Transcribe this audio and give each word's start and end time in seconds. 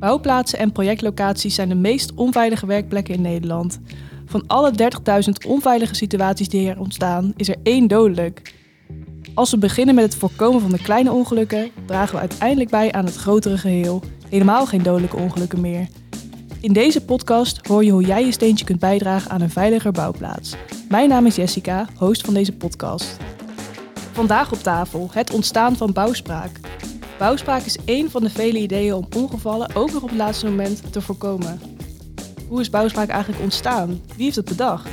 Bouwplaatsen 0.00 0.58
en 0.58 0.72
projectlocaties 0.72 1.54
zijn 1.54 1.68
de 1.68 1.74
meest 1.74 2.14
onveilige 2.14 2.66
werkplekken 2.66 3.14
in 3.14 3.20
Nederland. 3.20 3.80
Van 4.26 4.44
alle 4.46 4.72
30.000 4.72 5.46
onveilige 5.46 5.94
situaties 5.94 6.48
die 6.48 6.68
er 6.68 6.80
ontstaan, 6.80 7.32
is 7.36 7.48
er 7.48 7.56
één 7.62 7.86
dodelijk. 7.86 8.54
Als 9.34 9.50
we 9.50 9.58
beginnen 9.58 9.94
met 9.94 10.04
het 10.04 10.14
voorkomen 10.14 10.60
van 10.60 10.70
de 10.70 10.82
kleine 10.82 11.12
ongelukken, 11.12 11.70
dragen 11.86 12.14
we 12.14 12.20
uiteindelijk 12.20 12.70
bij 12.70 12.92
aan 12.92 13.04
het 13.04 13.16
grotere 13.16 13.58
geheel. 13.58 14.02
Helemaal 14.28 14.66
geen 14.66 14.82
dodelijke 14.82 15.16
ongelukken 15.16 15.60
meer. 15.60 15.88
In 16.60 16.72
deze 16.72 17.04
podcast 17.04 17.66
hoor 17.66 17.84
je 17.84 17.90
hoe 17.90 18.04
jij 18.04 18.24
je 18.24 18.32
steentje 18.32 18.64
kunt 18.64 18.80
bijdragen 18.80 19.30
aan 19.30 19.40
een 19.40 19.50
veiliger 19.50 19.92
bouwplaats. 19.92 20.54
Mijn 20.88 21.08
naam 21.08 21.26
is 21.26 21.36
Jessica, 21.36 21.86
host 21.96 22.24
van 22.24 22.34
deze 22.34 22.52
podcast. 22.52 23.16
Vandaag 24.12 24.52
op 24.52 24.58
tafel 24.58 25.08
het 25.12 25.32
ontstaan 25.32 25.76
van 25.76 25.92
bouwspraak. 25.92 26.50
Bouwspraak 27.20 27.62
is 27.62 27.78
één 27.84 28.10
van 28.10 28.22
de 28.22 28.30
vele 28.30 28.58
ideeën 28.58 28.94
om 28.94 29.06
ongevallen 29.16 29.74
ook 29.74 29.92
nog 29.92 30.02
op 30.02 30.08
het 30.08 30.18
laatste 30.18 30.46
moment 30.46 30.92
te 30.92 31.00
voorkomen. 31.00 31.60
Hoe 32.48 32.60
is 32.60 32.70
bouwspraak 32.70 33.08
eigenlijk 33.08 33.42
ontstaan? 33.42 34.00
Wie 34.16 34.24
heeft 34.24 34.36
het 34.36 34.44
bedacht? 34.44 34.88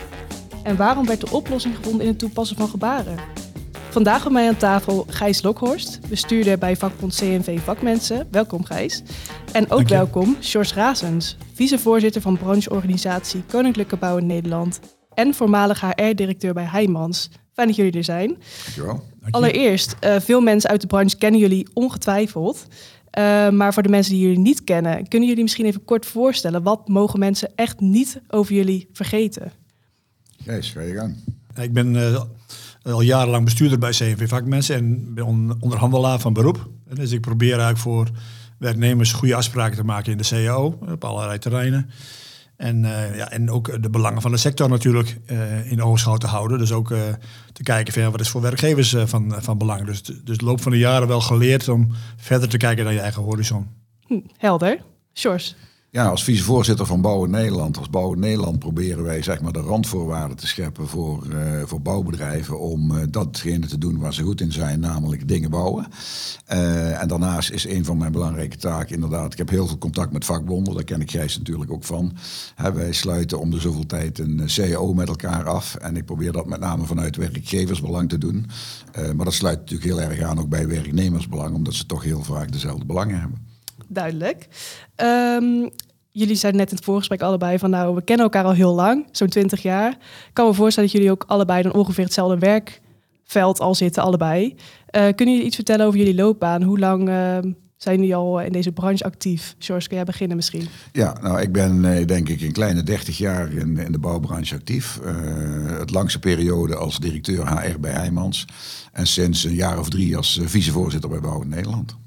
En 0.63 0.75
waarom 0.75 1.05
werd 1.05 1.21
de 1.21 1.31
oplossing 1.31 1.75
gevonden 1.75 2.01
in 2.01 2.07
het 2.07 2.19
toepassen 2.19 2.57
van 2.57 2.67
gebaren? 2.67 3.17
Vandaag 3.89 4.23
bij 4.23 4.31
mij 4.31 4.47
aan 4.47 4.57
tafel 4.57 5.05
Gijs 5.09 5.41
Lokhorst, 5.41 5.99
bestuurder 6.09 6.57
bij 6.57 6.75
vakbond 6.75 7.15
CNV 7.15 7.59
Vakmensen. 7.59 8.27
Welkom 8.31 8.63
Gijs. 8.63 9.03
En 9.51 9.71
ook 9.71 9.87
welkom 9.87 10.37
Sjors 10.41 10.73
Razens, 10.73 11.37
vicevoorzitter 11.53 12.21
van 12.21 12.37
brancheorganisatie 12.37 13.43
Koninklijke 13.47 13.97
Bouw 13.97 14.17
in 14.17 14.25
Nederland 14.25 14.79
en 15.13 15.33
voormalig 15.33 15.81
HR-directeur 15.81 16.53
bij 16.53 16.65
Heijmans. 16.65 17.29
Fijn 17.57 17.69
dat 17.69 17.77
jullie 17.77 17.91
er 17.97 18.03
zijn. 18.03 18.37
Dankjewel. 18.63 18.93
Dank 18.93 19.03
je. 19.25 19.31
Allereerst, 19.31 19.95
eh, 19.99 20.19
veel 20.19 20.41
mensen 20.41 20.69
uit 20.69 20.81
de 20.81 20.87
branche 20.87 21.17
kennen 21.17 21.39
jullie 21.39 21.67
ongetwijfeld. 21.73 22.65
Eh, 23.09 23.49
maar 23.49 23.73
voor 23.73 23.83
de 23.83 23.89
mensen 23.89 24.13
die 24.13 24.21
jullie 24.21 24.39
niet 24.39 24.63
kennen, 24.63 25.07
kunnen 25.07 25.27
jullie 25.27 25.43
misschien 25.43 25.65
even 25.65 25.85
kort 25.85 26.05
voorstellen... 26.05 26.63
wat 26.63 26.87
mogen 26.87 27.19
mensen 27.19 27.49
echt 27.55 27.79
niet 27.79 28.21
over 28.27 28.53
jullie 28.55 28.89
vergeten? 28.93 29.51
Gijs, 30.43 30.71
ga 30.71 30.81
je 30.81 30.93
gang. 30.93 31.15
Ik 31.61 31.73
ben 31.73 31.95
eh, 31.95 32.21
al 32.83 33.01
jarenlang 33.01 33.43
bestuurder 33.43 33.79
bij 33.79 33.91
CNV 33.91 34.27
Vakmensen 34.29 34.75
en 34.75 35.13
ben 35.13 35.25
on- 35.25 35.57
onderhandelaar 35.59 36.19
van 36.19 36.33
beroep. 36.33 36.69
En 36.89 36.95
Dus 36.95 37.11
ik 37.11 37.21
probeer 37.21 37.49
eigenlijk 37.49 37.79
voor 37.79 38.07
werknemers 38.57 39.11
goede 39.13 39.35
afspraken 39.35 39.77
te 39.77 39.83
maken 39.83 40.11
in 40.11 40.17
de 40.17 40.23
CAO 40.27 40.77
op 40.91 41.03
allerlei 41.03 41.39
terreinen. 41.39 41.89
En, 42.57 42.85
eh, 42.85 43.15
ja, 43.15 43.31
en 43.31 43.51
ook 43.51 43.83
de 43.83 43.89
belangen 43.89 44.21
van 44.21 44.31
de 44.31 44.37
sector 44.37 44.69
natuurlijk 44.69 45.19
eh, 45.25 45.71
in 45.71 45.83
oogschouw 45.83 46.17
te 46.17 46.27
houden. 46.27 46.57
Dus 46.57 46.71
ook 46.71 46.91
eh, 46.91 46.99
te 47.53 47.63
kijken 47.63 47.93
van 47.93 48.11
wat 48.11 48.19
is 48.19 48.29
voor 48.29 48.41
werkgevers 48.41 48.93
eh, 48.93 49.05
van, 49.05 49.35
van 49.37 49.57
belang. 49.57 49.85
Dus, 49.85 50.01
dus 50.01 50.37
de 50.37 50.45
loop 50.45 50.61
van 50.61 50.71
de 50.71 50.77
jaren 50.77 51.07
wel 51.07 51.21
geleerd 51.21 51.67
om 51.67 51.91
verder 52.15 52.49
te 52.49 52.57
kijken 52.57 52.83
dan 52.83 52.93
je 52.93 52.99
eigen 52.99 53.23
horizon. 53.23 53.67
Hm, 54.07 54.19
helder. 54.37 54.79
Sjors. 55.13 55.55
Ja, 55.97 56.07
als 56.07 56.23
vicevoorzitter 56.23 56.85
van 56.85 57.01
Bouwen 57.01 57.29
Nederland, 57.29 57.77
als 57.77 57.89
Bouwen 57.89 58.19
Nederland 58.19 58.59
proberen 58.59 59.03
wij 59.03 59.21
zeg 59.21 59.41
maar 59.41 59.51
de 59.51 59.59
randvoorwaarden 59.59 60.37
te 60.37 60.47
scheppen 60.47 60.87
voor, 60.87 61.27
eh, 61.31 61.61
voor 61.65 61.81
bouwbedrijven 61.81 62.59
om 62.59 62.97
eh, 62.97 63.03
datgene 63.09 63.65
te 63.67 63.77
doen 63.77 63.99
waar 63.99 64.13
ze 64.13 64.23
goed 64.23 64.41
in 64.41 64.51
zijn, 64.51 64.79
namelijk 64.79 65.27
dingen 65.27 65.49
bouwen. 65.49 65.87
Eh, 66.45 67.01
en 67.01 67.07
daarnaast 67.07 67.51
is 67.51 67.67
een 67.67 67.85
van 67.85 67.97
mijn 67.97 68.11
belangrijke 68.11 68.57
taken 68.57 68.95
inderdaad, 68.95 69.31
ik 69.31 69.37
heb 69.37 69.49
heel 69.49 69.67
veel 69.67 69.77
contact 69.77 70.11
met 70.11 70.25
vakbonden, 70.25 70.73
daar 70.73 70.83
ken 70.83 71.01
ik 71.01 71.11
Gijs 71.11 71.37
natuurlijk 71.37 71.71
ook 71.71 71.83
van. 71.83 72.17
Hè, 72.55 72.73
wij 72.73 72.91
sluiten 72.91 73.39
om 73.39 73.51
de 73.51 73.59
zoveel 73.59 73.85
tijd 73.85 74.19
een 74.19 74.41
CAO 74.45 74.93
met 74.93 75.07
elkaar 75.07 75.45
af 75.45 75.75
en 75.75 75.95
ik 75.95 76.05
probeer 76.05 76.31
dat 76.31 76.45
met 76.45 76.59
name 76.59 76.85
vanuit 76.85 77.15
werkgeversbelang 77.15 78.09
te 78.09 78.17
doen. 78.17 78.45
Maar 79.15 79.25
dat 79.25 79.33
sluit 79.33 79.59
natuurlijk 79.59 79.89
heel 79.89 80.01
erg 80.01 80.21
aan 80.21 80.39
ook 80.39 80.49
bij 80.49 80.67
werknemersbelang, 80.67 81.55
omdat 81.55 81.73
ze 81.73 81.85
toch 81.85 82.03
heel 82.03 82.23
vaak 82.23 82.51
dezelfde 82.51 82.85
belangen 82.85 83.19
hebben. 83.19 83.45
Duidelijk. 83.87 84.47
Ehm, 84.95 85.67
jullie 86.17 86.35
zeiden 86.35 86.61
net 86.61 86.69
in 86.69 86.75
het 86.75 86.85
voorgesprek 86.85 87.21
allebei 87.21 87.59
van... 87.59 87.69
nou, 87.69 87.95
we 87.95 88.01
kennen 88.01 88.25
elkaar 88.25 88.43
al 88.43 88.53
heel 88.53 88.73
lang, 88.73 89.07
zo'n 89.11 89.27
20 89.27 89.61
jaar. 89.61 89.91
Ik 89.91 90.33
kan 90.33 90.47
me 90.47 90.53
voorstellen 90.53 90.89
dat 90.89 90.97
jullie 90.97 91.13
ook 91.13 91.23
allebei 91.27 91.61
dan 91.61 91.73
ongeveer 91.73 92.03
hetzelfde 92.03 92.37
werkveld 92.37 93.59
al 93.59 93.75
zitten, 93.75 94.03
allebei. 94.03 94.55
Eh, 94.85 95.01
kunnen 95.01 95.33
jullie 95.33 95.43
iets 95.43 95.55
vertellen 95.55 95.85
over 95.85 95.99
jullie 95.99 96.15
loopbaan? 96.15 96.63
Hoe 96.63 96.79
lang 96.79 97.09
ehm, 97.09 97.51
zijn 97.77 97.99
jullie 97.99 98.15
al 98.15 98.41
in 98.41 98.51
deze 98.51 98.71
branche 98.71 99.03
actief? 99.03 99.55
George, 99.59 99.87
kun 99.87 99.95
jij 99.95 100.05
beginnen 100.05 100.35
misschien? 100.35 100.67
Ja, 100.91 101.17
nou, 101.21 101.41
ik 101.41 101.51
ben 101.51 101.85
eh, 101.85 102.05
denk 102.05 102.29
ik 102.29 102.41
een 102.41 102.51
kleine 102.51 102.83
30 102.83 103.17
jaar 103.17 103.53
in, 103.53 103.77
in 103.77 103.91
de 103.91 103.99
bouwbranche 103.99 104.55
actief. 104.55 104.99
Eh, 105.03 105.15
het 105.79 105.91
langste 105.91 106.19
periode 106.19 106.75
als 106.75 106.99
directeur 106.99 107.49
HR 107.49 107.79
bij 107.79 107.91
Heijmans. 107.91 108.45
En 108.91 109.07
sinds 109.07 109.43
een 109.43 109.53
jaar 109.53 109.79
of 109.79 109.89
drie 109.89 110.17
als 110.17 110.39
eh, 110.39 110.47
vicevoorzitter 110.47 111.09
bij 111.09 111.19
Bouwen 111.19 111.49
Nederland. 111.49 111.97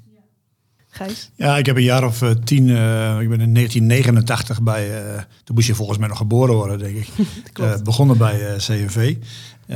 Gijs? 0.93 1.31
Ja, 1.35 1.57
ik 1.57 1.65
heb 1.65 1.75
een 1.75 1.83
jaar 1.83 2.05
of 2.05 2.21
eh, 2.21 2.29
tien, 2.29 2.69
eh, 2.69 3.19
ik 3.19 3.29
ben 3.29 3.41
in 3.41 3.53
1989 3.53 4.61
bij, 4.61 5.03
eh 5.03 5.23
toen 5.43 5.55
moest 5.55 5.67
je 5.67 5.75
volgens 5.75 5.97
mij 5.97 6.07
nog 6.07 6.17
geboren 6.17 6.55
worden, 6.55 6.79
denk 6.79 6.95
ik. 6.95 7.07
Begonnen 7.83 8.17
bij 8.17 8.55
CNV 8.57 9.15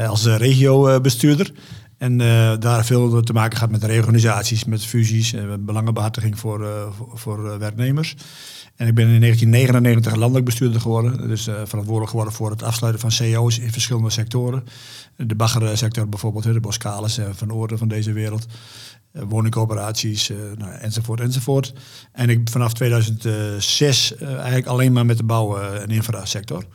als 0.08 0.26
uh, 0.26 0.36
regiobestuurder. 0.36 1.52
En 1.98 2.18
daar 2.60 2.86
veel 2.86 3.22
te 3.22 3.34
maken 3.34 3.58
gehad 3.58 3.72
met 3.72 3.84
reorganisaties, 3.84 4.66
met 4.66 4.86
fusies, 4.86 5.34
eh, 5.34 5.44
belangenbehartiging 5.60 6.40
voor, 6.40 6.68
voor, 7.14 7.60
werknemers. 7.60 8.16
En 8.76 8.88
ik 8.88 8.96
ben 8.96 9.08
in 9.08 9.20
1999 9.20 10.16
landelijk 10.16 10.46
bestuurder 10.46 10.82
geworden. 10.82 11.28
Dus 11.28 11.44
verantwoordelijk 11.44 12.10
geworden 12.10 12.34
voor 12.34 12.50
het 12.50 12.64
afsluiten 12.64 13.12
van 13.12 13.32
CO's 13.32 13.58
in 13.58 13.72
verschillende 13.72 14.10
sectoren. 14.10 14.64
De 15.16 15.36
baggersector 15.36 16.10
bijvoorbeeld, 16.10 16.44
de 16.44 16.60
Boskalis 16.60 17.18
en 17.18 17.36
Van 17.36 17.54
Oorden 17.54 17.78
van 17.78 17.88
deze 17.88 18.14
wereld. 18.14 18.46
Eh, 19.16 19.24
woningcoöperaties, 19.28 20.30
eh, 20.30 20.38
nou, 20.58 20.72
enzovoort, 20.72 21.20
enzovoort. 21.20 21.74
En 22.12 22.30
ik 22.30 22.50
vanaf 22.50 22.74
2006 22.74 24.16
eh, 24.16 24.34
eigenlijk 24.34 24.66
alleen 24.66 24.94
maar 24.94 25.06
met 25.06 25.18
de 25.18 25.24
bouw- 25.24 25.58
en 25.58 25.88
infrasector. 25.88 26.66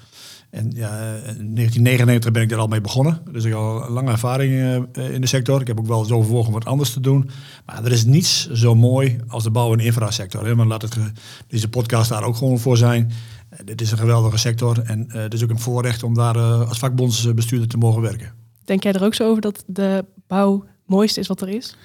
En 0.50 0.70
ja, 0.74 0.88
in 1.38 1.54
1999 1.54 2.32
ben 2.32 2.42
ik 2.42 2.48
daar 2.48 2.58
al 2.58 2.66
mee 2.66 2.80
begonnen. 2.80 3.22
Dus 3.32 3.44
ik 3.44 3.50
heb 3.50 3.58
al 3.58 3.90
lange 3.90 4.10
ervaring 4.10 4.52
in 4.92 5.20
de 5.20 5.26
sector. 5.26 5.60
Ik 5.60 5.66
heb 5.66 5.78
ook 5.78 5.86
wel 5.86 5.98
eens 5.98 6.10
overwogen 6.10 6.52
wat 6.52 6.64
anders 6.64 6.92
te 6.92 7.00
doen. 7.00 7.30
Maar 7.66 7.84
er 7.84 7.92
is 7.92 8.04
niets 8.04 8.50
zo 8.50 8.74
mooi 8.74 9.18
als 9.28 9.42
de 9.42 9.50
bouw- 9.50 9.72
en 9.72 9.80
infrasector. 9.80 10.46
Hè. 10.46 10.54
Maar 10.54 10.66
laat 10.66 10.82
het, 10.82 10.96
deze 11.46 11.68
podcast 11.68 12.08
daar 12.08 12.22
ook 12.22 12.36
gewoon 12.36 12.58
voor 12.58 12.76
zijn. 12.76 13.12
Dit 13.64 13.80
is 13.80 13.90
een 13.90 13.98
geweldige 13.98 14.38
sector. 14.38 14.82
En 14.84 15.06
het 15.08 15.34
is 15.34 15.42
ook 15.42 15.50
een 15.50 15.58
voorrecht 15.58 16.02
om 16.02 16.14
daar 16.14 16.38
als 16.38 16.78
vakbondsbestuurder 16.78 17.68
te 17.68 17.78
mogen 17.78 18.02
werken. 18.02 18.32
Denk 18.64 18.82
jij 18.82 18.92
er 18.92 19.04
ook 19.04 19.14
zo 19.14 19.28
over 19.28 19.42
dat 19.42 19.64
de 19.66 20.04
bouw 20.26 20.64
mooiste 20.90 21.20
is 21.20 21.26
wat 21.26 21.40
er 21.40 21.48
is? 21.48 21.76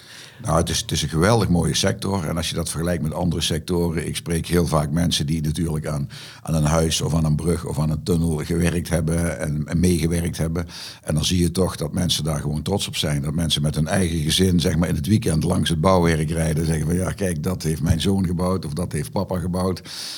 Nou, 0.43 0.57
het 0.57 0.69
is, 0.69 0.79
het 0.79 0.91
is 0.91 1.01
een 1.01 1.09
geweldig 1.09 1.49
mooie 1.49 1.75
sector. 1.75 2.27
En 2.27 2.37
als 2.37 2.49
je 2.49 2.55
dat 2.55 2.69
vergelijkt 2.69 3.03
met 3.03 3.13
andere 3.13 3.41
sectoren. 3.41 4.07
Ik 4.07 4.15
spreek 4.15 4.47
heel 4.47 4.67
vaak 4.67 4.91
mensen 4.91 5.25
die 5.25 5.41
natuurlijk 5.41 5.87
aan, 5.87 6.09
aan 6.41 6.55
een 6.55 6.63
huis 6.63 7.01
of 7.01 7.13
aan 7.15 7.25
een 7.25 7.35
brug 7.35 7.65
of 7.65 7.79
aan 7.79 7.89
een 7.89 8.03
tunnel 8.03 8.37
gewerkt 8.37 8.89
hebben 8.89 9.39
en, 9.39 9.79
meegewerkt 9.79 10.37
hebben. 10.37 10.67
En 11.01 11.13
dan 11.13 11.25
zie 11.25 11.39
je 11.41 11.51
toch 11.51 11.75
dat 11.75 11.93
mensen 11.93 12.23
daar 12.23 12.39
gewoon 12.39 12.61
trots 12.61 12.87
op 12.87 12.95
zijn. 12.95 13.21
Dat 13.21 13.33
mensen 13.33 13.61
met 13.61 13.75
hun 13.75 13.87
eigen 13.87 14.19
gezin, 14.19 14.59
zeg 14.59 14.77
maar 14.77 14.89
in 14.89 14.95
het 14.95 15.07
weekend 15.07 15.43
langs 15.43 15.69
het 15.69 15.81
bouwwerk 15.81 16.29
rijden. 16.29 16.57
en 16.57 16.65
Zeggen 16.65 16.85
van 16.85 16.95
ja, 16.95 17.11
kijk, 17.11 17.43
dat 17.43 17.63
heeft 17.63 17.81
mijn 17.81 18.01
zoon 18.01 18.25
gebouwd 18.25 18.65
of 18.65 18.73
dat 18.73 18.91
heeft 18.91 19.11
papa 19.11 19.39
gebouwd. 19.39 19.77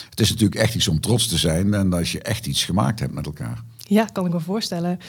Het 0.10 0.20
is 0.20 0.30
natuurlijk 0.30 0.62
echt 0.62 0.76
iets 0.76 0.88
om 0.88 1.00
trots 1.00 1.28
te 1.28 1.38
zijn. 1.38 1.74
En 1.74 1.94
als 1.94 2.12
je 2.12 2.22
echt 2.22 2.48
iets 2.48 2.66
gemaakt 2.66 3.00
hebt 3.00 3.14
met 3.14 3.26
elkaar. 3.26 3.64
Ja, 3.78 4.06
kan 4.06 4.26
ik 4.26 4.34
me 4.34 4.40
voorstellen. 4.40 5.00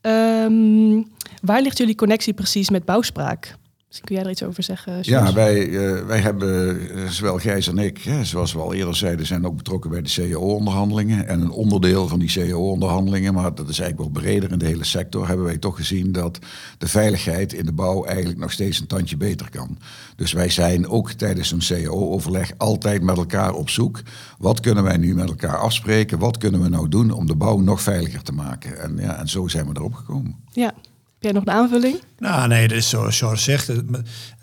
Ehm, 0.00 1.02
waar 1.42 1.62
ligt 1.62 1.78
jullie 1.78 1.94
connectie 1.94 2.34
precies 2.34 2.70
met 2.70 2.84
bouwspraak? 2.84 3.56
Misschien 3.96 4.16
kun 4.16 4.16
jij 4.16 4.24
er 4.24 4.30
iets 4.30 4.50
over 4.50 4.62
zeggen? 4.62 4.98
Ja, 5.02 5.32
wij, 5.32 5.68
eh, 5.68 6.06
wij 6.06 6.18
hebben, 6.18 6.80
eh, 6.90 7.08
zowel 7.08 7.38
Gijs 7.38 7.68
en 7.68 7.78
ik, 7.78 7.98
hè, 7.98 8.24
zoals 8.24 8.52
we 8.52 8.58
al 8.58 8.74
eerder 8.74 8.96
zeiden, 8.96 9.26
zijn 9.26 9.46
ook 9.46 9.56
betrokken 9.56 9.90
bij 9.90 10.02
de 10.02 10.08
CAO-onderhandelingen. 10.08 11.28
En 11.28 11.40
een 11.40 11.50
onderdeel 11.50 12.08
van 12.08 12.18
die 12.18 12.28
CAO-onderhandelingen, 12.28 13.34
maar 13.34 13.54
dat 13.54 13.68
is 13.68 13.78
eigenlijk 13.78 14.12
wel 14.12 14.22
breder 14.22 14.52
in 14.52 14.58
de 14.58 14.66
hele 14.66 14.84
sector, 14.84 15.26
hebben 15.26 15.46
wij 15.46 15.58
toch 15.58 15.76
gezien 15.76 16.12
dat 16.12 16.38
de 16.78 16.88
veiligheid 16.88 17.52
in 17.52 17.66
de 17.66 17.72
bouw 17.72 18.04
eigenlijk 18.04 18.38
nog 18.38 18.52
steeds 18.52 18.80
een 18.80 18.86
tandje 18.86 19.16
beter 19.16 19.50
kan. 19.50 19.78
Dus 20.16 20.32
wij 20.32 20.48
zijn 20.48 20.88
ook 20.88 21.10
tijdens 21.10 21.48
zo'n 21.48 21.82
CAO-overleg 21.82 22.52
altijd 22.56 23.02
met 23.02 23.16
elkaar 23.16 23.52
op 23.52 23.70
zoek. 23.70 24.02
Wat 24.38 24.60
kunnen 24.60 24.84
wij 24.84 24.96
nu 24.96 25.14
met 25.14 25.28
elkaar 25.28 25.58
afspreken? 25.58 26.18
Wat 26.18 26.38
kunnen 26.38 26.62
we 26.62 26.68
nou 26.68 26.88
doen 26.88 27.10
om 27.10 27.26
de 27.26 27.36
bouw 27.36 27.58
nog 27.58 27.80
veiliger 27.82 28.22
te 28.22 28.32
maken? 28.32 28.80
En, 28.80 28.96
ja, 28.96 29.16
en 29.18 29.28
zo 29.28 29.48
zijn 29.48 29.66
we 29.66 29.72
erop 29.74 29.94
gekomen. 29.94 30.36
Ja. 30.52 30.74
Heb 31.18 31.24
jij 31.24 31.32
nog 31.32 31.42
een 31.46 31.60
aanvulling? 31.60 32.00
Nou, 32.18 32.48
nee, 32.48 32.68
dat 32.68 32.76
is 32.76 32.88
zoals 32.88 33.18
George 33.18 33.42
zegt. 33.42 33.66
Het, 33.66 33.82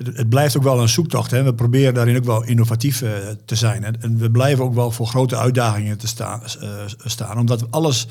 het- 0.03 0.29
blijft 0.29 0.57
ook 0.57 0.63
wel 0.63 0.81
een 0.81 0.89
zoektocht. 0.89 1.31
Hè. 1.31 1.43
We 1.43 1.53
proberen 1.53 1.93
daarin 1.93 2.17
ook 2.17 2.23
wel 2.23 2.43
innovatief 2.43 3.01
eh, 3.01 3.11
te 3.45 3.55
zijn. 3.55 3.83
En, 3.83 4.01
en 4.01 4.17
we 4.17 4.31
blijven 4.31 4.63
ook 4.63 4.73
wel 4.73 4.91
voor 4.91 5.07
grote 5.07 5.37
uitdagingen 5.37 5.97
te 5.97 6.07
staan, 6.07 6.41
eh, 6.61 6.69
staan. 6.97 7.37
Omdat 7.37 7.61
we 7.61 7.67
alles, 7.69 8.07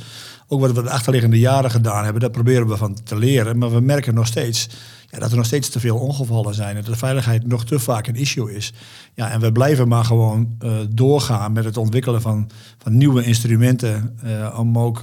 ook 0.48 0.60
wat 0.60 0.72
we 0.72 0.82
de 0.82 0.90
achterliggende 0.90 1.38
jaren 1.38 1.70
gedaan 1.70 2.02
hebben, 2.04 2.20
daar 2.20 2.30
proberen 2.30 2.68
we 2.68 2.76
van 2.76 2.98
te 3.04 3.16
leren. 3.18 3.58
Maar 3.58 3.72
we 3.72 3.80
merken 3.80 4.14
nog 4.14 4.26
steeds 4.26 4.68
ja, 5.10 5.18
dat 5.18 5.30
er 5.30 5.36
nog 5.36 5.46
steeds 5.46 5.68
te 5.68 5.80
veel 5.80 5.96
ongevallen 5.98 6.54
zijn. 6.54 6.68
En 6.76 6.82
dat 6.82 6.92
de 6.92 6.96
veiligheid 6.98 7.46
nog 7.46 7.64
te 7.64 7.78
vaak 7.78 8.06
een 8.06 8.16
issue 8.16 8.54
is. 8.54 8.72
Ja, 9.14 9.30
en 9.30 9.40
we 9.40 9.52
blijven 9.52 9.88
maar 9.88 10.04
gewoon 10.04 10.56
eh, 10.58 10.70
doorgaan 10.90 11.52
met 11.52 11.64
het 11.64 11.76
ontwikkelen 11.76 12.20
van, 12.22 12.50
van 12.78 12.96
nieuwe 12.96 13.24
instrumenten. 13.24 14.18
eh, 14.22 14.58
om 14.58 14.78
ook... 14.78 15.00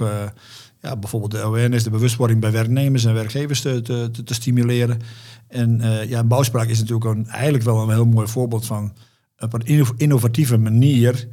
eh, 0.80 0.90
ja, 0.90 0.96
bijvoorbeeld 0.96 1.32
de 1.32 1.42
awareness, 1.42 1.84
de 1.84 1.90
bewustwording 1.90 2.40
bij 2.40 2.52
werknemers 2.52 3.04
en 3.04 3.14
werkgevers 3.14 3.60
te, 3.60 3.82
te, 3.82 4.10
te, 4.24 4.34
stimuleren. 4.34 5.00
En 5.48 5.80
eh, 5.80 6.08
ja, 6.08 6.24
bouwspraak 6.24 6.68
is 6.68 6.78
natuurlijk 6.78 7.04
een, 7.04 7.26
eigenlijk 7.26 7.64
wel 7.64 7.82
een 7.82 7.90
heel 7.90 8.06
mooi 8.06 8.26
voorbeeld 8.26 8.66
van 8.66 8.92
op 9.38 9.52
een 9.52 9.94
innovatieve 9.96 10.58
manier 10.58 11.28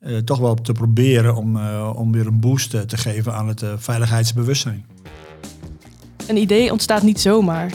uh, 0.00 0.18
toch 0.18 0.38
wel 0.38 0.54
te 0.54 0.72
proberen 0.72 1.34
om, 1.34 1.56
uh, 1.56 1.92
om 1.96 2.12
weer 2.12 2.26
een 2.26 2.40
boost 2.40 2.70
te 2.70 2.96
geven 2.96 3.34
aan 3.34 3.48
het 3.48 3.64
veiligheidsbewustzijn. 3.76 4.86
Een 6.26 6.36
idee 6.36 6.72
ontstaat 6.72 7.02
niet 7.02 7.20
zomaar. 7.20 7.72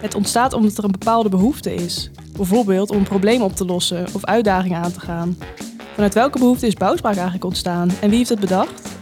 Het 0.00 0.14
ontstaat 0.14 0.52
omdat 0.52 0.78
er 0.78 0.84
een 0.84 0.90
bepaalde 0.90 1.28
behoefte 1.28 1.74
is. 1.74 2.10
Bijvoorbeeld 2.36 2.90
om 2.90 2.96
een 2.96 3.02
probleem 3.02 3.42
op 3.42 3.56
te 3.56 3.64
lossen 3.64 4.06
of 4.12 4.24
uitdagingen 4.24 4.82
aan 4.82 4.92
te 4.92 5.00
gaan. 5.00 5.36
Vanuit 5.94 6.14
welke 6.14 6.38
behoefte 6.38 6.66
is 6.66 6.74
bouwspraak 6.74 7.14
eigenlijk 7.14 7.44
ontstaan 7.44 7.90
en 8.00 8.08
wie 8.08 8.18
heeft 8.18 8.28
het 8.28 8.40
bedacht? 8.40 8.95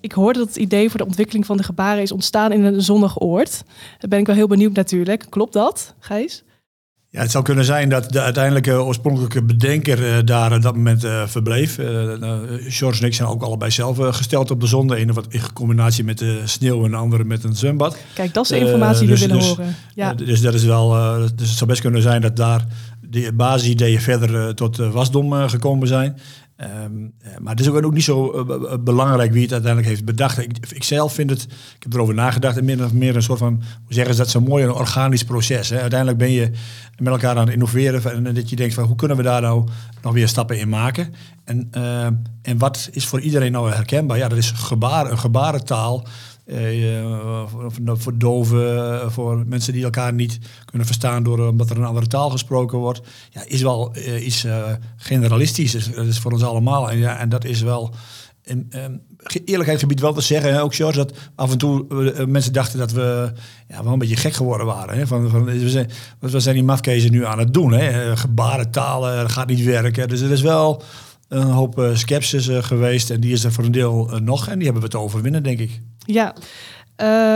Ik 0.00 0.12
hoorde 0.12 0.38
dat 0.38 0.48
het 0.48 0.56
idee 0.56 0.88
voor 0.88 0.98
de 0.98 1.06
ontwikkeling 1.06 1.46
van 1.46 1.56
de 1.56 1.62
gebaren 1.62 2.02
is 2.02 2.12
ontstaan 2.12 2.52
in 2.52 2.64
een 2.64 2.82
zonnig 2.82 3.20
oord. 3.20 3.64
Daar 3.98 4.10
ben 4.10 4.18
ik 4.18 4.26
wel 4.26 4.36
heel 4.36 4.46
benieuwd 4.46 4.72
natuurlijk. 4.72 5.26
Klopt 5.28 5.52
dat, 5.52 5.94
Gijs? 5.98 6.44
Ja, 7.12 7.20
het 7.20 7.30
zou 7.30 7.44
kunnen 7.44 7.64
zijn 7.64 7.88
dat 7.88 8.12
de 8.12 8.20
uiteindelijke 8.20 8.82
oorspronkelijke 8.82 9.42
bedenker 9.42 9.98
uh, 9.98 10.24
daar 10.24 10.52
op 10.52 10.62
dat 10.62 10.74
moment 10.74 11.04
uh, 11.04 11.26
verbleef. 11.26 11.78
Uh, 11.78 11.86
George 12.68 13.00
en 13.00 13.06
ik 13.06 13.14
zijn 13.14 13.28
ook 13.28 13.42
allebei 13.42 13.70
zelf 13.70 13.98
gesteld 14.00 14.50
op 14.50 14.60
de 14.60 14.66
zon. 14.66 14.86
De 14.86 14.96
ene 14.96 15.12
wat 15.12 15.26
in 15.28 15.40
combinatie 15.52 16.04
met 16.04 16.18
de 16.18 16.40
sneeuw 16.44 16.84
en 16.84 16.90
de 16.90 16.96
andere 16.96 17.24
met 17.24 17.44
een 17.44 17.56
zwembad. 17.56 17.96
Kijk, 18.14 18.34
dat 18.34 18.44
is 18.44 18.50
de 18.50 18.58
informatie 18.58 19.06
die 19.06 19.08
we 19.08 19.12
dus- 19.14 19.20
willen 19.20 19.38
dus, 19.38 19.48
horen. 19.48 19.76
Ja. 19.94 20.14
dus 20.14 20.40
dat 20.40 20.54
is 20.54 20.64
wel. 20.64 20.90
dus 21.34 21.48
het 21.48 21.58
zou 21.58 21.70
best 21.70 21.80
kunnen 21.80 22.02
zijn 22.02 22.20
dat 22.20 22.36
daar 22.36 22.66
de 23.00 23.32
basisideeën 23.32 24.00
verder 24.00 24.54
tot 24.54 24.76
wasdom 24.76 25.32
gekomen 25.32 25.88
zijn. 25.88 26.18
Ehm, 26.60 27.08
eh, 27.18 27.38
maar 27.38 27.50
het 27.56 27.60
is 27.60 27.68
ook, 27.68 27.92
niet 27.92 28.04
zo 28.04 28.30
eh, 28.30 28.74
belangrijk 28.80 29.32
wie 29.32 29.42
het 29.42 29.52
uiteindelijk 29.52 29.90
heeft 29.90 30.04
bedacht. 30.04 30.38
Ik, 30.38 30.58
ik, 30.68 30.84
zelf 30.84 31.14
vind 31.14 31.30
het, 31.30 31.42
ik 31.76 31.82
heb 31.82 31.92
erover 31.92 32.14
nagedacht, 32.14 32.56
en 32.56 32.64
meer 32.64 32.84
of 32.84 32.92
meer 32.92 33.16
een 33.16 33.22
soort 33.22 33.38
van, 33.38 33.62
hoe 33.84 33.94
zeggen 33.94 34.14
ze 34.14 34.20
dat 34.20 34.30
zo 34.30 34.40
mooi, 34.40 34.64
een 34.64 34.72
organisch 34.72 35.24
proces. 35.24 35.68
Hè? 35.68 35.80
Uiteindelijk 35.80 36.18
ben 36.18 36.30
je 36.30 36.50
met 36.98 37.12
elkaar 37.12 37.36
aan 37.36 37.44
het 37.44 37.52
innoveren 37.52 38.26
en 38.26 38.34
dat 38.34 38.50
je 38.50 38.56
denkt 38.56 38.74
van 38.74 38.84
hoe 38.84 38.96
kunnen 38.96 39.16
we 39.16 39.22
daar 39.22 39.40
nou 39.40 39.68
nog 40.02 40.12
weer 40.12 40.28
stappen 40.28 40.58
in 40.58 40.68
maken. 40.68 41.14
En, 41.44 41.68
uh, 41.76 42.04
en 42.42 42.58
wat 42.58 42.88
is 42.92 43.06
voor 43.06 43.20
iedereen 43.20 43.52
nou 43.52 43.70
herkenbaar? 43.70 44.18
Ja, 44.18 44.28
dat 44.28 44.38
is 44.38 44.50
gebaar, 44.50 45.10
een 45.10 45.18
gebarentaal 45.18 46.06
voor 47.84 48.18
doven, 48.18 48.76
eh, 48.76 49.10
voor 49.10 49.44
mensen 49.46 49.72
die 49.72 49.84
elkaar 49.84 50.12
niet 50.12 50.38
kunnen 50.64 50.86
verstaan 50.86 51.22
door, 51.22 51.48
omdat 51.48 51.70
er 51.70 51.76
een 51.76 51.84
andere 51.84 52.06
taal 52.06 52.30
gesproken 52.30 52.78
wordt. 52.78 53.00
Ja, 53.30 53.44
is 53.46 53.62
wel 53.62 53.92
iets 54.20 54.46
generalistisch. 54.96 55.72
Dat 55.72 56.06
is 56.06 56.18
voor 56.18 56.32
ons 56.32 56.42
allemaal. 56.42 56.90
En, 56.90 56.98
ja, 56.98 57.18
en 57.18 57.28
dat 57.28 57.44
is 57.44 57.60
wel 57.60 57.94
in 58.44 58.70
um, 58.76 59.00
eerlijkheidsgebied 59.44 60.00
wel 60.00 60.12
te 60.12 60.20
zeggen, 60.20 60.62
ook 60.62 60.74
George, 60.74 60.96
dat 60.96 61.12
af 61.34 61.50
en 61.50 61.58
toe 61.58 61.86
mensen 62.26 62.52
dachten 62.52 62.78
dat 62.78 62.92
we 62.92 63.32
ja, 63.68 63.82
wel 63.82 63.92
een 63.92 63.98
beetje 63.98 64.16
gek 64.16 64.32
geworden 64.32 64.66
waren. 64.66 64.98
Hè? 64.98 65.06
Van, 65.06 65.30
van, 65.30 65.44
we, 65.44 65.70
zijn, 65.70 65.90
wat 66.18 66.42
zijn 66.42 66.54
die 66.54 66.64
mafkezen 66.64 67.10
nu 67.10 67.24
aan 67.24 67.38
het 67.38 67.54
doen? 67.54 67.72
Hè? 67.72 68.16
Gebarentalen, 68.16 69.16
dat 69.16 69.32
gaat 69.32 69.48
niet 69.48 69.64
werken. 69.64 70.08
Dus 70.08 70.20
het 70.20 70.30
is 70.30 70.40
wel 70.40 70.82
een 71.30 71.50
hoop 71.50 71.78
uh, 71.78 71.94
sceptisch 71.94 72.48
geweest 72.50 73.10
en 73.10 73.20
die 73.20 73.32
is 73.32 73.44
er 73.44 73.52
voor 73.52 73.64
een 73.64 73.72
deel 73.72 74.10
nog 74.22 74.48
en 74.48 74.54
die 74.54 74.64
hebben 74.64 74.82
we 74.82 74.88
te 74.88 74.98
overwinnen, 74.98 75.42
denk 75.42 75.58
ik. 75.58 75.80
Ja, 75.98 76.34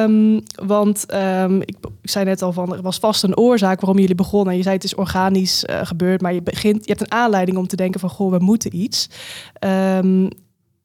um, 0.05 0.43
want 0.65 1.15
um, 1.15 1.61
ik, 1.61 1.77
ik, 2.03 2.11
zei 2.11 2.25
net 2.25 2.43
al 2.43 2.53
van, 2.53 2.75
er 2.75 2.83
was 2.83 2.99
vast 2.99 3.23
een 3.23 3.37
oorzaak 3.37 3.81
waarom 3.81 3.99
jullie 3.99 4.15
begonnen. 4.15 4.57
Je 4.57 4.63
zei 4.63 4.75
het 4.75 4.85
is 4.85 4.95
organisch 4.95 5.65
gebeurd, 5.67 6.21
maar 6.21 6.35
je, 6.35 6.43
begint, 6.43 6.85
je 6.85 6.93
hebt 6.93 7.01
een 7.01 7.19
aanleiding 7.19 7.57
om 7.57 7.67
te 7.67 7.77
denken 7.77 8.01
van, 8.01 8.11
goh, 8.11 8.31
we 8.31 8.39
moeten 8.39 8.77
iets. 8.77 9.09
Um, 9.61 10.29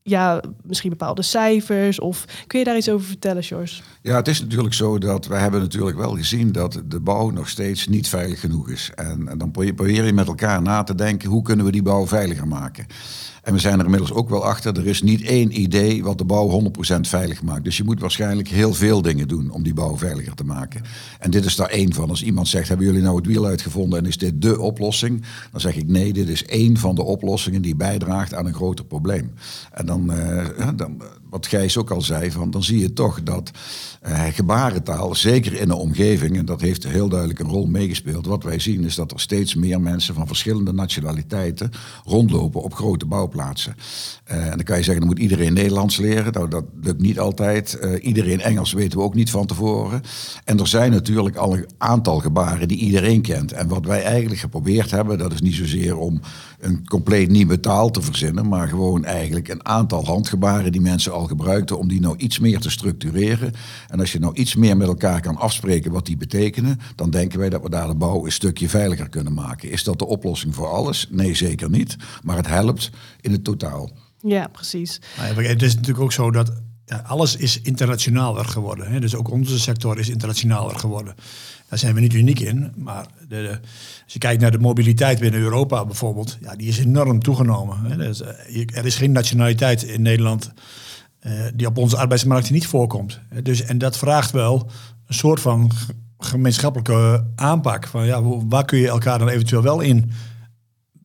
ja, 0.10 0.42
misschien 0.64 0.90
bepaalde 0.90 1.22
cijfers? 1.22 2.00
Of 2.00 2.26
kun 2.48 2.60
je 2.60 2.66
daar 2.66 2.78
iets 2.78 2.90
over 2.90 3.08
vertellen, 3.08 3.44
George? 3.44 3.82
Ja, 4.02 4.16
het 4.16 4.28
is 4.28 4.42
natuurlijk 4.42 4.74
zo 4.74 4.98
dat 4.98 5.28
we 5.28 5.36
hebben 5.36 5.60
natuurlijk 5.62 5.98
wel 5.98 6.16
gezien 6.16 6.52
dat 6.52 6.82
de 6.86 7.00
bouw 7.00 7.30
nog 7.30 7.50
steeds 7.50 7.88
niet 7.88 8.08
veilig 8.08 8.40
genoeg 8.40 8.70
is. 8.70 8.92
En, 8.96 9.38
dan 9.38 9.52
probeer 9.52 10.06
je 10.06 10.14
met 10.14 10.28
elkaar 10.28 10.62
na 10.62 10.84
te 10.84 10.96
denken, 10.96 11.30
hoe 11.30 11.42
kunnen 11.42 11.66
we 11.66 11.72
die 11.72 11.82
bouw 11.82 12.08
veiliger 12.08 12.48
maken? 12.48 12.86
En 13.44 13.54
we 13.54 13.60
zijn 13.60 13.80
er 13.80 13.86
inmiddels 13.86 14.14
ook 14.14 14.30
wel 14.30 14.46
achter, 14.46 14.78
er 14.78 14.88
is 14.88 15.02
niet 15.02 15.22
één 15.22 15.60
idee 15.60 16.04
wat 16.04 16.18
de 16.18 16.26
bouw 16.26 16.72
100% 16.96 17.00
veilig 17.00 17.44
maakt. 17.44 17.64
Dus 17.64 17.78
je 17.78 17.84
moet 17.84 18.00
waarschijnlijk 18.00 18.48
heel 18.48 18.74
veel 18.74 19.02
dingen 19.02 19.28
doen 19.28 19.52
om 19.52 19.64
die 19.64 19.74
bouw 19.74 19.98
veiliger 19.98 20.36
te 20.36 20.44
maken. 20.44 20.82
En 21.20 21.32
dit 21.32 21.46
is 21.46 21.56
daar 21.56 21.70
één 21.70 21.94
van. 21.94 22.10
Als 22.10 22.24
iemand 22.24 22.48
zegt, 22.48 22.68
hebben 22.68 22.86
jullie 22.86 23.02
nou 23.02 23.16
het 23.16 23.26
wiel 23.26 23.46
uitgevonden 23.46 24.00
en 24.00 24.06
is 24.06 24.18
dit 24.18 24.42
de 24.42 24.60
oplossing? 24.60 25.24
Dan 25.52 25.62
zeg 25.62 25.76
ik 25.76 25.88
nee, 25.88 26.14
dit 26.14 26.30
is 26.30 26.46
één 26.46 26.78
van 26.78 26.96
de 26.96 27.04
oplossingen 27.04 27.62
die 27.62 27.76
bijdraagt 27.76 28.34
aan 28.34 28.46
een 28.46 28.54
groter 28.54 28.86
probleem. 28.86 29.34
En 29.72 29.86
dan, 29.86 30.12
uh, 30.12 30.48
dan 30.76 31.02
wat 31.30 31.48
Gijs 31.48 31.78
ook 31.78 31.92
al 31.92 32.02
zei, 32.02 32.32
van, 32.32 32.52
dan 32.52 32.64
zie 32.64 32.80
je 32.80 32.94
toch 32.94 33.24
dat 33.24 33.52
uh, 34.08 34.24
gebarentaal, 34.24 35.16
zeker 35.16 35.54
in 35.54 35.68
de 35.68 35.76
omgeving, 35.76 36.38
en 36.38 36.46
dat 36.46 36.62
heeft 36.62 36.88
heel 36.88 37.10
duidelijk 37.10 37.40
een 37.40 37.50
rol 37.50 37.66
meegespeeld. 37.66 38.26
Wat 38.26 38.44
wij 38.44 38.60
zien 38.60 38.84
is 38.84 38.96
dat 38.96 39.12
er 39.12 39.20
steeds 39.20 39.56
meer 39.56 39.82
mensen 39.82 40.14
van 40.14 40.28
verschillende 40.28 40.74
nationaliteiten 40.74 41.72
rondlopen 42.06 42.62
op 42.62 42.74
grote 42.74 43.06
bouwplaatsen. 43.06 43.76
Uh, 44.32 44.44
en 44.44 44.50
dan 44.50 44.64
kan 44.64 44.78
je 44.78 44.84
zeggen, 44.84 45.06
dan 45.06 45.14
moet 45.14 45.20
iedereen 45.20 45.54
Nederlands 45.54 45.98
leren. 45.98 46.34
Nou, 46.34 46.48
dat 46.48 46.66
lukt 46.82 47.02
niet 47.02 47.20
altijd. 47.20 47.78
Uh, 47.82 48.06
iedereen 48.06 48.42
Engels 48.42 48.74
weten 48.74 48.98
we 48.98 49.04
ook 49.04 49.16
niet 49.16 49.30
van 49.30 49.46
tevoren. 49.46 50.02
En 50.44 50.60
er 50.60 50.68
zijn 50.68 50.92
natuurlijk 50.92 51.36
al 51.36 51.54
een 51.54 51.68
aantal 51.78 52.20
gebaren 52.20 52.68
die 52.68 52.78
iedereen 52.78 53.22
kent. 53.22 53.52
En 53.52 53.68
wat 53.68 53.86
wij 53.86 54.04
eigenlijk 54.04 54.40
geprobeerd 54.40 54.92
hebben, 54.92 55.18
dat 55.18 55.34
is 55.34 55.42
niet 55.42 55.56
zozeer 55.56 55.98
om 55.98 56.22
een 56.60 56.88
compleet 56.88 57.30
nieuwe 57.30 57.60
taal 57.60 57.90
te 57.90 58.02
verzinnen, 58.02 58.48
maar 58.48 58.68
gewoon 58.68 59.06
eigenlijk 59.06 59.48
een 59.48 59.66
aantal 59.66 60.06
handgebaren 60.06 60.72
die 60.72 60.82
mensen 60.82 61.14
al 61.14 61.28
gebruikten 61.28 61.78
om 61.78 61.88
die 61.88 62.00
nou 62.00 62.18
iets 62.18 62.40
meer 62.40 62.60
te 62.60 62.70
structureren. 62.70 63.54
En 63.88 64.00
als 64.00 64.12
je 64.12 64.20
nou 64.20 64.36
iets 64.36 64.56
meer 64.56 64.78
met 64.78 64.88
elkaar 64.88 65.22
kan 65.22 65.38
afspreken 65.38 65.92
wat 65.92 66.06
die 66.06 66.18
betekenen, 66.18 66.80
dan 66.96 67.10
denken 67.10 67.40
wij 67.40 67.50
dat 67.50 67.62
we 67.62 67.70
daar 67.70 67.88
de 67.88 67.96
bouw 67.96 68.26
een 68.26 68.32
stukje 68.32 68.70
veiliger 68.70 69.10
kunnen 69.10 69.34
maken. 69.34 69.70
Is 69.72 69.84
dat 69.84 70.00
de 70.00 70.06
oplossing 70.06 70.56
voor 70.56 70.68
alles? 70.68 71.08
Nee, 71.10 71.36
zeker 71.36 71.70
niet. 71.70 71.96
Maar 72.24 72.36
het 72.36 72.48
helpt 72.48 72.90
in 73.22 73.32
het 73.32 73.44
totaal. 73.44 73.90
Ja, 74.20 74.48
precies. 74.48 75.02
het 75.16 75.62
is 75.62 75.76
natuurlijk 75.76 76.04
ook 76.04 76.12
zo 76.12 76.32
dat 76.32 76.52
ja, 76.90 77.04
alles 77.06 77.36
is 77.36 77.62
internationaler 77.62 78.46
geworden. 78.46 78.92
Hè? 78.92 79.00
Dus 79.00 79.16
ook 79.16 79.32
onze 79.32 79.60
sector 79.60 80.00
is 80.00 80.10
internationaler 80.10 80.76
geworden. 80.76 81.16
Daar 81.70 81.80
zijn 81.80 81.96
we 81.96 82.00
niet 82.00 82.14
uniek 82.14 82.40
in. 82.40 82.72
Maar 82.76 83.06
de, 83.20 83.28
de, 83.28 83.60
als 84.04 84.14
je 84.14 84.20
kijkt 84.20 84.42
naar 84.42 84.52
de 84.52 84.60
mobiliteit 84.60 85.20
binnen 85.20 85.40
Europa 85.40 85.86
bijvoorbeeld, 85.86 86.38
ja, 86.42 86.56
die 86.56 86.68
is 86.68 86.80
enorm 86.80 87.22
toegenomen. 87.22 87.78
Hè? 87.86 87.98
Dus, 87.98 88.22
er 88.74 88.86
is 88.86 88.96
geen 88.96 89.12
nationaliteit 89.12 89.84
in 89.84 90.02
Nederland 90.02 90.52
uh, 91.24 91.32
die 91.56 91.68
op 91.68 91.78
onze 91.78 91.98
arbeidsmarkt 91.98 92.52
niet 92.52 92.68
voorkomt. 92.68 93.20
Dus, 93.44 93.64
en 93.64 93.78
dat 93.78 93.98
vraagt 93.98 94.32
wel 94.32 94.70
een 95.08 95.14
soort 95.14 95.40
van 95.40 95.72
gemeenschappelijke 96.18 97.26
aanpak. 97.36 97.88
Van, 97.88 98.06
ja, 98.06 98.24
waar 98.24 98.66
kun 98.66 98.80
je 98.80 98.88
elkaar 98.88 99.20
dan 99.20 99.30
eventueel 99.30 99.62
wel 99.62 99.80
in 99.80 100.12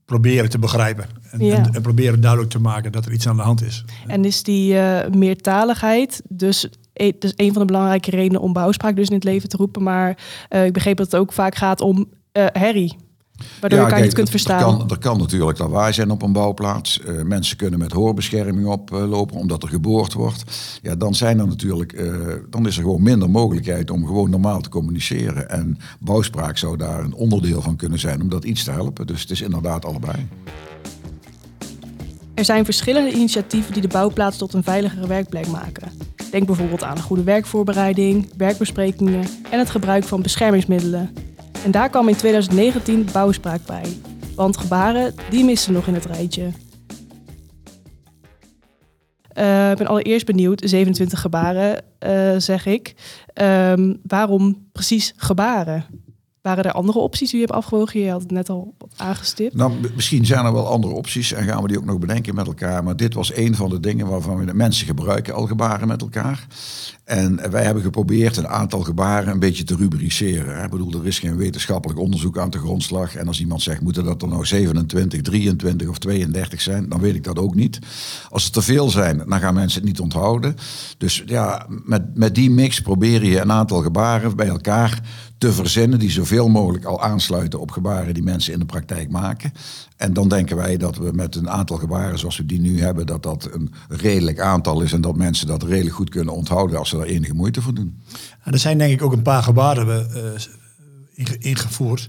proberen 0.05 0.50
te 0.50 0.58
begrijpen. 0.58 1.06
En, 1.31 1.40
en, 1.72 1.82
proberen 1.82 2.20
duidelijk 2.20 2.50
te 2.50 2.61
maken 2.61 2.92
dat 2.92 3.06
er 3.06 3.12
iets 3.12 3.28
aan 3.28 3.37
de 3.37 3.42
hand 3.42 3.62
is. 3.62 3.85
En 4.06 4.25
is 4.25 4.42
die 4.42 4.75
uh, 4.75 5.06
meertaligheid 5.06 6.23
dus, 6.28 6.68
e-, 6.95 7.13
dus 7.19 7.33
een 7.37 7.53
van 7.53 7.61
de 7.61 7.73
belangrijke 7.73 8.11
redenen 8.11 8.41
om 8.41 8.53
bouwspraak 8.53 8.97
dus 8.97 9.09
in 9.09 9.15
het 9.15 9.25
leven 9.25 9.49
te 9.49 9.57
roepen. 9.57 9.83
Maar 9.83 10.19
uh, 10.51 10.65
ik 10.65 10.73
begreep 10.73 10.97
dat 10.97 11.11
het 11.11 11.21
ook 11.21 11.33
vaak 11.33 11.55
gaat 11.55 11.81
om 11.81 11.99
uh, 11.99 12.47
herrie. 12.53 12.97
Waardoor 13.61 13.79
je 13.79 13.85
elkaar 13.85 14.03
niet 14.03 14.13
kunt 14.13 14.31
verstaan. 14.31 14.59
Er 14.59 14.79
kan, 14.79 14.91
er 14.91 14.99
kan 14.99 15.19
natuurlijk 15.19 15.59
lawaai 15.59 15.93
zijn 15.93 16.11
op 16.11 16.23
een 16.23 16.33
bouwplaats. 16.33 17.01
Uh, 17.01 17.23
mensen 17.23 17.57
kunnen 17.57 17.79
met 17.79 17.93
hoorbescherming 17.93 18.67
oplopen 18.67 19.37
omdat 19.37 19.63
er 19.63 19.69
geboord 19.69 20.13
wordt. 20.13 20.45
Ja, 20.83 20.95
dan, 20.95 21.15
zijn 21.15 21.39
er 21.39 21.47
natuurlijk, 21.47 21.93
uh, 21.93 22.17
dan 22.51 22.67
is 22.67 22.77
er 22.77 22.83
gewoon 22.83 23.03
minder 23.03 23.31
mogelijkheid 23.31 23.91
om 23.91 24.07
gewoon 24.07 24.31
normaal 24.31 24.61
te 24.61 24.69
communiceren. 24.69 25.51
En 25.51 25.79
bouwspraak 26.01 26.59
zou 26.59 26.77
daar 26.77 27.01
een 27.01 27.15
onderdeel 27.15 27.63
van 27.63 27.77
kunnen 27.77 27.99
zijn 27.99 28.23
om 28.23 28.29
dat 28.29 28.45
iets 28.45 28.65
te 28.65 28.71
helpen. 28.71 29.07
Dus 29.07 29.21
het 29.21 29.31
is 29.31 29.41
inderdaad 29.41 29.85
allebei. 29.85 30.29
Er 32.35 32.45
zijn 32.45 32.64
verschillende 32.64 33.12
initiatieven 33.12 33.73
die 33.73 33.83
de 33.83 33.88
bouwplaats 33.88 34.37
tot 34.37 34.55
een 34.55 34.62
veiligere 34.62 35.07
werkplek 35.07 35.47
maken. 35.47 35.93
Denk 36.31 36.47
bijvoorbeeld 36.47 36.83
aan 36.83 36.97
een 36.97 37.03
goede 37.03 37.23
werkvoorbereiding, 37.23 38.31
werkbesprekingen 38.37 39.25
en 39.50 39.59
het 39.59 39.71
gebruik 39.71 40.05
van 40.05 40.23
beschermingsmiddelen. 40.23 41.14
En 41.64 41.71
daar 41.71 41.88
kwam 41.88 42.09
in 42.09 42.17
2019 42.17 43.09
bouwspraak 43.12 43.67
bij. 43.67 43.85
Want 44.35 44.57
gebaren, 44.57 45.14
die 45.31 45.45
missen 45.45 45.73
nog 45.73 45.87
in 45.87 45.95
het 45.95 46.05
rijtje. 46.05 46.50
Uh, 49.38 49.71
ik 49.71 49.76
ben 49.76 49.87
allereerst 49.87 50.26
benieuwd, 50.26 50.62
27 50.64 51.21
gebaren 51.21 51.85
uh, 52.07 52.35
zeg 52.38 52.67
ik. 52.67 52.95
Um, 53.43 54.00
waarom 54.03 54.69
precies 54.73 55.12
gebaren? 55.17 55.85
Waren 56.45 56.65
er 56.65 56.73
andere 56.73 56.99
opties 56.99 57.31
die 57.31 57.41
je 57.41 57.47
hebt 57.47 57.59
afgewogen? 57.59 58.01
Je 58.01 58.11
had 58.11 58.23
het 58.23 58.31
net 58.31 58.49
al 58.49 58.75
aangestipt. 58.97 59.55
Nou, 59.55 59.73
misschien 59.95 60.27
zijn 60.27 60.45
er 60.45 60.53
wel 60.53 60.67
andere 60.67 60.95
opties 60.95 61.33
en 61.33 61.45
gaan 61.45 61.63
we 61.63 61.69
die 61.69 61.79
ook 61.79 61.85
nog 61.85 61.99
bedenken 61.99 62.35
met 62.35 62.47
elkaar. 62.47 62.85
Maar 62.85 62.97
dit 62.97 63.15
was 63.15 63.37
een 63.37 63.55
van 63.55 63.71
de 63.71 63.81
dingen 63.81 64.07
waarvan 64.07 64.45
we 64.45 64.53
mensen 64.53 64.87
gebruiken 64.87 65.35
al 65.35 65.47
gebaren 65.47 65.89
met 65.89 66.01
elkaar. 66.01 66.47
En 67.05 67.51
wij 67.51 67.65
hebben 67.65 67.83
geprobeerd 67.83 68.37
een 68.37 68.49
aantal 68.49 68.81
gebaren 68.81 69.33
een 69.33 69.39
beetje 69.39 69.65
te 69.65 69.77
rubriceren. 69.77 70.65
Ik 70.65 70.71
bedoel, 70.71 70.93
er 70.93 71.07
is 71.07 71.19
geen 71.19 71.37
wetenschappelijk 71.37 72.01
onderzoek 72.01 72.39
aan 72.39 72.51
de 72.51 72.59
grondslag. 72.59 73.15
En 73.15 73.27
als 73.27 73.41
iemand 73.41 73.63
zegt, 73.63 73.81
moeten 73.81 74.05
dat 74.05 74.23
er 74.23 74.29
nou 74.29 74.47
27, 74.47 75.23
23 75.23 75.89
of 75.89 75.99
32 75.99 76.61
zijn, 76.61 76.89
dan 76.89 77.01
weet 77.01 77.15
ik 77.15 77.25
dat 77.25 77.39
ook 77.39 77.55
niet. 77.55 77.79
Als 78.29 78.45
het 78.45 78.53
te 78.53 78.63
veel 78.63 78.91
zijn, 78.91 79.23
dan 79.29 79.41
gaan 79.41 79.55
mensen 79.55 79.81
het 79.81 79.89
niet 79.89 80.01
onthouden. 80.01 80.55
Dus 80.99 81.23
ja, 81.27 81.67
met, 81.69 82.17
met 82.17 82.35
die 82.35 82.51
mix 82.51 82.81
probeer 82.81 83.25
je 83.25 83.41
een 83.41 83.53
aantal 83.53 83.83
gebaren 83.83 84.37
bij 84.37 84.49
elkaar 84.49 85.01
te 85.38 85.53
verzinnen 85.53 85.99
die 85.99 86.11
zoveel 86.11 86.49
mogelijk 86.49 86.85
al 86.85 87.03
aansluiten 87.03 87.61
op 87.61 87.71
gebaren 87.71 88.14
die 88.14 88.23
mensen 88.23 88.53
in 88.53 88.59
de 88.59 88.64
praktijk 88.64 89.11
maken. 89.11 89.53
En 89.97 90.12
dan 90.12 90.29
denken 90.29 90.57
wij 90.57 90.76
dat 90.76 90.97
we 90.97 91.11
met 91.12 91.35
een 91.35 91.50
aantal 91.50 91.76
gebaren 91.76 92.19
zoals 92.19 92.37
we 92.37 92.47
die 92.47 92.61
nu 92.61 92.81
hebben, 92.81 93.07
dat 93.07 93.23
dat 93.23 93.49
een 93.53 93.73
redelijk 93.88 94.41
aantal 94.41 94.81
is 94.81 94.93
en 94.93 95.00
dat 95.00 95.17
mensen 95.17 95.47
dat 95.47 95.62
redelijk 95.62 95.95
goed 95.95 96.11
kunnen 96.11 96.35
onthouden 96.35 96.79
als 96.79 96.88
ze 96.88 96.97
daar 96.97 97.07
enige 97.07 97.35
moeite 97.35 97.62
voor 97.62 97.75
doen. 97.75 98.03
En 98.43 98.53
er 98.53 98.59
zijn 98.59 98.79
denk 98.79 98.93
ik 98.93 99.03
ook 99.03 99.12
een 99.12 99.23
paar 99.23 99.43
gebaren 99.43 100.09
uh, 101.17 101.25
ingevoerd 101.38 102.09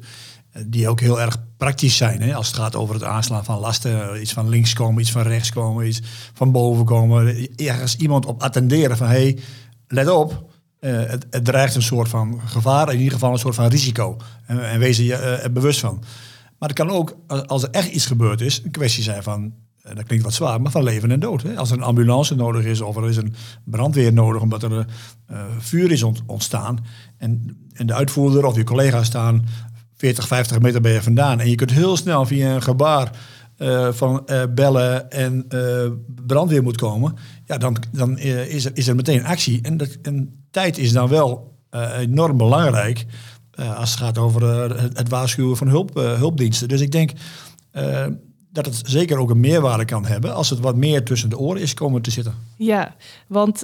die 0.67 0.89
ook 0.89 0.99
heel 0.99 1.21
erg 1.21 1.37
praktisch 1.57 1.97
zijn. 1.97 2.21
Hè? 2.21 2.35
Als 2.35 2.47
het 2.47 2.55
gaat 2.55 2.75
over 2.75 2.95
het 2.95 3.03
aanslaan 3.03 3.45
van 3.45 3.59
lasten, 3.59 4.21
iets 4.21 4.33
van 4.33 4.49
links 4.49 4.73
komen, 4.73 5.01
iets 5.01 5.11
van 5.11 5.21
rechts 5.21 5.51
komen, 5.51 5.87
iets 5.87 6.01
van 6.33 6.51
boven 6.51 6.85
komen. 6.85 7.55
Ergens 7.55 7.95
iemand 7.95 8.25
op 8.25 8.41
attenderen 8.41 8.97
van 8.97 9.07
hé, 9.07 9.13
hey, 9.13 9.39
let 9.87 10.09
op, 10.09 10.53
uh, 10.85 11.03
het, 11.09 11.45
dreigt 11.45 11.75
een 11.75 11.81
soort 11.81 12.09
van 12.09 12.41
gevaar, 12.45 12.91
in 12.91 12.97
ieder 12.97 13.13
geval 13.13 13.31
een 13.31 13.39
soort 13.39 13.55
van 13.55 13.67
risico. 13.67 14.17
En, 14.45 14.69
en 14.69 14.79
wees 14.79 14.97
je 14.97 15.39
uh, 15.45 15.53
bewust 15.53 15.79
van. 15.79 16.03
Maar 16.59 16.69
het 16.69 16.77
kan 16.77 16.89
ook, 16.89 17.17
als 17.27 17.63
er 17.63 17.69
echt 17.69 17.91
iets 17.91 18.05
gebeurd 18.05 18.41
is, 18.41 18.61
een 18.63 18.71
kwestie 18.71 19.03
zijn 19.03 19.23
van, 19.23 19.53
dat 19.81 20.03
klinkt 20.03 20.25
wat 20.25 20.33
zwaar, 20.33 20.61
maar 20.61 20.71
van 20.71 20.83
leven 20.83 21.11
en 21.11 21.19
dood. 21.19 21.41
Hè? 21.41 21.57
Als 21.57 21.71
er 21.71 21.77
een 21.77 21.83
ambulance 21.83 22.35
nodig 22.35 22.65
is 22.65 22.81
of 22.81 22.95
er 22.95 23.09
is 23.09 23.17
een 23.17 23.33
brandweer 23.63 24.13
nodig 24.13 24.41
omdat 24.41 24.63
er 24.63 24.71
uh, 24.71 25.37
vuur 25.57 25.91
is 25.91 26.03
ontstaan 26.25 26.85
en, 27.17 27.57
en 27.73 27.87
de 27.87 27.93
uitvoerder 27.93 28.45
of 28.45 28.55
je 28.55 28.63
collega's 28.63 29.05
staan 29.05 29.45
40, 29.95 30.27
50 30.27 30.59
meter 30.59 30.81
ben 30.81 30.91
je 30.91 31.01
vandaan. 31.01 31.39
En 31.39 31.49
je 31.49 31.55
kunt 31.55 31.71
heel 31.71 31.97
snel 31.97 32.25
via 32.25 32.55
een 32.55 32.61
gebaar 32.61 33.11
uh, 33.57 33.91
van 33.91 34.23
uh, 34.25 34.43
bellen 34.55 35.11
en 35.11 35.45
uh, 35.49 35.91
brandweer 36.25 36.63
moet 36.63 36.77
komen. 36.77 37.15
Ja, 37.45 37.57
dan, 37.57 37.77
dan 37.91 38.17
is, 38.17 38.65
er, 38.65 38.71
is 38.73 38.87
er 38.87 38.95
meteen 38.95 39.25
actie. 39.25 39.59
En, 39.61 39.77
dat, 39.77 39.97
en 40.01 40.45
tijd 40.51 40.77
is 40.77 40.91
dan 40.91 41.09
wel 41.09 41.53
enorm 41.97 42.37
belangrijk 42.37 43.05
als 43.75 43.89
het 43.89 43.99
gaat 43.99 44.17
over 44.17 44.43
het, 44.43 44.97
het, 44.97 45.09
waarschuwen 45.09 45.57
van 45.57 45.67
hulp, 45.67 45.93
hulpdiensten. 45.93 46.67
Dus 46.67 46.81
ik 46.81 46.91
denk 46.91 47.11
dat 48.51 48.65
het 48.65 48.81
zeker 48.83 49.17
ook 49.17 49.29
een 49.29 49.39
meerwaarde 49.39 49.85
kan 49.85 50.05
hebben 50.05 50.33
als 50.33 50.49
het 50.49 50.59
wat 50.59 50.75
meer 50.75 51.03
tussen 51.03 51.29
de 51.29 51.37
oren 51.37 51.61
is 51.61 51.73
komen 51.73 52.01
te 52.01 52.11
zitten. 52.11 52.33
Ja, 52.57 52.95
want 53.27 53.61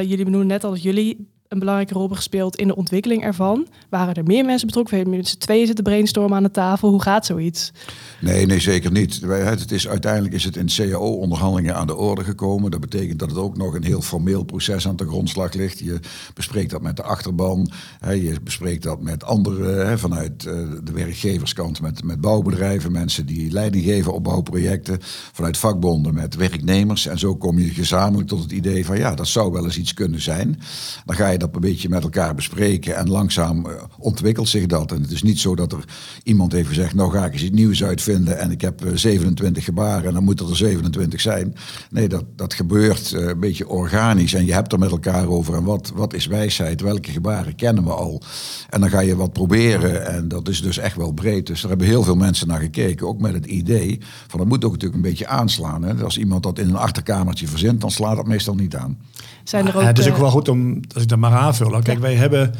jullie 0.00 0.24
benoemen 0.24 0.46
net 0.46 0.64
al 0.64 0.70
dat 0.70 0.82
jullie 0.82 1.28
een 1.48 1.58
belangrijke 1.58 1.94
rol 1.94 2.08
gespeeld 2.08 2.56
in 2.56 2.66
de 2.66 2.76
ontwikkeling 2.76 3.22
ervan. 3.22 3.66
Waren 3.88 4.14
er 4.14 4.24
meer 4.24 4.44
mensen 4.44 4.66
betrokken? 4.66 5.04
We 5.04 5.10
met 5.10 5.28
z'n 5.28 5.38
tweeën 5.38 5.66
zitten 5.66 5.84
brainstormen 5.84 6.36
aan 6.36 6.42
de 6.42 6.50
tafel. 6.50 6.90
Hoe 6.90 7.02
gaat 7.02 7.26
zoiets? 7.26 7.72
Nee, 8.20 8.46
nee, 8.46 8.60
zeker 8.60 8.92
niet. 8.92 9.20
Het 9.26 9.72
is, 9.72 9.88
uiteindelijk 9.88 10.34
is 10.34 10.44
het 10.44 10.56
in 10.56 10.66
CAO-onderhandelingen 10.66 11.76
aan 11.76 11.86
de 11.86 11.96
orde 11.96 12.24
gekomen. 12.24 12.70
Dat 12.70 12.80
betekent 12.80 13.18
dat 13.18 13.28
het 13.28 13.38
ook 13.38 13.56
nog 13.56 13.74
een 13.74 13.84
heel 13.84 14.00
formeel 14.00 14.42
proces 14.42 14.88
aan 14.88 14.96
de 14.96 15.06
grondslag 15.06 15.52
ligt. 15.52 15.78
Je 15.78 16.00
bespreekt 16.34 16.70
dat 16.70 16.82
met 16.82 16.96
de 16.96 17.02
achterban. 17.02 17.70
je 18.00 18.36
bespreekt 18.42 18.82
dat 18.82 19.02
met 19.02 19.24
anderen 19.24 19.98
vanuit 19.98 20.44
eh, 20.44 20.54
de 20.84 20.92
werkgeverskant, 20.92 21.80
met, 21.80 22.04
met 22.04 22.20
bouwbedrijven, 22.20 22.92
mensen 22.92 23.26
die 23.26 23.50
leiding 23.50 23.84
geven 23.84 24.12
op 24.12 24.24
bouwprojecten. 24.24 24.98
Vanuit 25.32 25.56
vakbonden 25.56 26.14
met 26.14 26.34
werknemers. 26.34 27.06
En 27.06 27.18
zo 27.18 27.36
kom 27.36 27.58
je 27.58 27.68
gezamenlijk 27.68 28.28
tot 28.28 28.42
het 28.42 28.52
idee 28.52 28.86
van 28.86 28.98
ja, 28.98 29.14
dat 29.14 29.28
zou 29.28 29.52
wel 29.52 29.64
eens 29.64 29.78
iets 29.78 29.94
kunnen 29.94 30.20
zijn. 30.20 30.60
Dan 31.04 31.16
ga 31.16 31.28
je 31.28 31.37
dat 31.38 31.54
een 31.54 31.60
beetje 31.60 31.88
met 31.88 32.02
elkaar 32.02 32.34
bespreken 32.34 32.96
en 32.96 33.10
langzaam 33.10 33.66
uh, 33.66 33.72
ontwikkelt 33.98 34.48
zich 34.48 34.66
dat. 34.66 34.92
En 34.92 35.02
het 35.02 35.10
is 35.10 35.22
niet 35.22 35.38
zo 35.38 35.54
dat 35.54 35.72
er 35.72 35.84
iemand 36.22 36.52
heeft 36.52 36.68
gezegd, 36.68 36.94
nou 36.94 37.10
ga 37.10 37.24
ik 37.24 37.32
eens 37.32 37.42
iets 37.42 37.56
nieuws 37.56 37.84
uitvinden 37.84 38.38
en 38.38 38.50
ik 38.50 38.60
heb 38.60 38.82
27 38.94 39.62
eh, 39.62 39.68
gebaren 39.68 40.06
en 40.08 40.14
dan 40.14 40.24
moeten 40.24 40.48
er 40.48 40.56
27 40.56 41.20
zijn. 41.20 41.54
Nee, 41.90 42.08
dat, 42.08 42.24
dat 42.36 42.54
gebeurt 42.54 43.12
uh, 43.12 43.26
een 43.26 43.40
beetje 43.40 43.68
organisch 43.68 44.34
en 44.34 44.46
je 44.46 44.52
hebt 44.52 44.72
er 44.72 44.78
met 44.78 44.90
elkaar 44.90 45.28
over 45.28 45.54
en 45.54 45.64
wat, 45.64 45.92
wat 45.94 46.14
is 46.14 46.26
wijsheid, 46.26 46.80
welke 46.80 47.10
gebaren 47.10 47.54
kennen 47.54 47.84
we 47.84 47.90
al. 47.90 48.22
En 48.68 48.80
dan 48.80 48.90
ga 48.90 49.00
je 49.00 49.16
wat 49.16 49.32
proberen 49.32 50.06
en 50.06 50.28
dat 50.28 50.48
is 50.48 50.62
dus 50.62 50.78
echt 50.78 50.96
wel 50.96 51.12
breed. 51.12 51.46
Dus 51.46 51.60
daar 51.60 51.70
hebben 51.70 51.88
heel 51.88 52.02
veel 52.02 52.16
mensen 52.16 52.48
naar 52.48 52.60
gekeken, 52.60 53.06
ook 53.06 53.20
met 53.20 53.34
het 53.34 53.46
idee 53.46 53.98
van 54.26 54.38
dat 54.38 54.48
moet 54.48 54.64
ook 54.64 54.72
natuurlijk 54.72 55.02
een 55.04 55.10
beetje 55.10 55.26
aanslaan. 55.26 55.82
Hè. 55.82 56.04
Als 56.04 56.18
iemand 56.18 56.42
dat 56.42 56.58
in 56.58 56.68
een 56.68 56.76
achterkamertje 56.76 57.48
verzint, 57.48 57.80
dan 57.80 57.90
slaat 57.90 58.16
dat 58.16 58.26
meestal 58.26 58.54
niet 58.54 58.76
aan. 58.76 58.98
Zijn 59.44 59.66
er 59.66 59.76
ook, 59.76 59.82
het 59.82 59.98
is 59.98 60.08
ook 60.08 60.16
wel 60.16 60.30
goed 60.30 60.48
om, 60.48 60.80
als 60.94 61.02
ik 61.02 61.08
dat 61.08 61.18
mag 61.30 61.40
aanvullen. 61.40 61.82
Kijk, 61.82 61.98
wij 61.98 62.14
hebben 62.14 62.54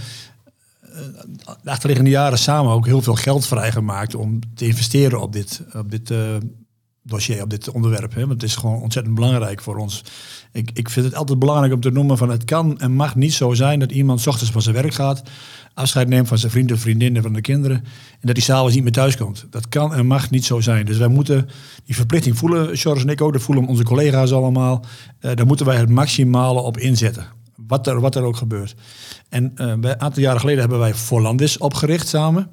eh, 0.83 1.01
de 1.63 1.71
achterliggende 1.71 2.11
jaren 2.11 2.39
samen 2.39 2.73
ook 2.73 2.87
heel 2.87 3.03
veel 3.03 3.15
geld 3.15 3.47
vrijgemaakt 3.47 4.15
om 4.15 4.41
te 4.55 4.67
investeren 4.67 5.21
op 5.21 5.33
dit, 5.33 5.63
op 5.73 5.91
dit 5.91 6.11
uh, 6.11 6.37
dossier, 7.03 7.43
op 7.43 7.51
dit 7.51 7.71
onderwerp. 7.71 8.15
Hè? 8.15 8.21
Want 8.21 8.33
het 8.33 8.51
is 8.51 8.57
gewoon 8.57 8.81
ontzettend 8.81 9.15
belangrijk 9.15 9.61
voor 9.61 9.77
ons. 9.77 10.05
Ik, 10.53 10.71
ik 10.75 10.89
vind 10.89 11.07
het 11.07 11.15
altijd 11.15 11.39
belangrijk 11.39 11.73
om 11.73 11.81
te 11.81 11.91
noemen 11.91 12.19
van 12.19 12.31
het 12.31 12.45
kan 12.45 12.81
en 12.81 12.93
mag 12.93 13.17
niet 13.17 13.35
zo 13.35 13.55
zijn 13.55 13.79
dat 13.79 13.93
iemand 13.93 14.21
s 14.21 14.27
ochtends 14.27 14.53
van 14.53 14.63
zijn 14.63 14.75
werk 14.75 14.95
gaat, 14.95 15.23
afscheid 15.75 16.09
neemt 16.09 16.29
van 16.29 16.39
zijn 16.39 16.53
vrienden 16.53 16.79
vriendinnen, 16.79 17.23
van 17.23 17.33
de 17.33 17.41
kinderen, 17.41 17.77
en 18.11 18.21
dat 18.21 18.37
hij 18.37 18.45
s'avonds 18.45 18.75
niet 18.75 18.83
meer 18.83 18.93
thuis 18.93 19.17
komt. 19.17 19.47
Dat 19.51 19.69
kan 19.69 19.95
en 19.95 20.07
mag 20.07 20.31
niet 20.31 20.45
zo 20.45 20.61
zijn. 20.61 20.87
Dus 20.87 20.97
wij 20.97 21.09
moeten 21.09 21.49
die 21.85 21.95
verplichting 21.95 22.39
voelen, 22.39 22.77
George 22.77 23.03
en 23.03 23.09
ik 23.09 23.21
ook, 23.21 23.33
dat 23.33 23.43
voelen 23.43 23.67
onze 23.67 23.83
collega's 23.83 24.33
allemaal. 24.33 24.85
Uh, 25.21 25.35
daar 25.35 25.47
moeten 25.47 25.67
wij 25.67 25.77
het 25.77 25.89
maximale 25.89 26.61
op 26.61 26.79
inzetten. 26.79 27.38
Wat 27.69 27.87
er, 27.87 28.01
wat 28.01 28.15
er 28.15 28.23
ook 28.23 28.37
gebeurt. 28.37 28.75
En 29.29 29.53
uh, 29.57 29.67
een 29.67 30.01
aantal 30.01 30.23
jaren 30.23 30.41
geleden 30.41 30.61
hebben 30.61 30.79
wij 30.79 30.95
Voorlandis 30.95 31.59
opgericht 31.59 32.09
samen. 32.09 32.51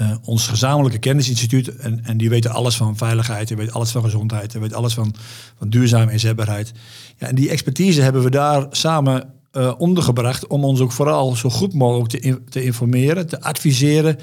Uh, 0.00 0.14
ons 0.22 0.46
gezamenlijke 0.46 0.98
kennisinstituut. 0.98 1.76
En, 1.76 2.04
en 2.04 2.16
die 2.16 2.30
weten 2.30 2.50
alles 2.50 2.76
van 2.76 2.96
veiligheid, 2.96 3.48
die 3.48 3.56
weten 3.56 3.72
alles 3.72 3.90
van 3.90 4.02
gezondheid, 4.02 4.50
die 4.50 4.60
weten 4.60 4.76
alles 4.76 4.94
van, 4.94 5.14
van 5.58 5.68
duurzame 5.68 6.12
inzetbaarheid. 6.12 6.72
Ja, 7.16 7.26
en 7.26 7.34
die 7.34 7.50
expertise 7.50 8.02
hebben 8.02 8.22
we 8.22 8.30
daar 8.30 8.66
samen 8.70 9.32
uh, 9.52 9.72
ondergebracht 9.78 10.46
om 10.46 10.64
ons 10.64 10.80
ook 10.80 10.92
vooral 10.92 11.36
zo 11.36 11.50
goed 11.50 11.74
mogelijk 11.74 12.10
te, 12.10 12.40
te 12.48 12.64
informeren, 12.64 13.26
te 13.26 13.40
adviseren 13.40 14.18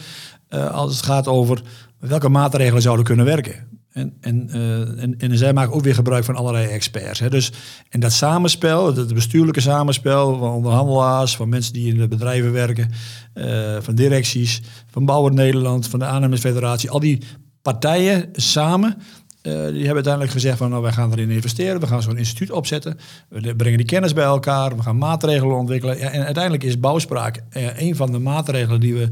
als 0.71 0.95
het 0.95 1.05
gaat 1.05 1.27
over 1.27 1.61
welke 1.99 2.29
maatregelen 2.29 2.81
zouden 2.81 3.05
kunnen 3.05 3.25
werken. 3.25 3.80
En, 3.91 4.13
en, 4.21 4.49
uh, 4.55 5.03
en, 5.03 5.15
en, 5.17 5.37
zij 5.37 5.53
maken 5.53 5.73
ook 5.73 5.83
weer 5.83 5.95
gebruik 5.95 6.23
van 6.23 6.35
allerlei 6.35 6.67
experts. 6.67 7.19
Hè. 7.19 7.29
Dus, 7.29 7.51
en 7.89 7.99
dat 7.99 8.11
samenspel, 8.11 8.95
het 8.95 9.13
bestuurlijke 9.13 9.61
samenspel 9.61 10.37
van 10.37 10.51
onderhandelaars, 10.51 11.35
van 11.35 11.49
mensen 11.49 11.73
die 11.73 11.93
in 11.93 11.97
de 11.97 12.07
bedrijven 12.07 12.51
werken, 12.51 12.91
uh, 13.33 13.77
van 13.79 13.95
directies, 13.95 14.61
van 14.91 15.05
Bouwer 15.05 15.33
Nederland, 15.33 15.87
van 15.87 15.99
de 15.99 16.05
aannemersfederatie, 16.05 16.89
al 16.89 16.99
die 16.99 17.21
partijen 17.61 18.29
samen, 18.33 18.97
uh, 18.97 19.53
die 19.53 19.53
hebben 19.61 19.93
uiteindelijk 19.93 20.31
gezegd 20.31 20.57
van 20.57 20.69
nou, 20.69 20.81
wij 20.81 20.91
gaan 20.91 21.11
erin 21.11 21.29
investeren, 21.29 21.79
we 21.79 21.87
gaan 21.87 22.01
zo'n 22.01 22.17
instituut 22.17 22.51
opzetten, 22.51 22.97
we 23.29 23.55
brengen 23.55 23.77
die 23.77 23.87
kennis 23.87 24.13
bij 24.13 24.23
elkaar, 24.23 24.75
we 24.75 24.83
gaan 24.83 24.97
maatregelen 24.97 25.57
ontwikkelen. 25.57 25.97
Ja, 25.97 26.09
en 26.09 26.25
uiteindelijk 26.25 26.63
is 26.63 26.79
bouwspraak 26.79 27.43
een 27.75 27.95
van 27.95 28.11
de 28.11 28.19
maatregelen 28.19 28.79
die 28.79 28.93
we 28.93 29.09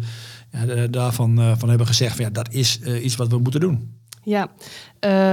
ja, 0.51 0.87
daarvan 0.87 1.55
van 1.57 1.69
hebben 1.69 1.87
gezegd 1.87 2.15
van 2.15 2.25
ja, 2.25 2.31
dat 2.31 2.53
is 2.53 2.79
iets 2.81 3.15
wat 3.15 3.27
we 3.27 3.37
moeten 3.37 3.59
doen. 3.59 3.97
Ja, 4.29 4.49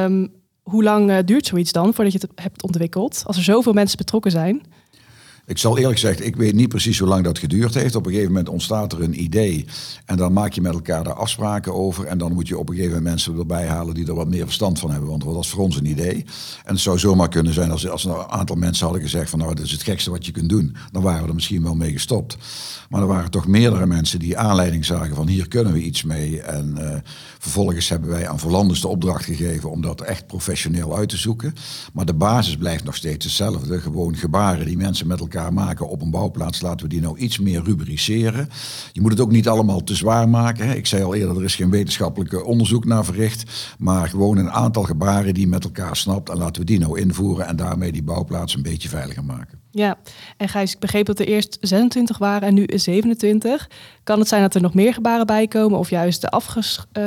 um, 0.04 0.32
hoe 0.62 0.82
lang 0.82 1.10
uh, 1.10 1.18
duurt 1.24 1.46
zoiets 1.46 1.72
dan 1.72 1.94
voordat 1.94 2.12
je 2.12 2.18
het 2.18 2.40
hebt 2.40 2.62
ontwikkeld? 2.62 3.22
Als 3.26 3.36
er 3.36 3.42
zoveel 3.42 3.72
mensen 3.72 3.98
betrokken 3.98 4.30
zijn? 4.30 4.62
Ik 5.46 5.58
zal 5.58 5.78
eerlijk 5.78 5.98
zeggen, 5.98 6.26
ik 6.26 6.36
weet 6.36 6.54
niet 6.54 6.68
precies 6.68 6.98
hoe 6.98 7.08
lang 7.08 7.24
dat 7.24 7.38
geduurd 7.38 7.74
heeft. 7.74 7.94
Op 7.94 8.06
een 8.06 8.10
gegeven 8.10 8.32
moment 8.32 8.48
ontstaat 8.48 8.92
er 8.92 9.02
een 9.02 9.22
idee. 9.22 9.66
En 10.04 10.16
dan 10.16 10.32
maak 10.32 10.52
je 10.52 10.60
met 10.60 10.72
elkaar 10.72 11.04
daar 11.04 11.14
afspraken 11.14 11.74
over. 11.74 12.04
En 12.04 12.18
dan 12.18 12.32
moet 12.32 12.48
je 12.48 12.58
op 12.58 12.68
een 12.68 12.74
gegeven 12.74 12.96
moment 12.96 13.14
mensen 13.14 13.38
erbij 13.38 13.66
halen 13.66 13.94
die 13.94 14.06
er 14.06 14.14
wat 14.14 14.28
meer 14.28 14.44
verstand 14.44 14.78
van 14.78 14.90
hebben. 14.90 15.08
Want 15.08 15.24
dat 15.24 15.34
was 15.34 15.50
voor 15.50 15.62
ons 15.62 15.76
een 15.76 15.86
idee. 15.86 16.24
En 16.64 16.72
het 16.72 16.80
zou 16.80 16.98
zomaar 16.98 17.28
kunnen 17.28 17.52
zijn 17.52 17.70
als, 17.70 17.88
als 17.88 18.04
een 18.04 18.14
aantal 18.14 18.56
mensen 18.56 18.84
hadden 18.84 19.02
gezegd 19.02 19.30
van 19.30 19.38
nou, 19.38 19.54
dat 19.54 19.64
is 19.64 19.72
het 19.72 19.82
gekste 19.82 20.10
wat 20.10 20.26
je 20.26 20.32
kunt 20.32 20.48
doen. 20.48 20.76
Dan 20.92 21.02
waren 21.02 21.22
we 21.22 21.28
er 21.28 21.34
misschien 21.34 21.62
wel 21.62 21.74
mee 21.74 21.92
gestopt. 21.92 22.36
Maar 22.88 23.00
er 23.00 23.06
waren 23.06 23.30
toch 23.30 23.46
meerdere 23.46 23.86
mensen 23.86 24.18
die 24.18 24.38
aanleiding 24.38 24.84
zagen 24.84 25.16
van 25.16 25.28
hier 25.28 25.48
kunnen 25.48 25.72
we 25.72 25.82
iets 25.82 26.02
mee. 26.02 26.40
En 26.40 26.74
uh, 26.78 26.94
vervolgens 27.38 27.88
hebben 27.88 28.08
wij 28.08 28.28
aan 28.28 28.38
Verlanders 28.38 28.80
de 28.80 28.88
opdracht 28.88 29.24
gegeven 29.24 29.70
om 29.70 29.80
dat 29.80 30.00
echt 30.00 30.26
professioneel 30.26 30.96
uit 30.96 31.08
te 31.08 31.16
zoeken. 31.16 31.54
Maar 31.92 32.04
de 32.04 32.14
basis 32.14 32.56
blijft 32.56 32.84
nog 32.84 32.96
steeds 32.96 33.24
hetzelfde. 33.24 33.80
Gewoon 33.80 34.16
gebaren 34.16 34.66
die 34.66 34.76
mensen 34.76 35.06
met 35.06 35.20
elkaar 35.20 35.34
maken 35.52 35.88
op 35.88 36.02
een 36.02 36.10
bouwplaats, 36.10 36.60
laten 36.60 36.86
we 36.86 36.92
die 36.92 37.00
nou 37.00 37.18
iets 37.18 37.38
meer 37.38 37.62
rubriceren. 37.64 38.48
Je 38.92 39.00
moet 39.00 39.10
het 39.10 39.20
ook 39.20 39.30
niet 39.30 39.48
allemaal 39.48 39.84
te 39.84 39.94
zwaar 39.94 40.28
maken. 40.28 40.66
Hè. 40.66 40.74
Ik 40.74 40.86
zei 40.86 41.02
al 41.02 41.14
eerder, 41.14 41.36
er 41.36 41.44
is 41.44 41.54
geen 41.54 41.70
wetenschappelijk 41.70 42.46
onderzoek 42.46 42.84
naar 42.84 43.04
verricht, 43.04 43.74
maar 43.78 44.08
gewoon 44.08 44.36
een 44.36 44.50
aantal 44.50 44.82
gebaren 44.82 45.34
die 45.34 45.48
met 45.48 45.64
elkaar 45.64 45.96
snapt 45.96 46.28
en 46.28 46.36
laten 46.36 46.60
we 46.60 46.66
die 46.66 46.78
nou 46.78 47.00
invoeren 47.00 47.46
en 47.46 47.56
daarmee 47.56 47.92
die 47.92 48.02
bouwplaats 48.02 48.54
een 48.54 48.62
beetje 48.62 48.88
veiliger 48.88 49.24
maken. 49.24 49.58
Ja, 49.70 49.98
en 50.36 50.48
Gijs, 50.48 50.72
ik 50.72 50.78
begreep 50.78 51.06
dat 51.06 51.18
er 51.18 51.26
eerst 51.26 51.58
26 51.60 52.18
waren 52.18 52.48
en 52.48 52.54
nu 52.54 52.64
27. 52.66 53.70
Kan 54.04 54.18
het 54.18 54.28
zijn 54.28 54.42
dat 54.42 54.54
er 54.54 54.60
nog 54.60 54.74
meer 54.74 54.94
gebaren 54.94 55.26
bij 55.26 55.46
komen 55.46 55.78
of 55.78 55.90
juist 55.90 56.20
de 56.20 56.28
afges... 56.28 56.84
Uh, 56.92 57.02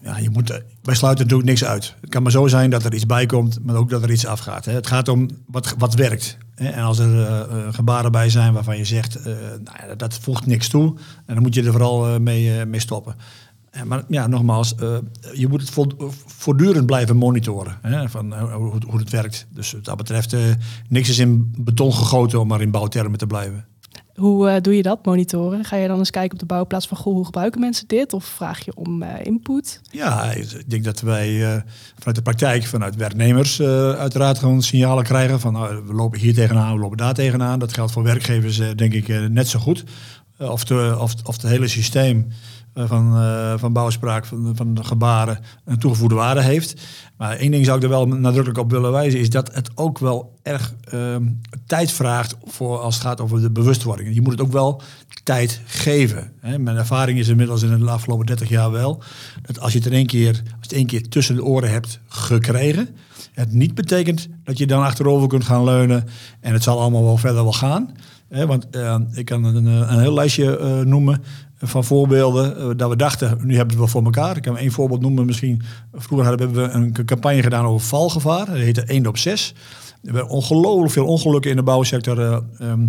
Ja, 0.00 0.18
je 0.20 0.30
moet, 0.32 0.62
wij 0.82 0.94
sluiten 0.94 1.24
natuurlijk 1.24 1.48
niks 1.48 1.64
uit. 1.64 1.94
Het 2.00 2.10
kan 2.10 2.22
maar 2.22 2.32
zo 2.32 2.46
zijn 2.46 2.70
dat 2.70 2.84
er 2.84 2.94
iets 2.94 3.06
bij 3.06 3.26
komt, 3.26 3.58
maar 3.62 3.76
ook 3.76 3.90
dat 3.90 4.02
er 4.02 4.10
iets 4.10 4.26
afgaat. 4.26 4.64
Hè. 4.64 4.72
Het 4.72 4.86
gaat 4.86 5.08
om 5.08 5.28
wat, 5.46 5.74
wat 5.78 5.94
werkt. 5.94 6.38
En 6.58 6.82
als 6.82 6.98
er 6.98 7.14
uh, 7.14 7.66
gebaren 7.70 8.12
bij 8.12 8.30
zijn 8.30 8.52
waarvan 8.52 8.76
je 8.76 8.84
zegt, 8.84 9.18
uh, 9.18 9.24
nou 9.64 9.88
ja, 9.88 9.94
dat 9.94 10.18
voegt 10.18 10.46
niks 10.46 10.68
toe, 10.68 10.94
en 11.26 11.34
dan 11.34 11.42
moet 11.42 11.54
je 11.54 11.62
er 11.62 11.72
vooral 11.72 12.20
mee, 12.20 12.64
mee 12.66 12.80
stoppen. 12.80 13.14
Maar 13.84 14.04
ja, 14.08 14.26
nogmaals, 14.26 14.74
je 15.32 15.48
moet 15.48 15.60
het 15.60 15.70
voortdurend 16.26 16.86
blijven 16.86 17.16
monitoren 17.16 17.78
hè, 17.82 18.08
van 18.08 18.40
hoe, 18.40 18.72
hoe, 18.86 18.98
het 18.98 19.10
werkt. 19.10 19.46
Dus 19.50 19.72
wat 19.72 19.84
dat 19.84 19.96
betreft, 19.96 20.36
niks 20.88 21.08
is 21.08 21.18
in 21.18 21.52
beton 21.58 21.92
gegoten 21.92 22.40
om 22.40 22.48
maar 22.48 22.60
in 22.60 22.70
bouwtermen 22.70 23.18
te 23.18 23.26
blijven. 23.26 23.66
Hoe 24.18 24.48
eh, 24.48 24.60
doe 24.60 24.76
je 24.76 24.82
dat, 24.82 25.04
monitoren? 25.04 25.64
Ga 25.64 25.76
je 25.76 25.88
dan 25.88 25.98
eens 25.98 26.10
kijken 26.10 26.32
op 26.32 26.38
de 26.38 26.46
bouwplaats 26.46 26.88
van, 26.88 26.96
goh, 26.96 27.14
hoe 27.14 27.24
gebruiken 27.24 27.60
mensen 27.60 27.86
dit? 27.86 28.12
Of 28.12 28.24
vraag 28.24 28.64
je 28.64 28.74
om 28.74 29.02
eh, 29.02 29.26
input? 29.26 29.80
Ja, 29.90 30.32
ik 30.32 30.70
denk 30.70 30.84
dat 30.84 31.00
wij 31.00 31.44
eh, 31.44 31.62
vanuit 31.98 32.16
de 32.16 32.22
praktijk, 32.22 32.64
vanuit 32.64 32.96
werknemers, 32.96 33.60
uiteraard 33.60 34.38
gewoon 34.38 34.62
signalen 34.62 35.04
krijgen 35.04 35.40
van 35.40 35.52
nou, 35.52 35.82
we 35.86 35.94
lopen 35.94 36.20
hier 36.20 36.34
tegenaan, 36.34 36.74
we 36.74 36.80
lopen 36.80 36.96
daar 36.96 37.14
tegenaan. 37.14 37.58
Dat 37.58 37.74
geldt 37.74 37.92
voor 37.92 38.02
werkgevers, 38.02 38.60
denk 38.76 38.92
ik, 38.92 39.08
net 39.30 39.48
zo 39.48 39.58
goed. 39.58 39.84
Of, 40.38 40.64
de, 40.64 40.96
of, 40.98 41.14
of 41.24 41.42
het 41.42 41.50
hele 41.50 41.68
systeem 41.68 42.26
van, 42.86 43.16
eh, 43.16 43.58
van 43.58 43.72
bouwspraak, 43.72 44.26
van, 44.26 44.52
van 44.54 44.84
gebaren, 44.84 45.38
een 45.64 45.78
toegevoegde 45.78 46.14
waarde 46.14 46.42
heeft. 46.42 46.80
Maar 47.16 47.36
één 47.36 47.50
ding 47.50 47.64
zou 47.64 47.76
ik 47.76 47.82
er 47.82 47.88
wel 47.88 48.06
nadrukkelijk 48.06 48.58
op 48.58 48.70
willen 48.70 48.92
wijzen, 48.92 49.20
is 49.20 49.30
dat 49.30 49.54
het 49.54 49.70
ook 49.74 49.98
wel 49.98 50.38
erg 50.42 50.74
ehm, 50.84 51.26
tijd 51.66 51.92
vraagt 51.92 52.36
voor 52.44 52.78
als 52.78 52.94
het 52.94 53.04
gaat 53.04 53.20
over 53.20 53.40
de 53.40 53.50
bewustwording. 53.50 54.14
Je 54.14 54.20
moet 54.20 54.32
het 54.32 54.40
ook 54.40 54.52
wel 54.52 54.82
tijd 55.22 55.60
geven. 55.64 56.32
Hè. 56.40 56.58
Mijn 56.58 56.76
ervaring 56.76 57.18
is 57.18 57.28
inmiddels 57.28 57.62
in 57.62 57.78
de 57.78 57.90
afgelopen 57.90 58.26
30 58.26 58.48
jaar 58.48 58.70
wel, 58.70 59.02
dat 59.42 59.60
als 59.60 59.72
je 59.72 59.78
het 59.78 59.86
in 59.86 59.92
één 59.92 60.06
keer, 60.06 60.42
als 60.44 60.60
het 60.60 60.72
één 60.72 60.86
keer 60.86 61.08
tussen 61.08 61.34
de 61.34 61.44
oren 61.44 61.70
hebt 61.70 62.00
gekregen, 62.08 62.88
het 63.32 63.52
niet 63.52 63.74
betekent 63.74 64.28
dat 64.44 64.58
je 64.58 64.66
dan 64.66 64.82
achterover 64.82 65.28
kunt 65.28 65.44
gaan 65.44 65.64
leunen 65.64 66.04
en 66.40 66.52
het 66.52 66.62
zal 66.62 66.80
allemaal 66.80 67.04
wel 67.04 67.16
verder 67.16 67.42
wel 67.42 67.52
gaan. 67.52 67.90
Want 68.28 68.70
eh, 68.70 68.96
ik 69.12 69.24
kan 69.24 69.44
een, 69.44 69.66
een 69.66 70.00
heel 70.00 70.14
lijstje 70.14 70.58
eh, 70.58 70.80
noemen 70.80 71.22
van 71.58 71.84
voorbeelden 71.84 72.56
eh, 72.56 72.70
dat 72.76 72.90
we 72.90 72.96
dachten, 72.96 73.28
nu 73.28 73.56
hebben 73.56 73.76
we 73.76 73.82
het 73.82 73.92
wel 73.92 74.02
voor 74.02 74.04
elkaar. 74.04 74.36
Ik 74.36 74.42
kan 74.42 74.56
één 74.56 74.72
voorbeeld 74.72 75.00
noemen. 75.00 75.26
Misschien 75.26 75.62
vroeger 75.92 76.26
hadden 76.28 76.52
we 76.52 76.62
een 76.62 76.92
campagne 77.04 77.42
gedaan 77.42 77.64
over 77.64 77.86
valgevaar. 77.86 78.46
Dat 78.46 78.56
heette 78.56 78.82
1 78.82 79.06
op 79.06 79.16
6. 79.16 79.54
Er 80.02 80.12
werden 80.12 80.30
ongelooflijk 80.30 80.92
veel 80.92 81.06
ongelukken 81.06 81.50
in 81.50 81.56
de 81.56 81.62
bouwsector 81.62 82.20
eh, 82.20 82.38
ehm, 82.58 82.86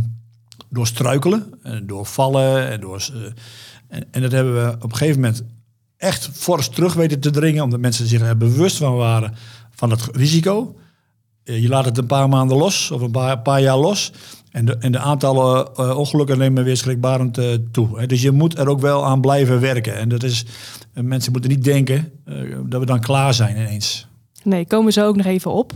door 0.69 0.87
struikelen, 0.87 1.53
en 1.63 1.87
door 1.87 2.05
vallen. 2.05 2.69
En, 2.69 2.81
door, 2.81 3.09
eh, 3.87 3.99
en, 4.11 4.21
dat 4.21 4.31
hebben 4.31 4.53
we 4.53 4.75
op 4.75 4.91
een 4.91 4.97
gegeven 4.97 5.21
moment 5.21 5.43
echt 5.97 6.29
fors 6.33 6.69
terug 6.69 6.93
weten 6.93 7.19
te 7.19 7.31
dringen, 7.31 7.63
omdat 7.63 7.79
mensen 7.79 8.07
zich 8.07 8.21
er 8.21 8.37
bewust 8.37 8.77
van 8.77 8.95
waren 8.95 9.33
van 9.71 9.91
het 9.91 10.09
risico. 10.11 10.75
Eh, 11.43 11.61
Je 11.61 11.67
laat 11.67 11.85
het 11.85 11.97
een 11.97 12.05
paar 12.05 12.29
maanden 12.29 12.57
los, 12.57 12.91
of 12.91 13.01
een 13.01 13.11
paar, 13.11 13.39
paar 13.39 13.61
jaar 13.61 13.77
los. 13.77 14.11
En 14.51 14.65
de, 14.65 14.77
en 14.79 14.91
de 14.91 14.99
aantallen 14.99 15.67
eh, 15.75 15.97
ongelukken 15.97 16.37
nemen 16.37 16.63
weer 16.63 16.77
schrikbarend 16.77 17.37
eh, 17.37 17.45
toe. 17.71 17.99
Hè. 17.99 18.05
Dus 18.05 18.21
je 18.21 18.31
moet 18.31 18.57
er 18.57 18.67
ook 18.67 18.79
wel 18.79 19.05
aan 19.05 19.21
blijven 19.21 19.59
werken. 19.59 19.95
En 19.95 20.09
dat 20.09 20.23
is, 20.23 20.45
eh, 20.93 21.03
mensen 21.03 21.31
moeten 21.31 21.49
niet 21.49 21.63
denken 21.63 22.11
dat 22.65 22.79
we 22.79 22.85
dan 22.85 22.99
klaar 22.99 23.33
zijn 23.33 23.57
ineens. 23.57 24.07
Nee, 24.43 24.65
komen 24.65 24.93
zo 24.93 25.07
ook 25.07 25.15
nog 25.15 25.25
even 25.25 25.51
op. 25.51 25.71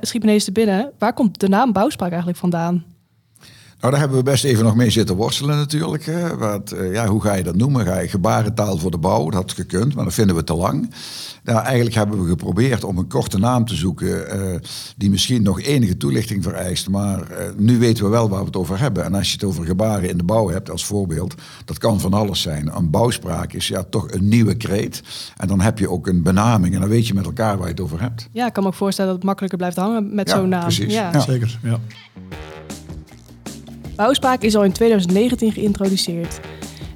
Schiet 0.00 0.22
me 0.22 0.28
ineens 0.28 0.44
te 0.44 0.52
binnen. 0.52 0.90
Waar 0.98 1.12
komt 1.12 1.40
de 1.40 1.48
naam 1.48 1.72
bouwspraak 1.72 2.10
eigenlijk 2.10 2.38
vandaan? 2.38 2.84
Nou, 3.82 3.94
daar 3.94 4.02
hebben 4.02 4.18
we 4.24 4.30
best 4.30 4.44
even 4.44 4.64
nog 4.64 4.74
mee 4.74 4.90
zitten 4.90 5.16
worstelen 5.16 5.56
natuurlijk. 5.56 6.04
Hè. 6.04 6.36
Want, 6.36 6.72
eh, 6.72 6.92
ja, 6.92 7.06
hoe 7.06 7.22
ga 7.22 7.34
je 7.34 7.42
dat 7.42 7.56
noemen? 7.56 7.86
Ga 7.86 7.98
je 7.98 8.08
gebarentaal 8.08 8.78
voor 8.78 8.90
de 8.90 8.98
bouw? 8.98 9.24
Dat 9.24 9.34
had 9.34 9.52
gekund, 9.52 9.94
maar 9.94 10.04
dat 10.04 10.14
vinden 10.14 10.36
we 10.36 10.44
te 10.44 10.54
lang. 10.54 10.90
Nou, 11.44 11.64
eigenlijk 11.64 11.94
hebben 11.94 12.22
we 12.22 12.28
geprobeerd 12.28 12.84
om 12.84 12.98
een 12.98 13.08
korte 13.08 13.38
naam 13.38 13.64
te 13.64 13.74
zoeken... 13.74 14.30
eh, 14.30 14.60
die 14.96 15.10
misschien 15.10 15.42
nog 15.42 15.60
enige 15.60 15.96
toelichting 15.96 16.42
vereist. 16.42 16.88
Maar 16.88 17.30
eh, 17.30 17.46
nu 17.56 17.78
weten 17.78 18.04
we 18.04 18.10
wel 18.10 18.28
waar 18.28 18.40
we 18.40 18.46
het 18.46 18.56
over 18.56 18.78
hebben. 18.78 19.04
En 19.04 19.14
als 19.14 19.26
je 19.26 19.32
het 19.32 19.44
over 19.44 19.64
gebaren 19.64 20.08
in 20.08 20.16
de 20.16 20.24
bouw 20.24 20.48
hebt 20.48 20.70
als 20.70 20.84
voorbeeld... 20.84 21.34
dat 21.64 21.78
kan 21.78 22.00
van 22.00 22.14
alles 22.14 22.40
zijn. 22.40 22.76
Een 22.76 22.90
bouwspraak 22.90 23.52
is 23.52 23.68
ja 23.68 23.82
toch 23.82 24.10
een 24.12 24.28
nieuwe 24.28 24.54
kreet. 24.56 25.02
En 25.36 25.48
dan 25.48 25.60
heb 25.60 25.78
je 25.78 25.90
ook 25.90 26.06
een 26.06 26.22
benaming. 26.22 26.74
En 26.74 26.80
dan 26.80 26.88
weet 26.88 27.06
je 27.06 27.14
met 27.14 27.24
elkaar 27.24 27.56
waar 27.56 27.66
je 27.66 27.72
het 27.72 27.82
over 27.82 28.00
hebt. 28.00 28.28
Ja, 28.32 28.46
ik 28.46 28.52
kan 28.52 28.62
me 28.62 28.68
ook 28.68 28.74
voorstellen 28.74 29.10
dat 29.10 29.18
het 29.18 29.26
makkelijker 29.26 29.58
blijft 29.58 29.76
hangen 29.76 30.14
met 30.14 30.28
Ja, 30.28 30.36
zo'n 30.36 30.48
naam. 30.48 30.60
precies. 30.60 30.92
Ja. 30.92 31.10
Ja. 31.12 31.20
Zeker, 31.20 31.58
ja. 31.62 31.78
Bouwspraak 33.96 34.42
is 34.42 34.56
al 34.56 34.64
in 34.64 34.72
2019 34.72 35.52
geïntroduceerd. 35.52 36.40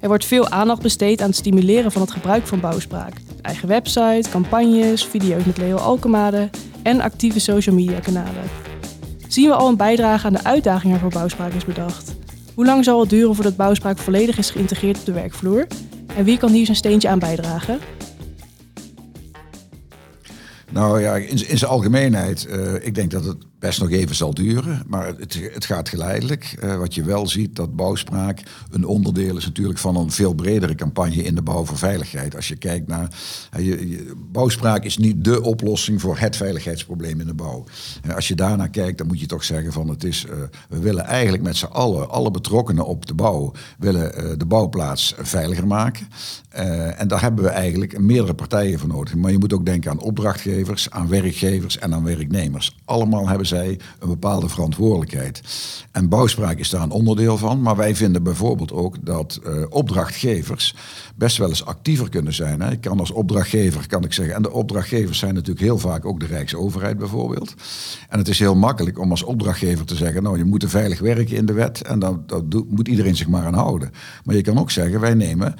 Er 0.00 0.08
wordt 0.08 0.24
veel 0.24 0.48
aandacht 0.48 0.82
besteed 0.82 1.20
aan 1.20 1.28
het 1.28 1.36
stimuleren 1.36 1.92
van 1.92 2.02
het 2.02 2.10
gebruik 2.10 2.46
van 2.46 2.60
bouwspraak. 2.60 3.12
Eigen 3.42 3.68
website, 3.68 4.28
campagnes, 4.30 5.04
video's 5.04 5.44
met 5.44 5.58
Leo 5.58 5.76
Alkemade 5.76 6.50
en 6.82 7.00
actieve 7.00 7.40
social 7.40 7.74
media 7.74 7.98
kanalen. 7.98 8.50
Zien 9.28 9.48
we 9.48 9.54
al 9.54 9.68
een 9.68 9.76
bijdrage 9.76 10.26
aan 10.26 10.32
de 10.32 10.44
uitdaging 10.44 10.92
waarvoor 10.92 11.10
bouwspraak 11.10 11.52
is 11.52 11.64
bedacht? 11.64 12.14
Hoe 12.54 12.64
lang 12.64 12.84
zal 12.84 13.00
het 13.00 13.10
duren 13.10 13.34
voordat 13.34 13.56
bouwspraak 13.56 13.98
volledig 13.98 14.38
is 14.38 14.50
geïntegreerd 14.50 14.98
op 14.98 15.04
de 15.04 15.12
werkvloer? 15.12 15.66
En 16.16 16.24
wie 16.24 16.38
kan 16.38 16.52
hier 16.52 16.64
zijn 16.64 16.76
steentje 16.76 17.08
aan 17.08 17.18
bijdragen? 17.18 17.78
Nou 20.70 21.00
ja, 21.00 21.16
in, 21.16 21.38
zijn 21.38 21.70
algemeenheid, 21.70 22.46
eh, 22.46 22.74
ik 22.86 22.94
denk 22.94 23.10
dat 23.10 23.24
het 23.24 23.36
best 23.66 23.80
nog 23.80 23.90
even 23.90 24.16
zal 24.16 24.34
duren. 24.34 24.82
Maar 24.86 25.06
het, 25.06 25.40
het 25.52 25.64
gaat 25.64 25.88
geleidelijk. 25.88 26.56
Eh, 26.60 26.76
wat 26.76 26.94
je 26.94 27.02
wel 27.02 27.28
ziet, 27.28 27.56
dat 27.56 27.76
bouwspraak 27.76 28.42
een 28.70 28.84
onderdeel 28.84 29.36
is 29.36 29.44
natuurlijk 29.44 29.78
van 29.78 29.96
een 29.96 30.10
veel 30.10 30.34
bredere 30.34 30.74
campagne 30.74 31.22
in 31.22 31.34
de 31.34 31.42
bouw 31.42 31.64
voor 31.64 31.78
veiligheid. 31.78 32.36
Als 32.36 32.48
je 32.48 32.56
kijkt 32.56 32.86
naar, 32.86 33.08
eh, 33.50 33.64
je, 33.64 34.12
bouwspraak 34.32 34.84
is 34.84 34.98
niet 34.98 35.24
de 35.24 35.42
oplossing 35.42 36.00
voor 36.00 36.18
het 36.18 36.36
veiligheidsprobleem 36.36 37.20
in 37.20 37.26
de 37.26 37.34
bouw. 37.34 37.64
Als 38.14 38.28
je 38.28 38.34
daarnaar 38.34 38.70
kijkt, 38.70 38.98
dan 38.98 39.06
moet 39.06 39.20
je 39.20 39.26
toch 39.26 39.44
zeggen 39.44 39.72
van 39.72 39.88
het 39.88 40.04
is, 40.04 40.24
eh, 40.24 40.36
we 40.68 40.78
willen 40.78 41.04
eigenlijk 41.04 41.42
met 41.42 41.56
z'n 41.56 41.64
allen, 41.64 42.10
alle 42.10 42.30
betrokkenen 42.30 42.86
op 42.86 43.06
de 43.06 43.14
bouw, 43.14 43.52
willen 43.78 44.38
de 44.38 44.46
bouwplaats 44.46 45.14
veiliger 45.18 45.66
maken. 45.66 46.08
En 46.96 47.08
daar 47.08 47.20
hebben 47.20 47.44
we 47.44 47.50
eigenlijk 47.50 47.98
meerdere 47.98 48.34
partijen 48.34 48.78
voor 48.78 48.88
nodig. 48.88 49.14
Maar 49.14 49.30
je 49.30 49.38
moet 49.38 49.52
ook 49.52 49.66
denken 49.66 49.90
aan 49.90 50.00
opdrachtgevers, 50.00 50.90
aan 50.90 51.08
werkgevers 51.08 51.78
en 51.78 51.94
aan 51.94 52.04
werknemers. 52.04 52.76
Allemaal 52.84 53.28
hebben 53.28 53.46
zij 53.46 53.55
een 53.64 54.08
bepaalde 54.08 54.48
verantwoordelijkheid. 54.48 55.42
En 55.92 56.08
bouwspraak 56.08 56.58
is 56.58 56.70
daar 56.70 56.82
een 56.82 56.90
onderdeel 56.90 57.36
van. 57.36 57.62
Maar 57.62 57.76
wij 57.76 57.96
vinden 57.96 58.22
bijvoorbeeld 58.22 58.72
ook 58.72 58.96
dat 59.00 59.40
eh, 59.44 59.52
opdrachtgevers 59.68 60.74
best 61.14 61.36
wel 61.36 61.48
eens 61.48 61.64
actiever 61.64 62.08
kunnen 62.08 62.34
zijn. 62.34 62.60
Hè. 62.60 62.70
Ik 62.70 62.80
kan 62.80 62.98
als 62.98 63.10
opdrachtgever, 63.10 63.86
kan 63.86 64.04
ik 64.04 64.12
zeggen, 64.12 64.34
en 64.34 64.42
de 64.42 64.52
opdrachtgevers 64.52 65.18
zijn 65.18 65.34
natuurlijk 65.34 65.66
heel 65.66 65.78
vaak 65.78 66.04
ook 66.04 66.20
de 66.20 66.26
Rijksoverheid 66.26 66.98
bijvoorbeeld. 66.98 67.54
En 68.08 68.18
het 68.18 68.28
is 68.28 68.38
heel 68.38 68.54
makkelijk 68.56 68.98
om 68.98 69.10
als 69.10 69.22
opdrachtgever 69.22 69.84
te 69.84 69.96
zeggen, 69.96 70.22
nou 70.22 70.38
je 70.38 70.44
moet 70.44 70.64
veilig 70.66 70.98
werken 70.98 71.36
in 71.36 71.46
de 71.46 71.52
wet 71.52 71.82
en 71.82 71.98
daar 71.98 72.14
moet 72.68 72.88
iedereen 72.88 73.16
zich 73.16 73.28
maar 73.28 73.46
aan 73.46 73.54
houden. 73.54 73.90
Maar 74.24 74.34
je 74.34 74.42
kan 74.42 74.58
ook 74.58 74.70
zeggen, 74.70 75.00
wij 75.00 75.14
nemen 75.14 75.54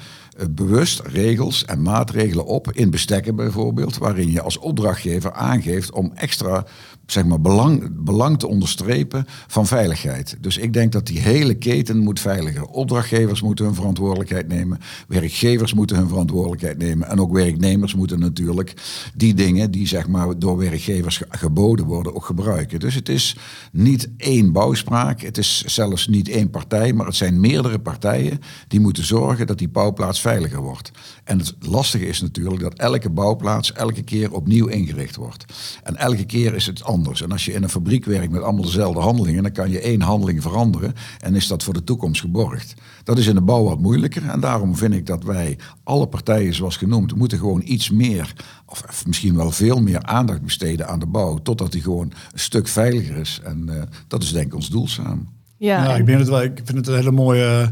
bewust 0.49 0.99
regels 0.99 1.65
en 1.65 1.81
maatregelen 1.81 2.45
op 2.45 2.71
in 2.71 2.89
bestekken 2.89 3.35
bijvoorbeeld, 3.35 3.97
waarin 3.97 4.31
je 4.31 4.41
als 4.41 4.57
opdrachtgever 4.57 5.33
aangeeft 5.33 5.91
om 5.91 6.11
extra 6.15 6.65
zeg 7.05 7.25
maar, 7.25 7.41
belang, 7.41 7.89
belang 8.03 8.39
te 8.39 8.47
onderstrepen 8.47 9.25
van 9.47 9.67
veiligheid. 9.67 10.37
Dus 10.41 10.57
ik 10.57 10.73
denk 10.73 10.91
dat 10.91 11.05
die 11.05 11.19
hele 11.19 11.53
keten 11.53 11.97
moet 11.97 12.19
veiliger. 12.19 12.63
Opdrachtgevers 12.63 13.41
moeten 13.41 13.65
hun 13.65 13.75
verantwoordelijkheid 13.75 14.47
nemen, 14.47 14.79
werkgevers 15.07 15.73
moeten 15.73 15.97
hun 15.97 16.07
verantwoordelijkheid 16.07 16.77
nemen 16.77 17.07
en 17.07 17.19
ook 17.19 17.31
werknemers 17.31 17.95
moeten 17.95 18.19
natuurlijk 18.19 18.73
die 19.15 19.33
dingen 19.33 19.71
die 19.71 19.87
zeg 19.87 20.07
maar, 20.07 20.39
door 20.39 20.57
werkgevers 20.57 21.17
ge- 21.17 21.25
geboden 21.29 21.85
worden 21.85 22.15
ook 22.15 22.25
gebruiken. 22.25 22.79
Dus 22.79 22.95
het 22.95 23.09
is 23.09 23.37
niet 23.71 24.09
één 24.17 24.51
bouwspraak, 24.51 25.21
het 25.21 25.37
is 25.37 25.63
zelfs 25.65 26.07
niet 26.07 26.29
één 26.29 26.49
partij, 26.49 26.93
maar 26.93 27.05
het 27.05 27.15
zijn 27.15 27.39
meerdere 27.39 27.79
partijen 27.79 28.39
die 28.67 28.79
moeten 28.79 29.05
zorgen 29.05 29.47
dat 29.47 29.57
die 29.57 29.69
bouwplaats 29.69 30.21
veiliger 30.27 30.61
wordt. 30.61 30.91
En 31.23 31.37
het 31.39 31.53
lastige 31.59 32.05
is 32.07 32.21
natuurlijk 32.21 32.61
dat 32.61 32.73
elke 32.73 33.09
bouwplaats 33.09 33.73
elke 33.73 34.01
keer 34.03 34.31
opnieuw 34.33 34.67
ingericht 34.67 35.15
wordt. 35.15 35.45
En 35.83 35.95
elke 35.95 36.25
keer 36.25 36.53
is 36.55 36.65
het 36.65 36.83
anders. 36.83 37.21
En 37.21 37.31
als 37.31 37.45
je 37.45 37.53
in 37.53 37.63
een 37.63 37.69
fabriek 37.69 38.05
werkt 38.05 38.31
met 38.31 38.41
allemaal 38.41 38.63
dezelfde 38.63 38.99
handelingen, 38.99 39.43
dan 39.43 39.51
kan 39.51 39.69
je 39.71 39.79
één 39.79 40.01
handeling 40.01 40.41
veranderen 40.41 40.93
en 41.19 41.35
is 41.35 41.47
dat 41.47 41.63
voor 41.63 41.73
de 41.73 41.83
toekomst 41.83 42.21
geborgd. 42.21 42.73
Dat 43.03 43.17
is 43.17 43.27
in 43.27 43.35
de 43.35 43.41
bouw 43.41 43.63
wat 43.63 43.79
moeilijker 43.79 44.29
en 44.29 44.39
daarom 44.39 44.75
vind 44.75 44.93
ik 44.93 45.05
dat 45.05 45.23
wij, 45.23 45.57
alle 45.83 46.07
partijen 46.07 46.53
zoals 46.53 46.77
genoemd, 46.77 47.15
moeten 47.15 47.37
gewoon 47.37 47.61
iets 47.65 47.89
meer, 47.89 48.33
of 48.65 49.05
misschien 49.05 49.35
wel 49.35 49.51
veel 49.51 49.81
meer 49.81 50.03
aandacht 50.03 50.41
besteden 50.41 50.87
aan 50.87 50.99
de 50.99 51.05
bouw, 51.05 51.37
totdat 51.37 51.71
die 51.71 51.81
gewoon 51.81 52.11
een 52.31 52.39
stuk 52.39 52.67
veiliger 52.67 53.17
is. 53.17 53.39
En 53.43 53.69
eh, 53.69 53.81
dat 54.07 54.23
is 54.23 54.31
denk 54.31 54.45
ik 54.45 54.55
ons 54.55 54.69
doel 54.69 54.87
samen. 54.87 55.27
Ja, 55.57 55.83
Ja, 55.83 55.93
en- 55.93 55.99
ik, 55.99 56.05
ben 56.05 56.17
het 56.19 56.27
wel, 56.27 56.41
ik 56.43 56.61
vind 56.63 56.77
het 56.77 56.87
een 56.87 56.95
hele 56.95 57.11
mooie, 57.11 57.71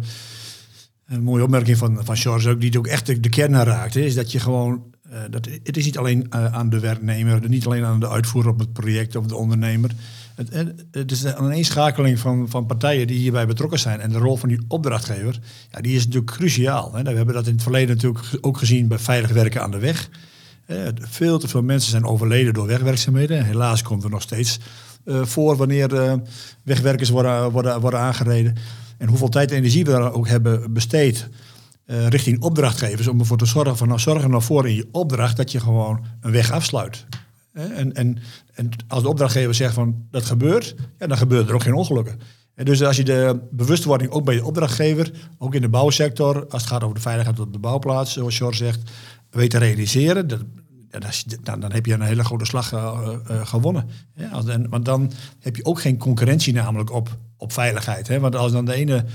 een 1.08 1.24
mooie 1.24 1.44
opmerking 1.44 1.78
van, 1.78 2.00
van 2.06 2.18
George 2.18 2.50
ook, 2.50 2.62
die 2.62 2.78
ook 2.78 2.88
echt 2.88 3.24
de, 3.24 3.30
kern 3.30 3.64
raakt. 3.64 3.96
Is 3.96 4.16
dat 4.16 4.32
je 4.32 4.40
gewoon, 4.40 4.84
eh, 5.10 5.20
dat, 5.30 5.48
het 5.64 5.78
is 5.78 5.86
niet 5.86 5.98
alleen 5.98 6.30
eh, 6.30 6.54
aan 6.54 6.70
de 6.70 6.80
werknemer, 6.80 7.50
niet 7.50 7.66
alleen 7.66 7.84
aan 7.84 8.00
de 8.00 8.10
uitvoerder 8.10 8.52
op 8.52 8.60
het 8.60 8.74
project 8.74 9.16
of 9.16 9.26
de 9.26 9.36
ondernemer. 9.36 9.92
Het, 10.36 10.74
het- 10.92 11.12
is 11.12 11.24
een 11.24 11.36
aaneenschakeling 11.36 12.20
van, 12.20 12.50
van 12.50 12.66
partijen 12.66 13.08
die 13.08 13.18
hierbij 13.20 13.48
betrokken 13.48 13.80
zijn. 13.80 14.00
En 14.00 14.10
de 14.12 14.18
rol 14.18 14.38
van 14.38 14.50
die 14.50 14.62
opdrachtgever, 14.68 15.40
ja, 15.72 15.82
die 15.82 15.96
is 15.96 16.06
natuurlijk 16.06 16.32
cruciaal. 16.32 16.94
Hè. 16.94 17.04
We 17.04 17.12
hebben 17.12 17.36
dat 17.36 17.48
in 17.48 17.54
het 17.54 17.64
verleden 17.64 17.96
natuurlijk 17.96 18.26
ook 18.42 18.58
gezien 18.58 18.88
bij 18.88 19.00
veilig 19.00 19.32
werken 19.32 19.62
aan 19.62 19.72
de 19.72 19.80
weg. 19.80 20.10
Eh, 20.66 20.78
veel 21.00 21.40
te 21.40 21.48
veel 21.48 21.64
mensen 21.64 21.92
zijn 21.92 22.06
overleden 22.06 22.54
door 22.54 22.68
wegwerkzaamheden. 22.68 23.38
En 23.38 23.46
helaas 23.46 23.82
komt 23.82 24.04
er 24.04 24.10
nog 24.10 24.22
steeds 24.22 24.60
voor 25.08 25.56
wanneer 25.56 26.20
wegwerkers 26.64 27.10
worden, 27.10 27.52
worden, 27.52 27.82
worden 27.82 28.00
aangereden. 28.00 28.56
En 28.98 29.08
hoeveel 29.08 29.30
tijd 29.30 29.52
en 29.52 29.58
energie 29.58 29.86
we 29.86 29.92
daar 29.92 30.14
ook 30.14 30.28
hebben 30.28 30.74
besteed 30.74 31.30
eh, 31.86 32.08
richting 32.08 32.42
opdrachtgevers 32.42 33.08
om 33.08 33.20
ervoor 33.20 33.38
te 33.38 33.46
zorgen 33.46 33.78
van 33.78 33.88
nou 33.88 34.00
zorg 34.00 34.24
er 34.24 34.30
nou 34.30 34.42
voor 34.42 34.68
in 34.68 34.76
je 34.76 34.88
opdracht 34.92 35.38
dat 35.38 35.52
je 35.52 35.60
gewoon 35.60 36.06
een 36.22 36.32
weg 36.32 36.52
afsluit. 36.52 37.06
En, 37.54 37.94
en, 37.94 38.18
en 38.54 38.70
als 38.88 39.04
de 39.04 39.10
opdrachtgever 39.10 39.56
zegt 39.56 39.74
van 39.74 40.08
dat 40.12 40.26
gebeurt, 40.26 40.76
ja, 41.00 41.08
dan 41.08 41.18
gebeuren 41.18 41.48
er 41.48 41.54
ook 41.54 41.64
geen 41.64 41.74
ongelukken. 41.74 42.20
En 42.56 42.66
dus 42.66 42.84
als 42.84 42.98
je 42.98 43.04
de 43.04 43.40
bewustwording 43.52 44.12
ook 44.12 44.26
bij 44.26 44.36
de 44.36 44.46
opdrachtgever, 44.46 45.12
ook 45.38 45.56
in 45.56 45.62
de 45.62 45.70
bouwsector, 45.70 46.48
als 46.50 46.62
het 46.62 46.72
gaat 46.72 46.84
over 46.84 46.96
de 46.96 47.02
veiligheid 47.02 47.40
op 47.40 47.54
de 47.54 47.60
bouwplaats, 47.60 48.14
zoals 48.14 48.38
George 48.38 48.58
zegt, 48.58 48.92
weet 49.30 49.50
te 49.50 49.58
realiseren, 49.58 50.28
dat, 50.28 50.40
dan, 51.44 51.60
dan, 51.60 51.72
heb 51.72 51.86
je 51.86 51.94
een 51.94 52.02
hele 52.02 52.24
grote 52.24 52.46
slag 52.46 52.74
uh, 52.74 53.00
uh, 53.32 53.46
gewonnen. 53.46 53.90
Ja, 54.16 54.30
als, 54.30 54.46
en, 54.46 54.70
want 54.70 54.86
dan 54.86 55.12
heb 55.40 55.56
je 55.56 55.66
ook 55.66 55.82
geen 55.82 55.98
concurrentie 55.98 56.54
namelijk 56.54 56.92
op, 56.92 57.18
op 57.38 57.54
veiligheid. 57.54 58.08
Hè? 58.08 58.20
Want 58.20 58.36
als 58.36 58.52
dan 58.52 58.66
de 58.66 58.74
ene 58.74 59.06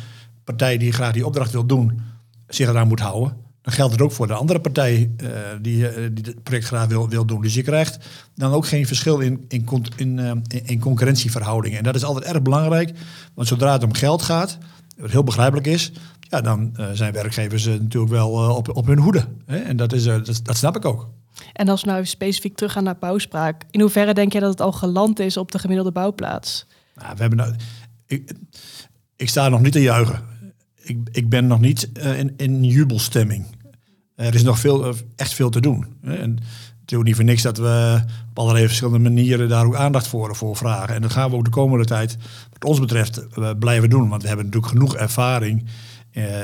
partij 0.45 0.79
die 0.79 0.93
graag 0.93 1.13
die 1.13 1.27
opdracht 1.27 1.53
wil 1.53 1.67
doen, 1.67 2.01
zich 2.49 2.69
eraan 2.69 2.89
moet 2.89 3.01
houden, 3.01 3.37
dan 3.63 3.73
geldt 3.73 3.93
het 3.93 4.03
ook 4.03 4.13
voor 4.13 4.27
de 4.27 4.35
andere 4.35 4.61
partij 4.61 5.11
die, 5.61 6.13
die 6.13 6.25
het 6.25 6.43
project 6.43 6.67
graag 6.67 6.87
wil, 6.87 7.09
wil 7.09 7.25
doen. 7.25 7.43
Dus 7.43 7.55
je 7.55 7.63
krijgt 7.63 7.99
dan 8.35 8.53
ook 8.53 8.67
geen 8.67 8.87
verschil 8.87 9.19
in, 9.19 9.45
in, 9.49 9.69
in, 9.97 10.41
in 10.65 10.81
concurrentieverhoudingen. 10.81 11.79
En 11.79 11.85
dat 11.85 11.95
is 11.95 12.05
altijd 12.05 12.25
erg 12.25 12.43
belangrijk, 12.43 12.93
want 13.35 13.49
zodra 13.49 13.73
het 13.73 13.85
om 13.85 13.95
geld 13.95 14.23
gaat, 14.23 14.59
wat 14.97 15.11
heel 15.11 15.25
begrijpelijk 15.25 15.67
is, 15.67 15.93
ja, 16.31 16.41
dan 16.41 16.77
zijn 16.93 17.13
werkgevers 17.13 17.67
natuurlijk 17.67 18.13
wel 18.13 18.31
op, 18.31 18.77
op 18.77 18.87
hun 18.87 18.99
hoede. 18.99 19.25
Hè? 19.47 19.59
En 19.59 19.77
dat, 19.77 19.93
is, 19.93 20.05
dat 20.43 20.57
snap 20.57 20.77
ik 20.77 20.85
ook. 20.85 21.09
En 21.53 21.69
als 21.69 21.81
we 21.81 21.87
nou 21.87 21.99
even 21.99 22.11
specifiek 22.11 22.57
teruggaan 22.57 22.85
naar 22.85 22.99
bouwspraak, 22.99 23.65
in 23.71 23.81
hoeverre 23.81 24.15
denk 24.15 24.33
je 24.33 24.41
dat 24.41 24.51
het 24.51 24.61
al 24.61 24.73
geland 24.73 25.19
is 25.19 25.37
op 25.37 25.53
de 25.53 25.59
gemiddelde 25.59 25.93
bouwplaats? 25.93 26.67
Nou, 26.95 27.15
we 27.15 27.21
hebben 27.21 27.39
nou, 27.39 27.55
ik, 29.17 29.29
sta 29.29 29.49
nog 29.49 29.61
niet 29.61 29.73
te 29.73 29.83
juichen. 29.83 30.21
Ik, 30.83 30.99
ik 31.13 31.29
ben 31.29 31.47
nog 31.47 31.61
niet 31.61 31.91
uh, 31.95 32.19
in, 32.19 32.35
in 32.37 32.65
jubelstemming. 32.65 33.47
Er 34.15 34.35
is 34.35 34.43
nog 34.43 34.59
veel, 34.59 34.89
uh, 34.89 34.95
echt 35.17 35.35
veel 35.35 35.51
te 35.51 35.61
doen. 35.61 35.87
En 36.03 36.31
het 36.81 36.93
is 36.93 36.97
ook 36.97 37.05
niet 37.05 37.15
voor 37.15 37.25
niks 37.25 37.43
dat 37.43 37.59
we 37.59 38.03
op 38.31 38.39
allerlei 38.39 38.67
verschillende 38.67 39.11
manieren 39.11 39.49
daar 39.49 39.67
ook 39.67 39.77
aandacht 39.77 40.09
voor, 40.09 40.37
voor 40.37 40.57
vragen. 40.57 40.95
En 40.95 41.03
dat 41.03 41.13
gaan 41.13 41.31
we 41.31 41.37
ook 41.37 41.45
de 41.45 41.51
komende 41.51 41.85
tijd, 41.85 42.17
wat 42.53 42.65
ons 42.65 42.81
betreft, 42.81 43.27
uh, 43.39 43.51
blijven 43.59 43.91
doen. 43.91 44.09
Want 44.09 44.23
we 44.23 44.29
hebben 44.29 44.47
natuurlijk 44.47 44.73
genoeg 44.73 44.97
ervaring 44.97 45.69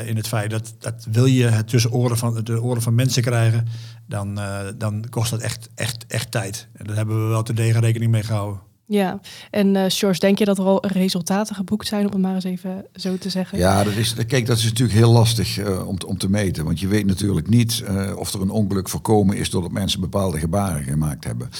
in 0.04 0.16
het 0.16 0.28
feit 0.28 0.50
dat, 0.50 0.74
dat 0.78 1.06
wil 1.10 1.24
je 1.24 1.44
het 1.44 1.68
tussen 1.68 1.92
oren 1.92 2.18
van, 2.18 2.44
de 2.44 2.62
oren 2.62 2.82
van 2.82 2.94
mensen 2.94 3.22
krijgen, 3.22 3.66
dan, 4.06 4.38
uh, 4.38 4.60
dan 4.76 5.04
kost 5.10 5.30
dat 5.30 5.40
echt, 5.40 5.68
echt, 5.74 6.06
echt 6.06 6.30
tijd. 6.30 6.68
En 6.72 6.86
daar 6.86 6.96
hebben 6.96 7.22
we 7.22 7.28
wel 7.28 7.42
te 7.42 7.52
degen 7.52 7.80
rekening 7.80 8.10
mee 8.10 8.22
gehouden. 8.22 8.60
Ja, 8.88 9.20
en 9.50 9.74
uh, 9.74 9.84
George, 9.88 10.20
denk 10.20 10.38
je 10.38 10.44
dat 10.44 10.58
er 10.58 10.64
al 10.64 10.86
resultaten 10.86 11.54
geboekt 11.54 11.86
zijn, 11.86 12.06
om 12.06 12.12
het 12.12 12.20
maar 12.20 12.34
eens 12.34 12.44
even 12.44 12.84
zo 12.94 13.18
te 13.18 13.30
zeggen? 13.30 13.58
Ja, 13.58 13.84
dat 13.84 13.94
is, 13.94 14.14
kijk, 14.26 14.46
dat 14.46 14.58
is 14.58 14.64
natuurlijk 14.64 14.98
heel 14.98 15.12
lastig 15.12 15.58
uh, 15.58 15.88
om, 15.88 15.96
om 16.06 16.18
te 16.18 16.30
meten. 16.30 16.64
Want 16.64 16.80
je 16.80 16.86
weet 16.86 17.06
natuurlijk 17.06 17.48
niet 17.48 17.84
uh, 17.88 18.16
of 18.16 18.32
er 18.32 18.40
een 18.40 18.50
ongeluk 18.50 18.88
voorkomen 18.88 19.36
is 19.36 19.50
doordat 19.50 19.72
mensen 19.72 20.00
bepaalde 20.00 20.38
gebaren 20.38 20.82
gemaakt 20.82 21.24
hebben. 21.24 21.50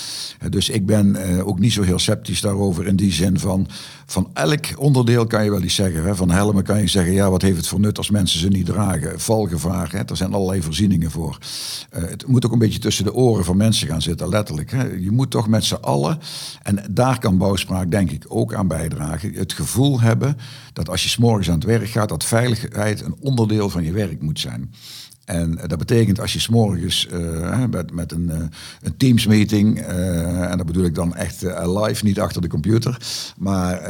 dus 0.51 0.69
ik 0.69 0.87
ben 0.87 1.17
ook 1.45 1.59
niet 1.59 1.73
zo 1.73 1.83
heel 1.83 1.99
sceptisch 1.99 2.41
daarover 2.41 2.87
in 2.87 2.97
die 2.97 3.13
zin 3.13 3.39
van, 3.39 3.69
van 4.07 4.31
elk 4.33 4.67
onderdeel 4.79 5.27
kan 5.27 5.45
je 5.45 5.51
wel 5.51 5.63
iets 5.63 5.75
zeggen. 5.75 6.05
Hè. 6.05 6.15
Van 6.15 6.31
helmen 6.31 6.65
kan 6.65 6.81
je 6.81 6.87
zeggen, 6.87 7.13
ja, 7.13 7.31
wat 7.31 7.43
heeft 7.43 7.57
het 7.57 7.69
voor 7.69 7.81
nut 7.81 7.99
als 7.99 8.11
mensen 8.11 8.41
ze 8.41 8.49
niet 8.49 8.67
dragen? 8.67 9.21
Valgevaar, 9.21 9.91
hè. 9.93 9.99
er 9.99 10.17
zijn 10.17 10.35
allerlei 10.35 10.63
voorzieningen 10.63 11.11
voor. 11.11 11.39
het 11.91 12.27
moet 12.27 12.47
ook 12.47 12.53
een 12.53 12.59
beetje 12.59 12.79
tussen 12.79 13.05
de 13.05 13.15
oren 13.15 13.45
van 13.45 13.57
mensen 13.57 13.89
gaan 13.89 14.03
zitten, 14.03 14.29
letterlijk. 14.29 14.71
Hè. 14.71 14.85
Je 14.85 15.11
moet 15.11 15.31
toch 15.31 15.49
met 15.49 15.65
z'n 15.65 15.75
allen, 15.75 16.19
en 16.63 16.85
daar 16.91 17.16
kan 17.19 17.39
bouwspraak 17.39 17.91
denk 17.91 18.11
ik 18.11 18.25
ook 18.29 18.55
aan 18.55 18.69
bijdragen. 18.69 19.35
Het 19.35 19.53
gevoel 19.53 20.01
hebben 20.01 20.37
dat 20.73 20.89
als 20.89 21.03
je 21.03 21.09
s'morgens 21.09 21.49
aan 21.49 21.55
het 21.55 21.65
werk 21.65 21.89
gaat, 21.89 22.09
dat 22.09 22.25
veiligheid 22.25 23.01
een 23.01 23.17
onderdeel 23.21 23.71
van 23.71 23.85
je 23.85 23.93
werk 23.93 24.23
moet 24.23 24.41
zijn. 24.41 24.73
En 25.27 25.59
dat 25.67 25.79
betekent 25.79 26.21
als 26.21 26.33
je 26.33 26.41
s'morgens 26.41 27.09
uh, 27.13 27.65
met, 27.71 27.93
met 27.93 28.13
een, 28.13 28.29
uh, 28.31 28.37
een 28.83 28.97
Teams 28.97 29.27
meeting, 29.27 29.79
en 29.79 30.57
dat 30.57 30.67
bedoel 30.67 30.85
ik 30.85 30.95
dan 30.95 31.15
echt 31.15 31.43
live, 31.67 32.05
niet 32.05 32.21
achter 32.21 32.43
de 32.43 32.49
computer, 32.49 32.99
maar 33.39 33.81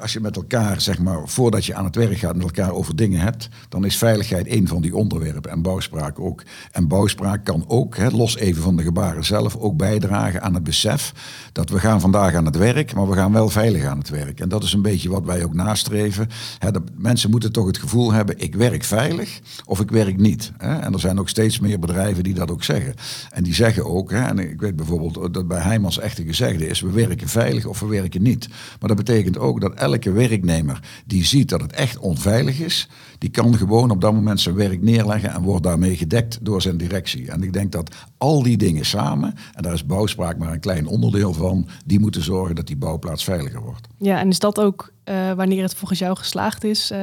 als 0.00 0.12
je 0.12 0.20
met 0.20 0.36
elkaar, 0.36 0.80
zeg 0.80 0.98
maar, 0.98 1.20
voordat 1.24 1.64
je 1.64 1.74
aan 1.74 1.84
het 1.84 1.96
werk 1.96 2.18
gaat, 2.18 2.36
met 2.36 2.44
elkaar 2.44 2.72
over 2.72 2.96
dingen 2.96 3.20
hebt, 3.20 3.48
dan 3.68 3.84
is 3.84 3.96
veiligheid 3.96 4.50
een 4.50 4.68
van 4.68 4.82
die 4.82 4.96
onderwerpen 4.96 5.50
en 5.50 5.62
bouwspraak 5.62 6.20
ook. 6.20 6.42
En 6.72 6.88
bouwspraak 6.88 7.44
kan 7.44 7.64
ook, 7.66 7.96
hè, 7.96 8.08
los 8.08 8.36
even 8.36 8.62
van 8.62 8.76
de 8.76 8.82
gebaren 8.82 9.24
zelf, 9.24 9.56
ook 9.56 9.76
bijdragen 9.76 10.42
aan 10.42 10.54
het 10.54 10.64
besef 10.64 11.12
dat 11.52 11.70
we 11.70 11.78
gaan 11.78 12.00
vandaag 12.00 12.34
aan 12.34 12.44
het 12.44 12.56
werk, 12.56 12.94
maar 12.94 13.08
we 13.08 13.14
gaan 13.14 13.32
wel 13.32 13.48
veilig 13.48 13.84
aan 13.84 13.98
het 13.98 14.08
werk. 14.08 14.40
En 14.40 14.48
dat 14.48 14.62
is 14.62 14.72
een 14.72 14.82
beetje 14.82 15.10
wat 15.10 15.24
wij 15.24 15.44
ook 15.44 15.54
nastreven. 15.54 16.28
Hè, 16.58 16.70
dat 16.70 16.82
mensen 16.96 17.30
moeten 17.30 17.52
toch 17.52 17.66
het 17.66 17.78
gevoel 17.78 18.12
hebben, 18.12 18.38
ik 18.38 18.54
werk 18.54 18.84
veilig 18.84 19.40
of 19.64 19.80
ik 19.80 19.90
werk 19.90 20.16
niet. 20.16 20.41
Hè? 20.58 20.78
En 20.78 20.92
er 20.92 21.00
zijn 21.00 21.18
ook 21.18 21.28
steeds 21.28 21.60
meer 21.60 21.78
bedrijven 21.78 22.22
die 22.22 22.34
dat 22.34 22.50
ook 22.50 22.64
zeggen. 22.64 22.94
En 23.30 23.42
die 23.42 23.54
zeggen 23.54 23.84
ook, 23.84 24.10
hè, 24.10 24.22
en 24.22 24.38
ik 24.38 24.60
weet 24.60 24.76
bijvoorbeeld 24.76 25.34
dat 25.34 25.48
bij 25.48 25.60
Heijmans 25.60 25.98
echte 25.98 26.24
gezegde 26.24 26.66
is, 26.66 26.80
we 26.80 26.90
werken 26.90 27.28
veilig 27.28 27.66
of 27.66 27.80
we 27.80 27.86
werken 27.86 28.22
niet. 28.22 28.48
Maar 28.48 28.88
dat 28.88 28.96
betekent 28.96 29.38
ook 29.38 29.60
dat 29.60 29.74
elke 29.74 30.12
werknemer 30.12 30.80
die 31.06 31.24
ziet 31.24 31.48
dat 31.48 31.60
het 31.60 31.72
echt 31.72 31.98
onveilig 31.98 32.60
is, 32.60 32.88
die 33.18 33.30
kan 33.30 33.56
gewoon 33.56 33.90
op 33.90 34.00
dat 34.00 34.12
moment 34.12 34.40
zijn 34.40 34.54
werk 34.54 34.82
neerleggen 34.82 35.30
en 35.30 35.42
wordt 35.42 35.62
daarmee 35.62 35.96
gedekt 35.96 36.38
door 36.42 36.62
zijn 36.62 36.76
directie. 36.76 37.30
En 37.30 37.42
ik 37.42 37.52
denk 37.52 37.72
dat 37.72 37.94
al 38.18 38.42
die 38.42 38.56
dingen 38.56 38.84
samen, 38.84 39.34
en 39.52 39.62
daar 39.62 39.72
is 39.72 39.86
bouwspraak 39.86 40.38
maar 40.38 40.52
een 40.52 40.60
klein 40.60 40.86
onderdeel 40.86 41.32
van, 41.32 41.68
die 41.84 42.00
moeten 42.00 42.22
zorgen 42.22 42.54
dat 42.54 42.66
die 42.66 42.76
bouwplaats 42.76 43.24
veiliger 43.24 43.60
wordt. 43.60 43.88
Ja, 43.98 44.18
en 44.18 44.28
is 44.28 44.38
dat 44.38 44.60
ook 44.60 44.92
uh, 45.04 45.32
wanneer 45.32 45.62
het 45.62 45.74
volgens 45.74 45.98
jou 45.98 46.16
geslaagd 46.16 46.64
is, 46.64 46.90
uh, 46.92 46.98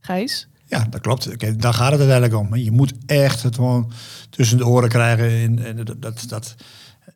Gijs? 0.00 0.48
Ja, 0.74 0.86
dat 0.90 1.00
klopt. 1.00 1.60
Daar 1.60 1.74
gaat 1.74 1.90
het 1.90 2.00
uiteindelijk 2.00 2.34
om. 2.34 2.56
Je 2.56 2.70
moet 2.70 2.92
echt 3.06 3.42
het 3.42 3.54
gewoon 3.54 3.92
tussen 4.30 4.58
de 4.58 4.66
oren 4.66 4.88
krijgen. 4.88 5.64
En, 5.64 5.76
dat, 5.84 5.94
dat, 5.98 6.24
dat 6.28 6.54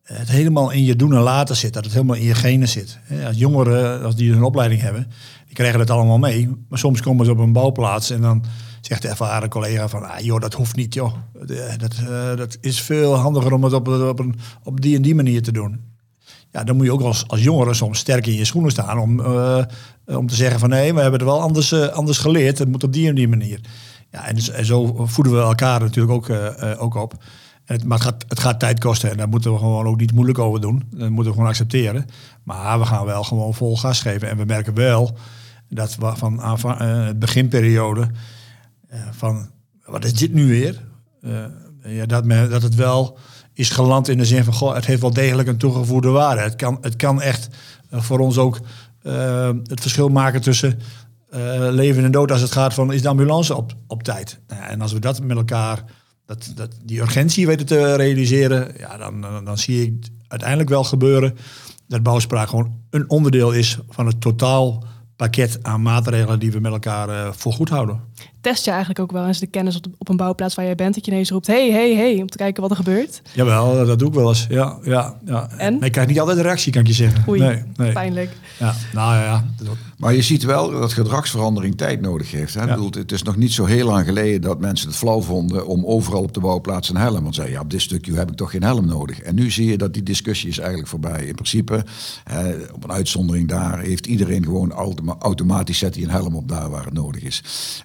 het 0.02 0.28
helemaal 0.28 0.70
in 0.70 0.84
je 0.84 0.96
doen 0.96 1.14
en 1.14 1.20
laten 1.20 1.56
zit. 1.56 1.72
Dat 1.72 1.84
het 1.84 1.92
helemaal 1.92 2.16
in 2.16 2.24
je 2.24 2.34
genen 2.34 2.68
zit. 2.68 2.98
Als 3.26 3.36
jongeren, 3.36 4.02
als 4.02 4.16
die 4.16 4.32
een 4.32 4.42
opleiding 4.42 4.80
hebben, 4.80 5.06
die 5.46 5.54
krijgen 5.54 5.80
het 5.80 5.90
allemaal 5.90 6.18
mee. 6.18 6.48
Maar 6.68 6.78
soms 6.78 7.00
komen 7.00 7.24
ze 7.24 7.30
op 7.30 7.38
een 7.38 7.52
bouwplaats 7.52 8.10
en 8.10 8.20
dan 8.20 8.44
zegt 8.80 9.02
de 9.02 9.08
ervaren 9.08 9.48
collega 9.48 9.88
van... 9.88 10.10
Ah, 10.10 10.18
joh, 10.20 10.40
dat 10.40 10.54
hoeft 10.54 10.76
niet, 10.76 10.94
joh. 10.94 11.12
Dat, 11.76 11.94
uh, 12.02 12.36
dat 12.36 12.58
is 12.60 12.80
veel 12.80 13.14
handiger 13.14 13.52
om 13.52 13.64
het 13.64 13.72
op, 13.72 13.88
op, 13.88 14.18
een, 14.18 14.34
op 14.62 14.80
die 14.80 14.96
en 14.96 15.02
die 15.02 15.14
manier 15.14 15.42
te 15.42 15.52
doen. 15.52 15.80
Ja, 16.50 16.64
dan 16.64 16.76
moet 16.76 16.84
je 16.84 16.92
ook 16.92 17.00
als, 17.00 17.28
als 17.28 17.42
jongere 17.42 17.74
soms 17.74 17.98
sterk 17.98 18.26
in 18.26 18.34
je 18.34 18.44
schoenen 18.44 18.70
staan 18.70 18.98
om, 18.98 19.20
uh, 19.20 19.64
om 20.04 20.26
te 20.26 20.34
zeggen 20.34 20.61
van 20.61 20.68
nee, 20.68 20.94
we 20.94 21.00
hebben 21.00 21.20
het 21.20 21.28
wel 21.28 21.40
anders, 21.40 21.72
uh, 21.72 21.87
anders 21.87 22.18
geleerd. 22.18 22.58
Het 22.58 22.68
moet 22.68 22.84
op 22.84 22.92
die 22.92 23.08
en 23.08 23.14
die 23.14 23.28
manier. 23.28 23.61
Ja, 24.11 24.26
en, 24.26 24.37
en 24.52 24.64
zo 24.64 25.06
voeden 25.06 25.32
we 25.32 25.40
elkaar 25.40 25.80
natuurlijk 25.80 26.14
ook, 26.14 26.28
uh, 26.28 26.82
ook 26.82 26.94
op. 26.94 27.14
Het, 27.64 27.84
maar 27.84 27.98
het 27.98 28.06
gaat, 28.06 28.24
het 28.28 28.40
gaat 28.40 28.61
tijd 28.61 28.80
kosten 28.80 29.11
en 29.11 29.16
daar 29.16 29.28
moeten 29.28 29.52
we 29.52 29.58
gewoon 29.58 29.87
ook 29.87 30.00
niet 30.00 30.12
moeilijk 30.12 30.38
over 30.38 30.61
doen. 30.61 30.82
Dat 30.90 31.08
moeten 31.08 31.26
we 31.26 31.32
gewoon 31.32 31.48
accepteren. 31.48 32.06
Maar 32.42 32.78
we 32.78 32.84
gaan 32.84 33.04
wel 33.04 33.22
gewoon 33.22 33.54
vol 33.54 33.76
gas 33.76 34.00
geven. 34.00 34.28
En 34.28 34.37
we 34.37 34.44
merken 34.44 34.74
wel 34.74 35.16
dat 35.68 35.96
we 35.96 36.12
van, 36.16 36.58
van 36.58 36.82
het 36.82 37.18
beginperiode 37.18 38.08
van 39.11 39.50
wat 39.84 40.04
is 40.04 40.12
dit 40.12 40.32
nu 40.32 40.48
weer? 40.48 40.87
ja, 41.82 42.06
dat, 42.06 42.24
men, 42.24 42.50
dat 42.50 42.62
het 42.62 42.74
wel 42.74 43.18
is 43.58 43.70
geland 43.70 44.08
in 44.08 44.18
de 44.18 44.24
zin 44.24 44.44
van, 44.44 44.52
goh, 44.52 44.74
het 44.74 44.86
heeft 44.86 45.00
wel 45.00 45.12
degelijk 45.12 45.48
een 45.48 45.56
toegevoegde 45.56 46.08
waarde. 46.08 46.40
Het 46.40 46.56
kan, 46.56 46.78
het 46.80 46.96
kan 46.96 47.22
echt 47.22 47.48
uh, 47.90 48.00
voor 48.00 48.18
ons 48.18 48.38
ook 48.38 48.60
uh, 49.02 49.50
het 49.62 49.80
verschil 49.80 50.08
maken 50.08 50.40
tussen 50.40 50.78
uh, 51.34 51.68
leven 51.70 52.04
en 52.04 52.10
dood 52.10 52.30
als 52.30 52.40
het 52.40 52.52
gaat 52.52 52.74
van, 52.74 52.92
is 52.92 53.02
de 53.02 53.08
ambulance 53.08 53.56
op, 53.56 53.74
op 53.86 54.02
tijd? 54.02 54.40
Nou, 54.48 54.62
en 54.62 54.80
als 54.80 54.92
we 54.92 54.98
dat 54.98 55.22
met 55.22 55.36
elkaar, 55.36 55.84
dat, 56.26 56.52
dat, 56.54 56.74
die 56.84 57.00
urgentie 57.00 57.46
weten 57.46 57.66
te 57.66 57.94
realiseren, 57.94 58.74
ja, 58.78 58.96
dan, 58.96 59.44
dan, 59.44 59.58
zie 59.58 59.82
ik 59.82 60.08
uiteindelijk 60.28 60.70
wel 60.70 60.84
gebeuren 60.84 61.36
dat 61.88 62.02
bouwspraak 62.02 62.48
gewoon 62.48 62.80
een 62.90 63.10
onderdeel 63.10 63.52
is 63.52 63.78
van 63.88 64.06
het 64.06 64.20
totaal 64.20 64.84
pakket 65.16 65.58
aan 65.62 65.82
maatregelen 65.82 66.38
die 66.38 66.52
we 66.52 66.60
met 66.60 66.72
elkaar 66.72 67.08
uh, 67.08 67.64
houden. 67.64 68.00
Test 68.40 68.64
je 68.64 68.70
eigenlijk 68.70 69.00
ook 69.00 69.12
wel 69.12 69.26
eens 69.26 69.38
de 69.38 69.46
kennis 69.46 69.76
op, 69.76 69.87
op 69.98 70.09
een 70.09 70.16
bouwplaats 70.16 70.54
waar 70.54 70.64
jij 70.64 70.74
bent, 70.74 70.94
dat 70.94 71.04
je 71.04 71.11
ineens 71.11 71.31
roept, 71.31 71.46
hey, 71.46 71.70
hey, 71.70 71.94
hey, 71.94 72.20
om 72.20 72.28
te 72.28 72.37
kijken 72.37 72.62
wat 72.62 72.70
er 72.70 72.76
gebeurt? 72.76 73.22
Jawel, 73.33 73.87
dat 73.87 73.98
doe 73.98 74.09
ik 74.09 74.14
wel 74.14 74.28
eens. 74.28 74.46
Ja, 74.48 74.78
ja, 74.83 75.14
ja. 75.24 75.48
En? 75.57 75.72
Nee, 75.72 75.85
ik 75.85 75.92
krijg 75.92 76.09
niet 76.09 76.20
altijd 76.20 76.37
een 76.37 76.42
reactie, 76.42 76.72
kan 76.72 76.81
ik 76.81 76.87
je 76.87 76.92
zeggen. 76.92 77.24
Oei, 77.28 77.40
nee, 77.40 77.62
nee. 77.76 77.92
pijnlijk. 77.92 78.31
Ja, 78.59 78.74
nou 78.92 79.14
ja. 79.14 79.44
Maar 79.98 80.14
je 80.14 80.22
ziet 80.22 80.42
wel 80.42 80.70
dat 80.70 80.92
gedragsverandering 80.92 81.76
tijd 81.76 82.00
nodig 82.00 82.31
heeft. 82.31 82.54
Hè? 82.54 82.61
Ja. 82.61 82.66
Bedoel, 82.66 82.90
het 82.90 83.12
is 83.12 83.22
nog 83.22 83.37
niet 83.37 83.52
zo 83.52 83.64
heel 83.64 83.87
lang 83.87 84.07
geleden 84.07 84.40
dat 84.40 84.61
mensen 84.61 84.88
het 84.88 84.96
flauw 84.96 85.20
vonden 85.20 85.66
om 85.66 85.85
overal 85.85 86.22
op 86.22 86.35
de 86.35 86.40
bouwplaats 86.40 86.88
een 86.88 86.96
helm. 86.96 87.22
Want 87.22 87.35
zeiden, 87.35 87.57
ja, 87.57 87.62
op 87.62 87.70
dit 87.70 87.81
stukje 87.81 88.14
heb 88.14 88.31
ik 88.31 88.37
toch 88.37 88.50
geen 88.50 88.62
helm 88.62 88.87
nodig. 88.87 89.20
En 89.20 89.35
nu 89.35 89.50
zie 89.50 89.70
je 89.70 89.78
dat 89.78 89.94
die 89.94 90.02
discussie 90.02 90.48
is 90.48 90.59
eigenlijk 90.59 90.88
voorbij. 90.88 91.24
In 91.24 91.35
principe, 91.35 91.85
hè, 92.24 92.54
op 92.74 92.85
een 92.85 92.92
uitzondering 92.92 93.48
daar, 93.48 93.78
heeft 93.78 94.07
iedereen 94.07 94.44
gewoon 94.44 94.72
automatisch 95.18 95.78
zet 95.78 95.94
hij 95.94 96.04
een 96.04 96.11
helm 96.11 96.35
op 96.35 96.48
daar 96.48 96.70
waar 96.70 96.85
het 96.85 96.94
nodig 96.94 97.22
is. 97.22 97.42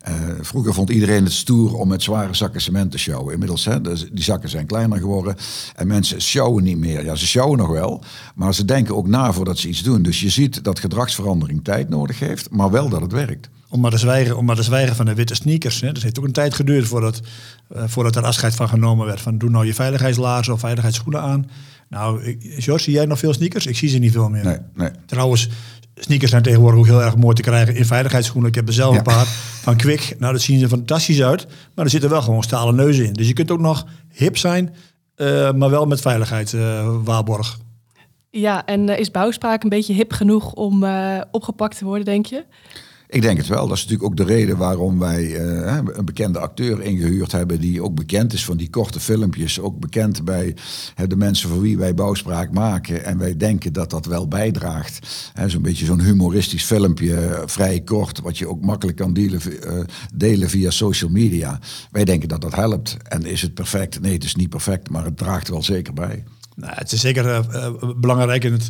Uh, 0.10 0.22
vroeger 0.41 0.73
vond 0.73 0.89
iedereen 0.89 1.23
het 1.23 1.33
stoer 1.33 1.75
om 1.75 1.88
met 1.88 2.03
zware 2.03 2.33
zakken 2.33 2.62
cement 2.62 2.91
te 2.91 2.97
sjouwen. 2.97 3.33
Inmiddels, 3.33 3.65
hè, 3.65 3.81
dus 3.81 4.07
die 4.12 4.23
zakken 4.23 4.49
zijn 4.49 4.65
kleiner 4.65 4.97
geworden 4.97 5.36
en 5.75 5.88
mensen 5.88 6.21
sjouwen 6.21 6.63
niet 6.63 6.77
meer. 6.77 7.05
Ja, 7.05 7.15
ze 7.15 7.27
sjouwen 7.27 7.57
nog 7.57 7.69
wel, 7.69 8.03
maar 8.36 8.53
ze 8.53 8.65
denken 8.65 8.95
ook 8.95 9.07
na 9.07 9.33
voordat 9.33 9.57
ze 9.57 9.67
iets 9.67 9.83
doen. 9.83 10.01
Dus 10.01 10.19
je 10.19 10.29
ziet 10.29 10.63
dat 10.63 10.79
gedragsverandering 10.79 11.63
tijd 11.63 11.89
nodig 11.89 12.19
heeft, 12.19 12.49
maar 12.49 12.71
wel 12.71 12.89
dat 12.89 13.01
het 13.01 13.12
werkt. 13.12 13.49
Om 13.69 13.79
maar 13.79 13.91
te 13.91 13.97
zwijgen, 13.97 14.38
om 14.38 14.45
maar 14.45 14.55
te 14.55 14.63
zwijgen 14.63 14.95
van 14.95 15.05
de 15.05 15.13
witte 15.13 15.36
sneakers. 15.36 15.81
Hè. 15.81 15.91
Dat 15.91 16.03
heeft 16.03 16.19
ook 16.19 16.25
een 16.25 16.31
tijd 16.31 16.53
geduurd 16.53 16.88
voordat, 16.88 17.21
uh, 17.75 17.83
voordat 17.86 18.15
er 18.15 18.23
afscheid 18.23 18.55
van 18.55 18.69
genomen 18.69 19.05
werd. 19.05 19.21
Van 19.21 19.38
doe 19.38 19.49
nou 19.49 19.65
je 19.65 19.73
veiligheidslaarzen 19.73 20.53
of 20.53 20.59
veiligheidsschoenen 20.59 21.21
aan. 21.21 21.49
Nou, 21.89 22.38
George, 22.39 22.83
zie 22.83 22.93
jij 22.93 23.05
nog 23.05 23.19
veel 23.19 23.33
sneakers? 23.33 23.65
Ik 23.65 23.77
zie 23.77 23.89
ze 23.89 23.97
niet 23.97 24.12
veel 24.12 24.29
meer. 24.29 24.43
Nee, 24.43 24.57
nee. 24.73 24.89
Trouwens, 25.05 25.49
sneakers 25.95 26.32
zijn 26.32 26.43
tegenwoordig 26.43 26.79
ook 26.79 26.86
heel 26.86 27.01
erg 27.01 27.15
mooi 27.15 27.36
te 27.36 27.41
krijgen 27.41 27.75
in 27.75 27.86
veiligheidsschoenen. 27.86 28.49
Ik 28.49 28.56
heb 28.56 28.67
er 28.67 28.73
zelf 28.73 28.97
een 28.97 29.03
paar 29.03 29.25
van 29.62 29.77
Kwik. 29.77 30.15
Nou, 30.19 30.34
dat 30.34 30.41
zien 30.41 30.62
er 30.62 30.67
fantastisch 30.67 31.21
uit. 31.21 31.47
Maar 31.75 31.86
er 31.86 31.91
zitten 31.91 32.10
wel 32.10 32.21
gewoon 32.21 32.43
stalen 32.43 32.75
neuzen 32.75 33.06
in. 33.06 33.13
Dus 33.13 33.27
je 33.27 33.34
kunt 33.34 33.51
ook 33.51 33.60
nog 33.60 33.86
hip 34.12 34.38
zijn, 34.38 34.75
uh, 35.17 35.51
maar 35.51 35.69
wel 35.69 35.86
met 35.86 36.01
veiligheid 36.01 36.51
uh, 36.51 36.95
waarborg. 37.03 37.58
Ja, 38.29 38.65
en 38.65 38.89
is 38.89 39.12
bouwspraak 39.12 39.63
een 39.63 39.69
beetje 39.69 39.93
hip 39.93 40.12
genoeg 40.12 40.53
om 40.53 40.86
opgepakt 41.32 41.77
te 41.77 41.86
worden, 41.86 42.06
denk 42.06 42.25
je? 42.25 42.45
Ik 43.13 43.21
denk 43.21 43.38
het 43.38 43.47
wel. 43.47 43.67
Dat 43.67 43.78
is 43.78 43.84
natuurlijk 43.84 44.10
ook 44.10 44.17
de 44.28 44.34
reden 44.34 44.58
waarom 44.58 44.99
wij 44.99 45.23
uh, 45.23 45.78
een 45.93 46.06
bekende 46.06 46.39
acteur 46.39 46.82
ingehuurd 46.82 47.32
hebben. 47.32 47.60
die 47.60 47.84
ook 47.84 47.95
bekend 47.95 48.34
is 48.34 48.45
van 48.45 48.58
die 48.58 48.69
korte 48.69 48.99
filmpjes. 48.99 49.60
Ook 49.60 49.80
bekend 49.80 50.26
bij 50.26 50.56
de 51.08 51.15
mensen 51.15 51.49
voor 51.49 51.62
wie 51.62 51.78
wij 51.78 51.93
bouwspraak 51.93 52.52
maken. 52.52 53.06
En 53.06 53.17
wij 53.17 53.38
denken 53.38 53.73
dat 53.73 53.89
dat 53.89 54.06
wel 54.06 54.28
bijdraagt. 54.28 55.32
Zo'n 55.47 55.62
beetje 55.62 55.86
zo'n 55.86 56.02
humoristisch 56.02 56.63
filmpje, 56.63 57.43
vrij 57.45 57.82
kort. 57.82 58.21
wat 58.21 58.38
je 58.38 58.47
ook 58.47 58.62
makkelijk 58.62 58.97
kan 58.97 59.13
delen, 59.13 59.41
uh, 59.65 59.80
delen 60.13 60.49
via 60.49 60.69
social 60.69 61.10
media. 61.10 61.60
Wij 61.91 62.06
denken 62.06 62.30
dat 62.30 62.41
dat 62.41 62.56
helpt. 62.56 62.97
En 63.04 63.26
is 63.26 63.41
het 63.41 63.54
perfect? 63.54 64.02
Nee, 64.02 64.13
het 64.13 64.23
is 64.23 64.36
niet 64.36 64.49
perfect, 64.49 64.89
maar 64.89 65.06
het 65.06 65.17
draagt 65.17 65.49
wel 65.49 65.63
zeker 65.63 65.93
bij. 65.93 66.23
Nou, 66.56 66.73
het 66.76 66.91
is 66.91 67.02
zeker 67.02 67.26
uh, 67.26 67.93
belangrijk 67.95 68.43
in 68.43 68.52
het 68.52 68.69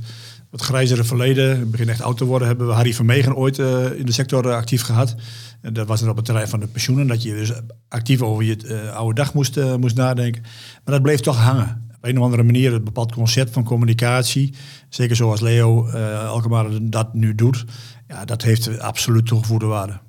wat 0.54 0.62
grijzere 0.62 1.04
verleden, 1.04 1.60
het 1.60 1.72
begin 1.72 1.90
echt 1.90 2.02
oud 2.02 2.18
te 2.18 2.26
worden, 2.26 2.48
hebben 2.48 2.68
we 2.68 2.74
Harry 2.74 2.94
Vermegen 2.94 3.36
ooit 3.36 3.58
uh, 3.58 4.00
in 4.00 4.06
de 4.06 4.12
sector 4.12 4.46
uh, 4.46 4.54
actief 4.54 4.82
gehad. 4.82 5.16
En 5.62 5.74
dat 5.74 5.88
was 5.88 6.00
dan 6.00 6.10
op 6.10 6.16
het 6.16 6.26
terrein 6.26 6.48
van 6.48 6.60
de 6.60 6.68
pensioenen, 6.68 7.08
dat 7.08 7.24
je 7.24 7.34
dus 7.34 7.52
actief 7.88 8.22
over 8.22 8.44
je 8.44 8.58
uh, 8.66 8.96
oude 8.96 9.16
dag 9.16 9.34
moest, 9.34 9.78
moest 9.78 9.96
nadenken. 9.96 10.42
Maar 10.84 10.94
dat 10.94 11.02
bleef 11.02 11.20
toch 11.20 11.38
hangen. 11.38 11.88
Op 11.96 12.04
een 12.10 12.18
of 12.18 12.24
andere 12.24 12.44
manier, 12.44 12.74
een 12.74 12.84
bepaald 12.84 13.14
concept 13.14 13.52
van 13.52 13.64
communicatie, 13.64 14.54
zeker 14.90 15.16
zoals 15.16 15.42
Leo 15.42 15.88
Alkemaar 16.26 16.66
dat 16.82 17.14
nu 17.14 17.36
doet, 17.36 17.66
ja, 18.08 18.26
dat 18.26 18.42
heeft 18.42 18.80
absoluut 18.80 19.26
toegevoegde 19.26 19.66
waarde. 19.66 20.00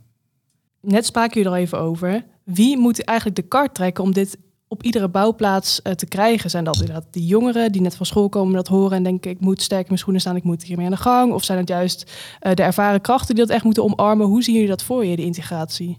Net 0.81 1.07
spraken 1.07 1.43
jullie 1.43 1.57
er 1.57 1.65
even 1.65 1.79
over. 1.79 2.25
Wie 2.45 2.79
moet 2.79 3.05
eigenlijk 3.05 3.39
de 3.39 3.49
kaart 3.49 3.75
trekken 3.75 4.05
om 4.05 4.13
dit 4.13 4.39
op 4.75 4.83
iedere 4.83 5.09
bouwplaats 5.09 5.81
uh, 5.83 5.93
te 5.93 6.07
krijgen? 6.07 6.51
Zijn 6.51 6.65
dat 6.65 6.81
inderdaad 6.81 7.07
die 7.11 7.27
jongeren 7.27 7.73
die 7.73 7.81
net 7.81 7.97
van 7.97 8.07
school 8.07 8.29
komen 8.29 8.55
dat 8.55 8.69
horen 8.69 8.97
en 8.97 9.03
denken 9.03 9.31
ik 9.31 9.41
moet 9.41 9.63
sterk 9.63 9.87
mijn 9.87 9.99
schoenen 9.99 10.21
staan, 10.21 10.37
ik 10.37 10.43
moet 10.43 10.63
hiermee 10.63 10.87
aan 10.87 10.93
de 10.93 10.99
gang? 10.99 11.33
Of 11.33 11.45
zijn 11.45 11.59
het 11.59 11.69
juist 11.69 12.13
uh, 12.43 12.55
de 12.55 12.63
ervaren 12.63 13.01
krachten 13.01 13.35
die 13.35 13.45
dat 13.45 13.55
echt 13.55 13.65
moeten 13.65 13.83
omarmen? 13.83 14.27
Hoe 14.27 14.43
zien 14.43 14.55
jullie 14.55 14.69
dat 14.69 14.83
voor 14.83 15.05
je, 15.05 15.17
de 15.17 15.25
integratie? 15.25 15.97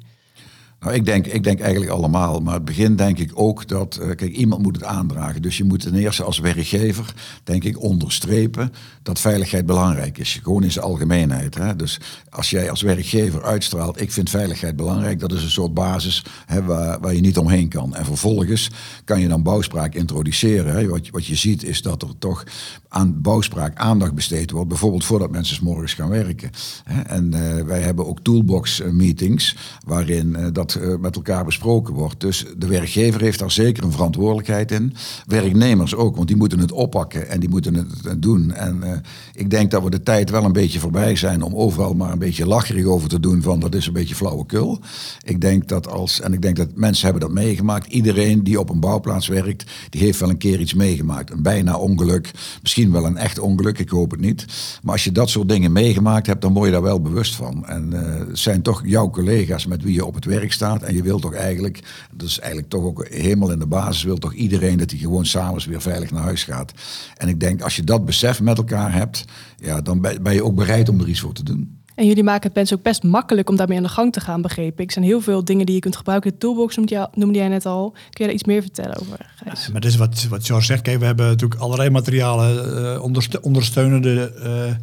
Nou, 0.86 0.98
ik, 0.98 1.06
denk, 1.06 1.28
ik 1.28 1.44
denk 1.44 1.60
eigenlijk 1.60 1.92
allemaal. 1.92 2.40
Maar 2.40 2.54
het 2.54 2.66
begin 2.66 2.96
denk 2.96 3.18
ik 3.20 3.32
ook 3.34 3.68
dat, 3.68 4.00
uh, 4.02 4.08
kijk, 4.08 4.32
iemand 4.32 4.62
moet 4.62 4.76
het 4.76 4.84
aandragen. 4.84 5.42
Dus 5.42 5.58
je 5.58 5.64
moet 5.64 5.80
ten 5.80 5.96
eerste 5.96 6.24
als 6.24 6.40
werkgever, 6.40 7.14
denk 7.44 7.64
ik, 7.64 7.82
onderstrepen 7.82 8.72
dat 9.06 9.20
veiligheid 9.20 9.66
belangrijk 9.66 10.18
is. 10.18 10.40
Gewoon 10.44 10.64
in 10.64 10.72
zijn 10.72 10.86
algemeenheid. 10.86 11.56
Hè? 11.56 11.76
Dus 11.76 12.00
als 12.30 12.50
jij 12.50 12.70
als 12.70 12.82
werkgever 12.82 13.44
uitstraalt, 13.44 14.02
ik 14.02 14.12
vind 14.12 14.30
veiligheid 14.30 14.76
belangrijk, 14.76 15.20
dat 15.20 15.32
is 15.32 15.44
een 15.44 15.50
soort 15.50 15.74
basis 15.74 16.26
hè, 16.46 16.64
waar, 16.64 17.00
waar 17.00 17.14
je 17.14 17.22
niet 17.22 17.38
omheen 17.38 17.68
kan. 17.70 17.96
En 17.96 18.06
vervolgens 18.06 18.70
kan 19.04 19.22
je 19.22 19.28
dan 19.28 19.44
bouwspraak 19.44 19.94
introduceren. 19.94 20.76
Hè? 20.76 20.88
Wat, 20.88 21.10
wat 21.10 21.26
je 21.26 21.36
ziet 21.36 21.64
is 21.64 21.82
dat 21.82 22.02
er 22.02 22.18
toch 22.20 22.44
aan 22.88 23.22
bouwspraak 23.22 23.78
aandacht 23.78 24.14
besteed 24.14 24.52
wordt. 24.52 24.70
Bijvoorbeeld 24.70 25.06
voordat 25.06 25.32
mensen 25.32 25.64
morgens 25.64 25.94
gaan 25.94 26.10
werken. 26.10 26.52
Hè? 26.84 27.02
En 27.02 27.32
uh, 27.36 27.62
wij 27.62 27.82
hebben 27.82 28.08
ook 28.08 28.20
toolbox 28.20 28.82
meetings 28.92 29.56
waarin 29.86 30.50
dat 30.54 30.75
uh, 30.76 30.98
met 30.98 31.16
elkaar 31.16 31.46
besproken 31.46 31.94
wordt. 31.94 32.20
Dus 32.20 32.46
de 32.58 32.68
werkgever 32.68 33.22
heeft 33.22 33.40
daar 33.40 33.52
zeker 33.52 33.84
een 33.84 33.92
verantwoordelijkheid 33.92 34.72
in. 34.72 34.94
Werknemers 35.26 35.96
ook, 35.96 36.16
want 36.16 36.28
die 36.28 36.38
moeten 36.38 36.60
het 36.60 36.72
oppakken 36.72 37.30
en 37.30 37.40
die 37.40 37.50
moeten 37.50 37.76
het 37.76 38.22
doen. 38.22 38.54
En 38.54 38.82
uh, 38.84 38.92
ik 39.34 39.50
denk 39.50 39.72
dat 39.72 39.84
we 39.84 39.90
de 39.90 40.04
tijd 40.04 40.30
wel 40.30 40.44
een 40.44 40.54
beetje 40.54 40.80
voorbij 40.80 41.16
zijn 41.16 41.42
om 41.42 41.56
overal 41.56 41.94
maar 41.94 42.12
een 42.12 42.20
beetje 42.20 42.48
lacherig 42.48 42.86
over 42.86 43.10
te 43.10 43.20
doen 43.20 43.42
van 43.42 43.60
dat 43.60 43.76
is 43.76 43.88
een 43.88 43.94
beetje 43.94 44.16
flauwekul. 44.16 44.80
Ik 45.24 45.42
denk 45.42 45.68
dat 45.68 45.88
als, 45.88 46.22
en 46.22 46.34
ik 46.34 46.42
denk 46.42 46.56
dat 46.56 46.70
mensen 46.76 47.04
hebben 47.04 47.22
dat 47.22 47.44
meegemaakt. 47.44 47.88
Iedereen 47.88 48.44
die 48.44 48.60
op 48.60 48.70
een 48.70 48.80
bouwplaats 48.80 49.28
werkt, 49.28 49.72
die 49.90 50.02
heeft 50.02 50.20
wel 50.20 50.30
een 50.30 50.38
keer 50.38 50.60
iets 50.60 50.74
meegemaakt. 50.74 51.32
Een 51.32 51.42
bijna 51.42 51.78
ongeluk, 51.78 52.32
misschien 52.62 52.92
wel 52.92 53.06
een 53.06 53.18
echt 53.18 53.40
ongeluk, 53.40 53.80
ik 53.80 53.90
hoop 53.90 54.12
het 54.12 54.20
niet. 54.20 54.46
Maar 54.84 54.94
als 54.94 55.04
je 55.04 55.12
dat 55.12 55.30
soort 55.30 55.50
dingen 55.50 55.72
meegemaakt 55.72 56.28
hebt, 56.28 56.42
dan 56.42 56.54
word 56.54 56.66
je 56.66 56.72
daar 56.72 56.82
wel 56.82 57.02
bewust 57.02 57.36
van. 57.36 57.66
En 57.66 57.92
het 57.92 58.40
zijn 58.40 58.62
toch 58.62 58.82
jouw 58.86 59.10
collega's 59.10 59.66
met 59.66 59.84
wie 59.84 59.94
je 59.94 60.06
op 60.06 60.16
het 60.16 60.26
werk 60.26 60.54
staat 60.56 60.84
en 60.84 60.96
je 60.96 61.04
wilt 61.04 61.22
toch 61.22 61.34
eigenlijk, 61.34 61.80
dat 62.12 62.28
is 62.28 62.40
eigenlijk 62.40 62.70
toch 62.70 62.84
ook 62.84 63.08
helemaal 63.10 63.52
in 63.52 63.60
de 63.60 63.68
basis, 63.68 64.04
wil 64.04 64.18
toch 64.18 64.34
iedereen 64.34 64.78
dat 64.78 64.92
hij 64.92 65.00
gewoon 65.00 65.26
s'avonds 65.26 65.66
weer 65.66 65.82
veilig 65.82 66.12
naar 66.12 66.24
huis 66.24 66.44
gaat. 66.44 66.72
En 67.18 67.28
ik 67.28 67.40
denk, 67.40 67.62
als 67.62 67.76
je 67.76 67.84
dat 67.84 68.06
besef 68.06 68.42
met 68.42 68.58
elkaar 68.58 68.94
hebt, 68.94 69.26
ja, 69.58 69.82
dan 69.82 70.02
ben 70.02 70.34
je 70.34 70.44
ook 70.44 70.56
bereid 70.56 70.90
om 70.90 71.00
er 71.00 71.08
iets 71.08 71.20
voor 71.20 71.34
te 71.34 71.44
doen. 71.44 71.84
En 71.96 72.08
jullie 72.08 72.24
maken 72.24 72.48
het 72.48 72.56
mensen 72.56 72.78
ook 72.78 72.84
best 72.84 73.04
makkelijk 73.04 73.50
om 73.50 73.56
daarmee 73.56 73.78
aan 73.78 73.84
de 73.84 73.90
gang 73.90 74.14
te 74.14 74.20
gaan, 74.20 74.42
begrepen. 74.42 74.84
Ik 74.84 74.92
zijn 74.92 75.06
heel 75.06 75.22
veel 75.22 75.44
dingen 75.44 75.66
die 75.66 75.76
je 75.76 75.82
kunt 75.82 75.96
gebruiken. 75.96 76.32
De 76.32 76.38
toolbox 76.38 76.76
noemde, 76.76 77.10
noemde 77.14 77.38
jij 77.38 77.48
net 77.48 77.66
al. 77.66 77.92
Kun 77.92 78.02
je 78.10 78.24
daar 78.24 78.34
iets 78.34 78.44
meer 78.44 78.62
vertellen 78.62 79.00
over, 79.00 79.34
Gijs? 79.36 79.66
Ja, 79.66 79.72
maar 79.72 79.82
dit 79.82 79.92
is 79.92 79.98
wat, 79.98 80.26
wat 80.30 80.46
George 80.46 80.66
zegt. 80.66 80.82
Kijk, 80.82 81.00
we 81.00 81.06
hebben 81.06 81.26
natuurlijk 81.26 81.62
allerlei 81.62 81.90
materialen, 81.90 82.82
uh, 82.96 83.42
ondersteunende... 83.42 84.34
Uh, 84.44 84.76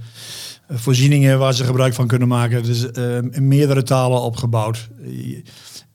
voorzieningen 0.73 1.39
waar 1.39 1.55
ze 1.55 1.65
gebruik 1.65 1.95
van 1.95 2.07
kunnen 2.07 2.29
maken. 2.29 2.63
Dus 2.63 2.87
uh, 2.99 3.17
in 3.17 3.49
meerdere 3.49 3.83
talen 3.83 4.21
opgebouwd. 4.21 4.89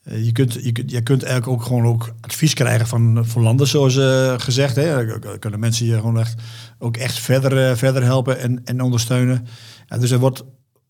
Eh, 0.03 0.25
je 0.25 0.31
kunt, 0.31 0.53
je, 0.53 0.71
kunt, 0.71 0.91
je 0.91 1.01
kunt 1.01 1.23
eigenlijk 1.23 1.59
ook 1.59 1.67
gewoon 1.67 1.85
ook 1.85 2.13
advies 2.21 2.53
krijgen 2.53 2.87
van, 2.87 3.25
van 3.25 3.41
landen, 3.41 3.67
zoals 3.67 3.95
uh, 3.95 4.33
gezegd. 4.37 4.75
Hè. 4.75 5.19
Kunnen 5.39 5.59
mensen 5.59 5.85
je 5.85 5.95
gewoon 5.95 6.19
echt, 6.19 6.41
ook 6.79 6.97
echt 6.97 7.19
verder, 7.19 7.77
verder 7.77 8.03
helpen 8.03 8.39
en, 8.39 8.61
en 8.65 8.81
ondersteunen. 8.81 9.47
Ja, 9.87 9.97
dus 9.97 10.11
er 10.11 10.19
wordt 10.19 10.43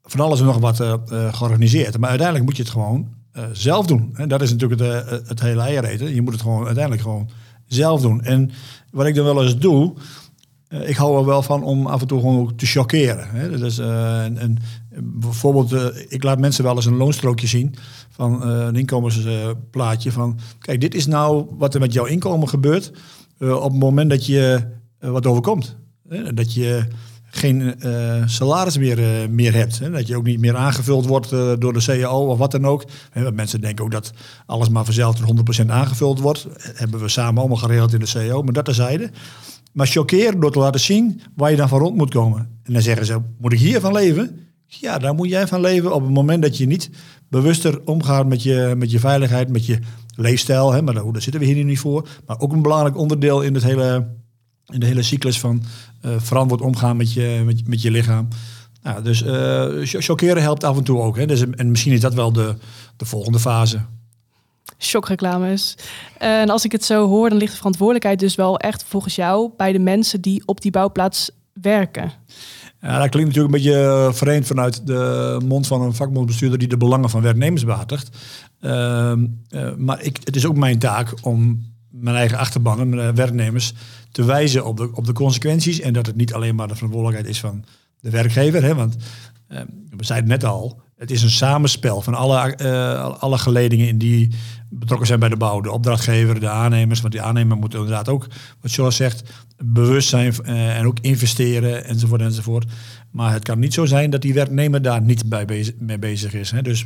van 0.03 0.19
alles 0.19 0.39
en 0.39 0.45
nog 0.45 0.57
wat 0.57 0.77
georganiseerd. 1.35 1.97
Maar 1.97 2.09
uiteindelijk 2.09 2.47
moet 2.47 2.57
je 2.57 2.63
het 2.63 2.71
gewoon 2.71 3.07
zelf 3.51 3.85
doen. 3.85 4.09
En 4.13 4.27
dat 4.27 4.41
is 4.41 4.51
natuurlijk 4.51 4.81
het, 4.81 5.27
het 5.27 5.41
hele 5.41 5.61
eiereten. 5.61 6.15
Je 6.15 6.21
moet 6.21 6.33
het 6.33 6.41
gewoon 6.41 6.65
uiteindelijk 6.65 7.01
gewoon 7.01 7.29
zelf 7.65 8.01
doen. 8.01 8.21
En 8.23 8.51
wat 8.91 9.05
ik 9.05 9.15
dan 9.15 9.25
wel 9.25 9.43
eens 9.43 9.57
doe, 9.57 9.93
ik 10.69 10.95
hou 10.95 11.17
er 11.17 11.25
wel 11.25 11.41
van 11.41 11.63
om 11.63 11.85
af 11.85 12.01
en 12.01 12.07
toe 12.07 12.19
gewoon 12.19 12.39
ook 12.39 12.51
te 12.51 12.65
chockeren. 12.65 13.29
Hè. 13.29 13.57
Dus, 13.57 13.77
en, 13.77 14.37
en, 14.37 14.57
bijvoorbeeld, 15.03 15.95
ik 16.09 16.23
laat 16.23 16.39
mensen 16.39 16.63
wel 16.63 16.75
eens 16.75 16.85
een 16.85 16.97
loonstrookje 16.97 17.47
zien 17.47 17.75
van 18.09 18.43
een 18.43 18.75
inkomensplaatje. 18.75 20.11
van 20.11 20.39
kijk, 20.59 20.81
dit 20.81 20.95
is 20.95 21.05
nou 21.05 21.45
wat 21.57 21.73
er 21.73 21.79
met 21.79 21.93
jouw 21.93 22.05
inkomen 22.05 22.49
gebeurt 22.49 22.91
op 23.39 23.71
het 23.71 23.79
moment 23.79 24.09
dat 24.09 24.25
je 24.25 24.61
wat 24.99 25.25
overkomt. 25.25 25.75
dat 26.33 26.53
je 26.53 26.87
geen 27.29 27.75
salaris 28.25 28.77
meer, 28.77 29.29
meer 29.29 29.53
hebt. 29.53 29.79
Hè? 29.79 29.89
Dat 29.89 30.07
je 30.07 30.17
ook 30.17 30.23
niet 30.23 30.39
meer 30.39 30.55
aangevuld 30.55 31.05
wordt 31.05 31.29
door 31.59 31.73
de 31.73 31.83
CAO 31.85 32.27
of 32.27 32.37
wat 32.37 32.51
dan 32.51 32.65
ook. 32.65 32.83
mensen 33.33 33.61
denken 33.61 33.85
ook 33.85 33.91
dat 33.91 34.11
alles 34.45 34.69
maar 34.69 34.85
vanzelf 34.85 35.19
100% 35.63 35.65
aangevuld 35.67 36.19
wordt. 36.19 36.43
Dat 36.43 36.77
hebben 36.77 36.99
we 36.99 37.09
samen 37.09 37.39
allemaal 37.39 37.57
geregeld 37.57 37.93
in 37.93 37.99
de 37.99 38.11
CAO, 38.11 38.41
maar 38.41 38.53
dat 38.53 38.65
terzijde. 38.65 39.09
Maar 39.77 39.87
chockeren 39.87 40.39
door 40.39 40.51
te 40.51 40.59
laten 40.59 40.79
zien 40.79 41.21
waar 41.35 41.51
je 41.51 41.57
dan 41.57 41.69
van 41.69 41.79
rond 41.79 41.95
moet 41.95 42.09
komen. 42.09 42.39
En 42.63 42.73
dan 42.73 42.81
zeggen 42.81 43.05
ze, 43.05 43.21
moet 43.39 43.53
ik 43.53 43.59
hiervan 43.59 43.93
leven? 43.93 44.39
Ja, 44.65 44.97
daar 44.97 45.13
moet 45.13 45.29
jij 45.29 45.47
van 45.47 45.61
leven 45.61 45.93
op 45.93 46.01
het 46.01 46.11
moment 46.11 46.41
dat 46.41 46.57
je 46.57 46.65
niet 46.65 46.89
bewuster 47.29 47.81
omgaat 47.85 48.27
met 48.27 48.43
je, 48.43 48.73
met 48.77 48.91
je 48.91 48.99
veiligheid, 48.99 49.49
met 49.49 49.65
je 49.65 49.79
leefstijl. 50.15 50.71
Hè, 50.71 50.81
maar 50.81 50.93
daar, 50.93 51.11
daar 51.11 51.21
zitten 51.21 51.41
we 51.41 51.47
hier 51.47 51.63
niet 51.63 51.79
voor. 51.79 52.07
Maar 52.25 52.39
ook 52.39 52.53
een 52.53 52.61
belangrijk 52.61 52.97
onderdeel 52.97 53.41
in, 53.41 53.53
het 53.53 53.63
hele, 53.63 54.07
in 54.65 54.79
de 54.79 54.85
hele 54.85 55.03
cyclus 55.03 55.39
van 55.39 55.63
uh, 56.05 56.11
verantwoord 56.17 56.61
omgaan 56.61 56.97
met 56.97 57.13
je, 57.13 57.61
met, 57.65 57.81
je 57.81 57.91
lichaam. 57.91 58.27
Nou, 58.81 59.03
dus 59.03 59.23
uh, 59.23 60.01
chockeren 60.01 60.41
helpt 60.41 60.63
af 60.63 60.77
en 60.77 60.83
toe 60.83 61.01
ook. 61.01 61.17
Hè. 61.17 61.25
Dus, 61.25 61.49
en 61.49 61.69
misschien 61.69 61.93
is 61.93 62.01
dat 62.01 62.13
wel 62.13 62.33
de, 62.33 62.55
de 62.95 63.05
volgende 63.05 63.39
fase. 63.39 63.79
Shockreclames. 64.77 65.77
En 66.17 66.49
als 66.49 66.65
ik 66.65 66.71
het 66.71 66.85
zo 66.85 67.07
hoor, 67.07 67.29
dan 67.29 67.37
ligt 67.37 67.51
de 67.51 67.57
verantwoordelijkheid 67.57 68.19
dus 68.19 68.35
wel 68.35 68.59
echt 68.59 68.83
volgens 68.83 69.15
jou 69.15 69.51
bij 69.57 69.71
de 69.71 69.79
mensen 69.79 70.21
die 70.21 70.43
op 70.45 70.61
die 70.61 70.71
bouwplaats 70.71 71.31
werken. 71.53 72.11
Ja, 72.81 72.99
dat 72.99 73.09
klinkt 73.09 73.35
natuurlijk 73.35 73.55
een 73.55 73.61
beetje 73.61 73.83
eh, 73.83 74.13
vreemd 74.13 74.47
vanuit 74.47 74.87
de 74.87 75.41
mond 75.45 75.67
van 75.67 75.81
een 75.81 75.93
vakbondbestuurder 75.93 76.59
die 76.59 76.67
de 76.67 76.77
belangen 76.77 77.09
van 77.09 77.21
werknemers 77.21 77.65
behartigt. 77.65 78.17
Uh, 78.61 79.13
uh, 79.49 79.75
maar 79.75 80.01
ik, 80.01 80.17
het 80.23 80.35
is 80.35 80.45
ook 80.45 80.57
mijn 80.57 80.79
taak 80.79 81.13
om 81.21 81.65
mijn 81.89 82.15
eigen 82.15 82.37
achterbannen, 82.37 82.89
mijn 82.89 83.15
werknemers, 83.15 83.73
te 84.11 84.23
wijzen 84.23 84.65
op 84.65 84.77
de, 84.77 84.89
op 84.93 85.05
de 85.05 85.13
consequenties. 85.13 85.79
En 85.79 85.93
dat 85.93 86.05
het 86.05 86.15
niet 86.15 86.33
alleen 86.33 86.55
maar 86.55 86.67
de 86.67 86.75
verantwoordelijkheid 86.75 87.33
is 87.33 87.39
van 87.39 87.65
de 87.99 88.09
werkgever. 88.09 88.63
Hè, 88.63 88.75
want 88.75 88.95
uh, 89.49 89.59
we 89.89 90.05
zeiden 90.05 90.29
net 90.29 90.43
al, 90.43 90.81
het 90.97 91.11
is 91.11 91.23
een 91.23 91.29
samenspel 91.29 92.01
van 92.01 92.13
alle, 92.13 92.57
uh, 92.61 93.15
alle 93.19 93.37
geledingen 93.37 93.87
in 93.87 93.97
die 93.97 94.35
betrokken 94.69 95.07
zijn 95.07 95.19
bij 95.19 95.29
de 95.29 95.37
bouw. 95.37 95.61
De 95.61 95.71
opdrachtgever, 95.71 96.39
de 96.39 96.49
aannemers. 96.49 97.01
Want 97.01 97.13
die 97.13 97.21
aannemer 97.21 97.57
moet 97.57 97.73
inderdaad 97.73 98.09
ook, 98.09 98.27
wat 98.61 98.71
George 98.71 98.95
zegt, 98.95 99.23
bewust 99.63 100.09
zijn 100.09 100.33
uh, 100.45 100.77
en 100.77 100.85
ook 100.85 100.99
investeren 101.01 101.85
enzovoort 101.85 102.21
enzovoort. 102.21 102.65
Maar 103.11 103.33
het 103.33 103.43
kan 103.43 103.59
niet 103.59 103.73
zo 103.73 103.85
zijn 103.85 104.09
dat 104.09 104.21
die 104.21 104.33
werknemer 104.33 104.81
daar 104.81 105.01
niet 105.01 105.29
bij 105.29 105.45
bezig, 105.45 105.73
mee 105.79 105.99
bezig 105.99 106.33
is. 106.33 106.51
Hè. 106.51 106.61
Dus 106.61 106.85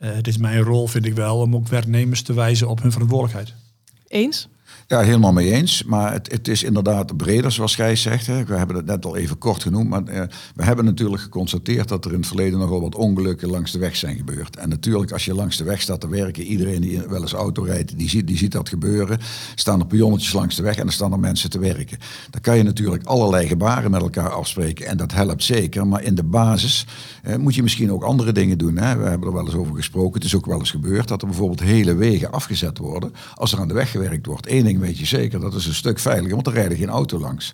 uh, 0.00 0.14
het 0.14 0.26
is 0.26 0.36
mijn 0.36 0.60
rol, 0.60 0.86
vind 0.86 1.06
ik 1.06 1.14
wel, 1.14 1.40
om 1.40 1.54
ook 1.54 1.68
werknemers 1.68 2.22
te 2.22 2.34
wijzen 2.34 2.68
op 2.68 2.82
hun 2.82 2.92
verantwoordelijkheid. 2.92 3.54
Eens? 4.08 4.48
Ja, 4.88 5.00
helemaal 5.00 5.32
mee 5.32 5.52
eens. 5.52 5.84
Maar 5.84 6.12
het, 6.12 6.32
het 6.32 6.48
is 6.48 6.62
inderdaad 6.62 7.16
breder, 7.16 7.52
zoals 7.52 7.76
jij 7.76 7.96
zegt. 7.96 8.26
Hè. 8.26 8.44
We 8.44 8.54
hebben 8.54 8.76
het 8.76 8.86
net 8.86 9.04
al 9.04 9.16
even 9.16 9.38
kort 9.38 9.62
genoemd. 9.62 9.88
Maar 9.88 10.04
eh, 10.04 10.22
we 10.54 10.64
hebben 10.64 10.84
natuurlijk 10.84 11.22
geconstateerd 11.22 11.88
dat 11.88 12.04
er 12.04 12.12
in 12.12 12.18
het 12.18 12.26
verleden 12.26 12.58
nogal 12.58 12.80
wat 12.80 12.94
ongelukken 12.94 13.50
langs 13.50 13.72
de 13.72 13.78
weg 13.78 13.96
zijn 13.96 14.16
gebeurd. 14.16 14.56
En 14.56 14.68
natuurlijk, 14.68 15.12
als 15.12 15.24
je 15.24 15.34
langs 15.34 15.56
de 15.56 15.64
weg 15.64 15.80
staat 15.80 16.00
te 16.00 16.08
werken, 16.08 16.42
iedereen 16.42 16.80
die 16.80 17.00
wel 17.08 17.20
eens 17.20 17.32
auto 17.32 17.62
rijdt, 17.62 17.98
die 17.98 18.08
ziet, 18.08 18.26
die 18.26 18.36
ziet 18.36 18.52
dat 18.52 18.68
gebeuren. 18.68 19.18
Staan 19.54 19.80
er 19.80 19.86
pionnetjes 19.86 20.32
langs 20.32 20.56
de 20.56 20.62
weg 20.62 20.76
en 20.76 20.82
dan 20.82 20.92
staan 20.92 21.12
er 21.12 21.18
mensen 21.18 21.50
te 21.50 21.58
werken. 21.58 21.98
Dan 22.30 22.40
kan 22.40 22.56
je 22.56 22.62
natuurlijk 22.62 23.04
allerlei 23.04 23.48
gebaren 23.48 23.90
met 23.90 24.02
elkaar 24.02 24.30
afspreken. 24.30 24.86
En 24.86 24.96
dat 24.96 25.12
helpt 25.12 25.42
zeker. 25.42 25.86
Maar 25.86 26.02
in 26.02 26.14
de 26.14 26.24
basis 26.24 26.86
eh, 27.22 27.36
moet 27.36 27.54
je 27.54 27.62
misschien 27.62 27.92
ook 27.92 28.02
andere 28.02 28.32
dingen 28.32 28.58
doen. 28.58 28.76
Hè. 28.76 28.96
We 28.96 29.08
hebben 29.08 29.28
er 29.28 29.34
wel 29.34 29.44
eens 29.44 29.54
over 29.54 29.74
gesproken. 29.74 30.14
Het 30.14 30.24
is 30.24 30.34
ook 30.34 30.46
wel 30.46 30.58
eens 30.58 30.70
gebeurd 30.70 31.08
dat 31.08 31.22
er 31.22 31.28
bijvoorbeeld 31.28 31.60
hele 31.60 31.94
wegen 31.94 32.32
afgezet 32.32 32.78
worden 32.78 33.12
als 33.34 33.52
er 33.52 33.58
aan 33.58 33.68
de 33.68 33.74
weg 33.74 33.90
gewerkt 33.90 34.26
wordt. 34.26 34.50
Eén 34.50 34.64
ding 34.64 34.74
weet 34.78 34.98
je 34.98 35.06
zeker, 35.06 35.40
dat 35.40 35.54
is 35.54 35.66
een 35.66 35.74
stuk 35.74 35.98
veiliger, 35.98 36.34
want 36.34 36.46
er 36.46 36.52
rijden 36.52 36.78
geen 36.78 36.88
auto 36.88 37.18
langs. 37.18 37.52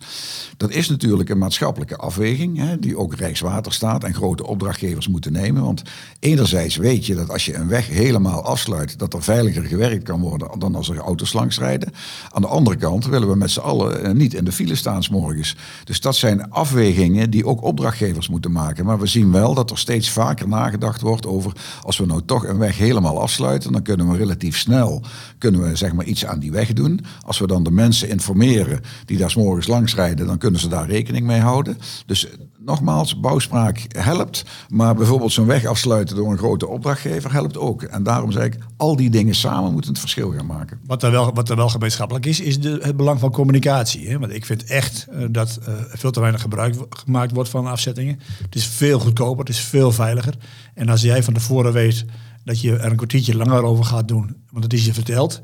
Dat 0.56 0.70
is 0.70 0.88
natuurlijk 0.88 1.28
een 1.28 1.38
maatschappelijke 1.38 1.96
afweging, 1.96 2.58
hè, 2.58 2.78
die 2.78 2.98
ook 2.98 3.14
Rijkswaterstaat 3.14 4.04
en 4.04 4.14
grote 4.14 4.46
opdrachtgevers 4.46 5.08
moeten 5.08 5.32
nemen. 5.32 5.62
Want 5.62 5.82
enerzijds 6.18 6.76
weet 6.76 7.06
je 7.06 7.14
dat 7.14 7.30
als 7.30 7.44
je 7.44 7.54
een 7.54 7.68
weg 7.68 7.88
helemaal 7.88 8.44
afsluit, 8.44 8.98
dat 8.98 9.14
er 9.14 9.22
veiliger 9.22 9.64
gewerkt 9.64 10.04
kan 10.04 10.20
worden 10.20 10.58
dan 10.58 10.74
als 10.74 10.88
er 10.88 10.98
auto's 10.98 11.32
langs 11.32 11.58
rijden. 11.58 11.92
Aan 12.30 12.42
de 12.42 12.48
andere 12.48 12.76
kant 12.76 13.06
willen 13.06 13.28
we 13.28 13.36
met 13.36 13.50
z'n 13.50 13.60
allen 13.60 14.04
eh, 14.04 14.12
niet 14.12 14.34
in 14.34 14.44
de 14.44 14.52
file 14.52 14.74
staan 14.74 15.02
s 15.02 15.08
morgens. 15.08 15.56
Dus 15.84 16.00
dat 16.00 16.16
zijn 16.16 16.50
afwegingen 16.50 17.30
die 17.30 17.46
ook 17.46 17.62
opdrachtgevers 17.62 18.28
moeten 18.28 18.52
maken. 18.52 18.84
Maar 18.84 18.98
we 18.98 19.06
zien 19.06 19.32
wel 19.32 19.54
dat 19.54 19.70
er 19.70 19.78
steeds 19.78 20.10
vaker 20.10 20.48
nagedacht 20.48 21.00
wordt 21.00 21.26
over 21.26 21.52
als 21.82 21.98
we 21.98 22.06
nou 22.06 22.22
toch 22.24 22.46
een 22.46 22.58
weg 22.58 22.78
helemaal 22.78 23.20
afsluiten, 23.20 23.72
dan 23.72 23.82
kunnen 23.82 24.10
we 24.10 24.16
relatief 24.16 24.58
snel 24.58 25.02
kunnen 25.38 25.62
we, 25.62 25.76
zeg 25.76 25.92
maar, 25.92 26.04
iets 26.04 26.26
aan 26.26 26.38
die 26.38 26.52
weg 26.52 26.72
doen. 26.72 27.00
Als 27.24 27.38
we 27.38 27.46
dan 27.46 27.62
de 27.62 27.70
mensen 27.70 28.08
informeren 28.08 28.80
die 29.04 29.18
daar 29.18 29.30
s 29.30 29.36
morgens 29.36 29.66
langs 29.66 29.94
rijden, 29.94 30.26
dan 30.26 30.38
kunnen 30.38 30.60
ze 30.60 30.68
daar 30.68 30.86
rekening 30.86 31.26
mee 31.26 31.40
houden. 31.40 31.78
Dus 32.06 32.26
nogmaals, 32.64 33.20
bouwspraak 33.20 33.86
helpt. 33.88 34.44
Maar 34.68 34.94
bijvoorbeeld 34.94 35.32
zo'n 35.32 35.46
weg 35.46 35.64
afsluiten 35.64 36.16
door 36.16 36.30
een 36.30 36.38
grote 36.38 36.66
opdrachtgever 36.66 37.32
helpt 37.32 37.58
ook. 37.58 37.82
En 37.82 38.02
daarom 38.02 38.32
zeg 38.32 38.44
ik, 38.44 38.58
al 38.76 38.96
die 38.96 39.10
dingen 39.10 39.34
samen 39.34 39.72
moeten 39.72 39.90
het 39.90 40.00
verschil 40.00 40.30
gaan 40.30 40.46
maken. 40.46 40.80
Wat 40.86 41.02
er 41.02 41.10
wel, 41.10 41.34
wat 41.34 41.48
er 41.48 41.56
wel 41.56 41.68
gemeenschappelijk 41.68 42.26
is, 42.26 42.40
is 42.40 42.60
de, 42.60 42.78
het 42.82 42.96
belang 42.96 43.20
van 43.20 43.30
communicatie. 43.30 44.08
Hè? 44.08 44.18
Want 44.18 44.32
ik 44.32 44.46
vind 44.46 44.64
echt 44.64 45.06
uh, 45.10 45.26
dat 45.30 45.58
uh, 45.68 45.74
veel 45.88 46.10
te 46.10 46.20
weinig 46.20 46.40
gebruik 46.40 46.74
gemaakt 46.90 47.32
wordt 47.32 47.50
van 47.50 47.66
afzettingen. 47.66 48.18
Het 48.42 48.54
is 48.54 48.66
veel 48.66 48.98
goedkoper, 48.98 49.44
het 49.44 49.54
is 49.54 49.60
veel 49.60 49.92
veiliger. 49.92 50.34
En 50.74 50.88
als 50.88 51.02
jij 51.02 51.22
van 51.22 51.34
tevoren 51.34 51.72
weet 51.72 52.04
dat 52.44 52.60
je 52.60 52.76
er 52.76 52.90
een 52.90 52.96
kwartiertje 52.96 53.36
langer 53.36 53.62
over 53.62 53.84
gaat 53.84 54.08
doen, 54.08 54.36
want 54.50 54.64
het 54.64 54.72
is 54.72 54.84
je 54.84 54.94
verteld 54.94 55.40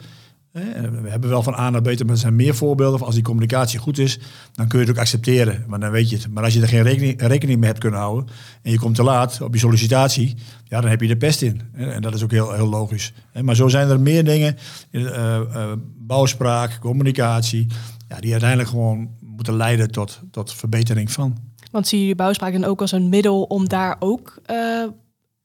we 0.52 1.08
hebben 1.08 1.30
wel 1.30 1.42
van 1.42 1.54
A 1.54 1.70
naar 1.70 1.82
B, 1.82 1.84
maar 1.84 2.08
er 2.08 2.16
zijn 2.16 2.36
meer 2.36 2.54
voorbeelden. 2.54 3.00
Als 3.00 3.14
die 3.14 3.24
communicatie 3.24 3.78
goed 3.78 3.98
is, 3.98 4.18
dan 4.52 4.68
kun 4.68 4.78
je 4.78 4.84
het 4.84 4.94
ook 4.94 5.00
accepteren. 5.00 5.64
Maar 5.66 5.80
dan 5.80 5.90
weet 5.90 6.10
je 6.10 6.16
het. 6.16 6.28
Maar 6.32 6.44
als 6.44 6.54
je 6.54 6.60
er 6.60 6.68
geen 6.68 6.82
rekening, 6.82 7.20
rekening 7.22 7.58
mee 7.58 7.68
hebt 7.68 7.80
kunnen 7.80 8.00
houden 8.00 8.28
en 8.62 8.70
je 8.70 8.78
komt 8.78 8.94
te 8.94 9.02
laat 9.02 9.40
op 9.40 9.54
je 9.54 9.60
sollicitatie, 9.60 10.36
ja, 10.64 10.80
dan 10.80 10.90
heb 10.90 11.00
je 11.00 11.06
de 11.06 11.16
pest 11.16 11.42
in. 11.42 11.60
En 11.72 12.02
dat 12.02 12.14
is 12.14 12.22
ook 12.22 12.30
heel, 12.30 12.52
heel 12.52 12.68
logisch. 12.68 13.12
Maar 13.42 13.56
zo 13.56 13.68
zijn 13.68 13.88
er 13.88 14.00
meer 14.00 14.24
dingen, 14.24 14.56
uh, 14.90 15.02
uh, 15.02 15.72
bouwspraak, 15.96 16.78
communicatie, 16.80 17.66
ja, 18.08 18.20
die 18.20 18.30
uiteindelijk 18.30 18.70
gewoon 18.70 19.10
moeten 19.20 19.56
leiden 19.56 19.90
tot, 19.90 20.20
tot 20.30 20.54
verbetering 20.54 21.12
van. 21.12 21.36
Want 21.70 21.88
zie 21.88 22.06
je 22.06 22.14
bouwspraak 22.14 22.52
dan 22.52 22.64
ook 22.64 22.80
als 22.80 22.92
een 22.92 23.08
middel 23.08 23.42
om 23.42 23.68
daar 23.68 23.96
ook 23.98 24.40
uh, 24.50 24.84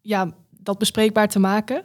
ja, 0.01 0.33
dat 0.49 0.77
bespreekbaar 0.77 1.27
te 1.27 1.39
maken? 1.39 1.83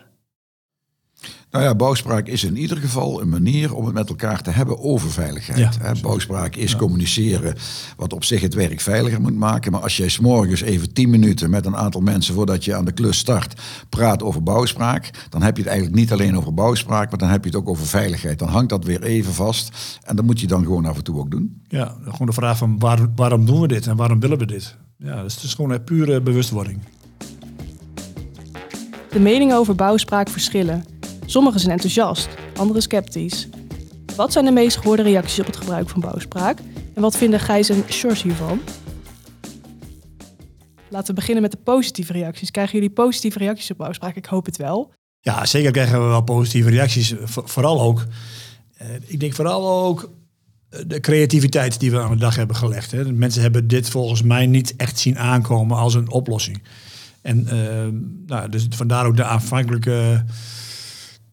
Nou 1.51 1.65
ja, 1.65 1.75
bouwspraak 1.75 2.27
is 2.27 2.45
in 2.45 2.57
ieder 2.57 2.77
geval 2.77 3.21
een 3.21 3.29
manier 3.29 3.75
om 3.75 3.85
het 3.85 3.95
met 3.95 4.09
elkaar 4.09 4.43
te 4.43 4.51
hebben 4.51 4.81
over 4.81 5.11
veiligheid. 5.11 5.79
Ja, 5.83 5.95
bouwspraak 6.03 6.57
is 6.57 6.77
communiceren, 6.77 7.55
wat 7.97 8.13
op 8.13 8.25
zich 8.25 8.41
het 8.41 8.55
werk 8.55 8.81
veiliger 8.81 9.21
moet 9.21 9.37
maken. 9.37 9.73
Maar 9.73 9.81
als 9.81 9.97
jij 9.97 10.09
s'morgens 10.09 10.61
even 10.61 10.93
tien 10.93 11.11
minuten 11.11 11.51
met 11.51 11.67
een 11.67 11.77
aantal 11.77 12.01
mensen 12.01 12.35
voordat 12.35 12.65
je 12.65 12.75
aan 12.75 12.85
de 12.85 12.93
klus 12.93 13.19
start, 13.19 13.61
praat 13.89 14.23
over 14.23 14.43
bouwspraak, 14.43 15.11
dan 15.29 15.43
heb 15.43 15.57
je 15.57 15.63
het 15.63 15.71
eigenlijk 15.71 16.01
niet 16.01 16.13
alleen 16.13 16.37
over 16.37 16.55
bouwspraak, 16.55 17.11
maar 17.11 17.19
dan 17.19 17.29
heb 17.29 17.45
je 17.45 17.51
het 17.51 17.59
ook 17.59 17.69
over 17.69 17.87
veiligheid. 17.87 18.39
Dan 18.39 18.49
hangt 18.49 18.69
dat 18.69 18.85
weer 18.85 19.03
even 19.03 19.33
vast. 19.33 19.99
En 20.05 20.17
dat 20.17 20.25
moet 20.25 20.41
je 20.41 20.47
dan 20.47 20.63
gewoon 20.63 20.87
af 20.87 20.97
en 20.97 21.05
toe 21.05 21.19
ook 21.19 21.31
doen. 21.31 21.63
Ja, 21.69 21.95
gewoon 22.05 22.27
de 22.27 22.33
vraag 22.33 22.59
van 22.59 22.79
waar, 22.79 23.07
waarom 23.17 23.47
doen 23.47 23.61
we 23.61 23.69
dit 23.69 23.87
en 23.87 23.97
waarom 23.97 24.21
willen 24.21 24.39
we 24.39 24.47
dit? 24.47 24.77
Ja, 24.97 25.23
dus 25.23 25.35
het 25.35 25.45
is 25.45 25.55
gewoon 25.55 25.71
een 25.71 25.85
pure 25.85 26.21
bewustwording. 26.21 26.79
De 29.11 29.21
meningen 29.21 29.57
over 29.57 29.75
bouwspraak 29.75 30.29
verschillen. 30.29 30.85
Sommigen 31.29 31.61
zijn 31.61 31.73
enthousiast, 31.73 32.29
anderen 32.57 32.83
sceptisch. 32.83 33.49
Wat 34.17 34.33
zijn 34.33 34.45
de 34.45 34.51
meest 34.51 34.77
gehoorde 34.77 35.03
reacties 35.03 35.41
op 35.41 35.47
het 35.47 35.57
gebruik 35.57 35.89
van 35.89 36.01
bouwspraak? 36.01 36.59
En 36.95 37.03
wat 37.03 37.17
vinden 37.17 37.41
Gijs 37.41 37.69
en 37.69 37.85
Sjors 37.89 38.23
hiervan? 38.23 38.61
Laten 40.89 41.07
we 41.07 41.13
beginnen 41.13 41.43
met 41.43 41.51
de 41.51 41.59
positieve 41.65 42.13
reacties. 42.13 42.51
Krijgen 42.51 42.75
jullie 42.75 42.91
positieve 42.91 43.39
reacties 43.39 43.71
op 43.71 43.77
bouwspraak? 43.77 44.17
Ik 44.17 44.27
hoop 44.27 44.47
het 44.47 44.57
wel. 44.57 44.93
Ja, 45.21 45.47
zeker 45.47 45.71
krijgen 45.71 46.03
we 46.03 46.09
wel 46.09 46.23
positieve 46.23 46.71
reacties. 46.71 47.15
Vooral 47.25 47.81
ook, 47.81 48.07
eh, 48.77 48.87
ik 49.07 49.21
denk 49.21 49.35
vooral 49.35 49.85
ook 49.87 50.11
eh, 50.69 50.81
de 50.87 51.01
creativiteit 51.01 51.81
die 51.81 51.91
we 51.91 52.01
aan 52.01 52.11
de 52.11 52.17
dag 52.17 52.37
hebben 52.37 52.57
gelegd. 52.57 53.13
Mensen 53.13 53.43
hebben 53.43 53.69
dit 53.69 53.89
volgens 53.89 54.23
mij 54.23 54.47
niet 54.47 54.77
echt 54.77 54.99
zien 54.99 55.19
aankomen 55.19 55.77
als 55.77 55.95
een 55.95 56.11
oplossing. 56.11 56.63
En 57.23 57.49
uh, 57.53 58.01
nou, 58.27 58.49
dus 58.49 58.67
vandaar 58.71 59.07
ook 59.07 59.17
de 59.17 59.25
aanvankelijke 59.25 60.25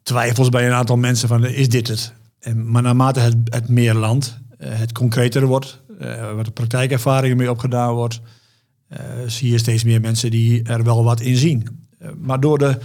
twijfels 0.06 0.50
bij 0.50 0.68
een 0.68 0.74
aantal 0.74 0.98
mensen 0.98 1.28
van 1.28 1.46
is 1.46 1.70
dit 1.70 1.88
het? 1.88 2.14
En, 2.40 2.72
maar 2.72 2.82
naarmate 2.82 3.20
het, 3.20 3.36
het 3.44 3.70
meer 3.70 3.94
land, 3.94 4.40
uh, 4.60 4.70
het 4.72 4.92
concreter 4.92 5.46
wordt, 5.46 5.82
uh, 6.02 6.34
wat 6.34 6.46
de 6.46 6.52
praktijkervaringen 6.52 7.38
mee 7.38 7.50
opgedaan 7.50 7.94
wordt, 7.94 8.22
uh, 8.90 9.00
zie 9.28 9.52
je 9.52 9.58
steeds 9.58 9.84
meer 9.84 10.02
mensen 10.02 10.32
die 10.32 10.64
er 10.64 10.84
wel 10.84 11.04
wat 11.04 11.20
in 11.20 11.36
zien. 11.36 11.86
maar 12.18 12.40
door 12.40 12.58
de, 12.58 12.66
het 12.66 12.80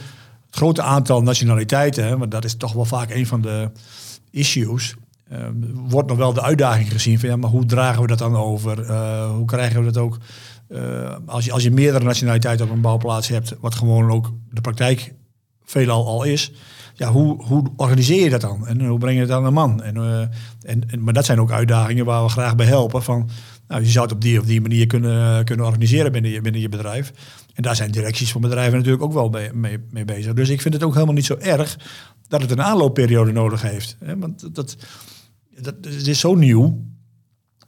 grote 0.51 0.83
aantal 0.83 1.23
nationaliteiten, 1.23 2.05
hè, 2.05 2.19
want 2.19 2.31
dat 2.31 2.45
is 2.45 2.55
toch 2.55 2.73
wel 2.73 2.85
vaak 2.85 3.11
een 3.11 3.27
van 3.27 3.41
de 3.41 3.71
issues, 4.31 4.95
wordt 5.73 6.09
nog 6.09 6.19
wel 6.19 6.33
de 6.33 6.43
uitdaging 6.43 6.93
gezien 6.93 7.19
van 7.19 7.29
ja, 7.29 7.37
maar 7.37 7.51
hoe 7.51 7.67
dragen 7.67 8.03
we 8.03 8.09
dat 8.09 8.19
dan 8.19 8.37
over? 8.37 8.93
hoe 9.27 9.45
krijgen 9.45 9.85
we 9.85 9.91
dat 9.91 10.03
ook? 10.03 10.19
als, 11.27 11.45
je, 11.45 11.53
als 11.53 11.63
je 11.63 11.71
meerdere 11.71 12.05
nationaliteiten 12.05 12.67
op 12.67 12.73
een 12.73 12.81
bouwplaats 12.81 13.29
hebt, 13.29 13.55
wat 13.61 13.75
gewoon 13.75 14.11
ook 14.11 14.33
de 14.51 14.61
praktijk 14.61 15.15
veelal 15.65 16.07
al 16.07 16.23
is, 16.23 16.53
ja, 17.01 17.13
hoe, 17.13 17.45
hoe 17.45 17.63
organiseer 17.77 18.23
je 18.23 18.31
dat 18.31 18.41
dan? 18.41 18.67
En 18.67 18.87
hoe 18.87 18.99
breng 18.99 19.17
je 19.17 19.23
het 19.23 19.31
aan 19.31 19.45
de 19.45 19.51
man? 19.51 19.83
En, 19.83 19.97
uh, 19.97 20.21
en, 20.63 20.91
en, 20.91 21.03
maar 21.03 21.13
dat 21.13 21.25
zijn 21.25 21.41
ook 21.41 21.51
uitdagingen 21.51 22.05
waar 22.05 22.23
we 22.23 22.29
graag 22.29 22.57
bij 22.57 22.67
helpen. 22.67 23.03
Van, 23.03 23.29
nou, 23.69 23.83
je 23.83 23.89
zou 23.89 24.05
het 24.05 24.15
op 24.15 24.21
die 24.21 24.41
of 24.41 24.47
die 24.47 24.61
manier 24.61 24.87
kunnen, 24.87 25.45
kunnen 25.45 25.67
organiseren 25.67 26.13
binnen 26.13 26.31
je, 26.31 26.41
binnen 26.41 26.61
je 26.61 26.69
bedrijf. 26.69 27.13
En 27.55 27.63
daar 27.63 27.77
zijn 27.77 27.91
directies 27.91 28.33
van 28.33 28.41
bedrijven 28.41 28.77
natuurlijk 28.77 29.03
ook 29.03 29.13
wel 29.13 29.29
mee, 29.53 29.79
mee, 29.91 30.05
bezig. 30.05 30.33
Dus 30.33 30.49
ik 30.49 30.61
vind 30.61 30.75
het 30.75 30.83
ook 30.83 30.95
helemaal 30.95 31.15
niet 31.15 31.25
zo 31.25 31.37
erg 31.39 31.79
dat 32.29 32.41
het 32.41 32.51
een 32.51 32.63
aanloopperiode 32.63 33.33
nodig 33.33 33.63
heeft. 33.63 33.97
Hè? 34.05 34.19
Want 34.19 34.55
dat, 34.55 34.77
dat, 35.61 35.87
is 35.87 36.21
zo 36.21 36.35
nieuw. 36.35 36.85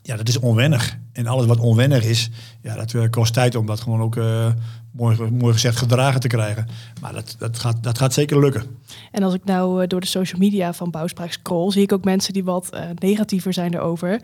Ja, 0.03 0.17
dat 0.17 0.29
is 0.29 0.39
onwennig. 0.39 0.99
En 1.13 1.27
alles 1.27 1.47
wat 1.47 1.59
onwennig 1.59 2.05
is, 2.05 2.31
ja, 2.63 2.75
dat 2.75 2.95
eh, 2.95 3.11
kost 3.11 3.33
tijd 3.33 3.55
om 3.55 3.67
dat 3.67 3.81
gewoon 3.81 4.01
ook 4.01 4.17
uh, 4.17 4.53
mooi, 4.93 5.31
mooi 5.31 5.53
gezegd 5.53 5.77
gedragen 5.77 6.21
te 6.21 6.29
krijgen. 6.29 6.67
Maar 7.01 7.13
dat, 7.13 7.37
dat, 7.39 7.59
gaat, 7.59 7.83
dat 7.83 7.99
gaat 7.99 8.13
zeker 8.13 8.41
lukken. 8.41 8.65
En 9.11 9.23
als 9.23 9.35
ik 9.35 9.45
nou 9.45 9.83
uh, 9.83 9.89
door 9.89 10.01
de 10.01 10.07
social 10.07 10.41
media 10.41 10.73
van 10.73 10.91
Bouwspraak 10.91 11.33
scroll, 11.33 11.71
zie 11.71 11.83
ik 11.83 11.93
ook 11.93 12.05
mensen 12.05 12.33
die 12.33 12.45
wat 12.45 12.71
negatiever 12.99 13.53
zijn 13.53 13.75
erover. 13.75 14.21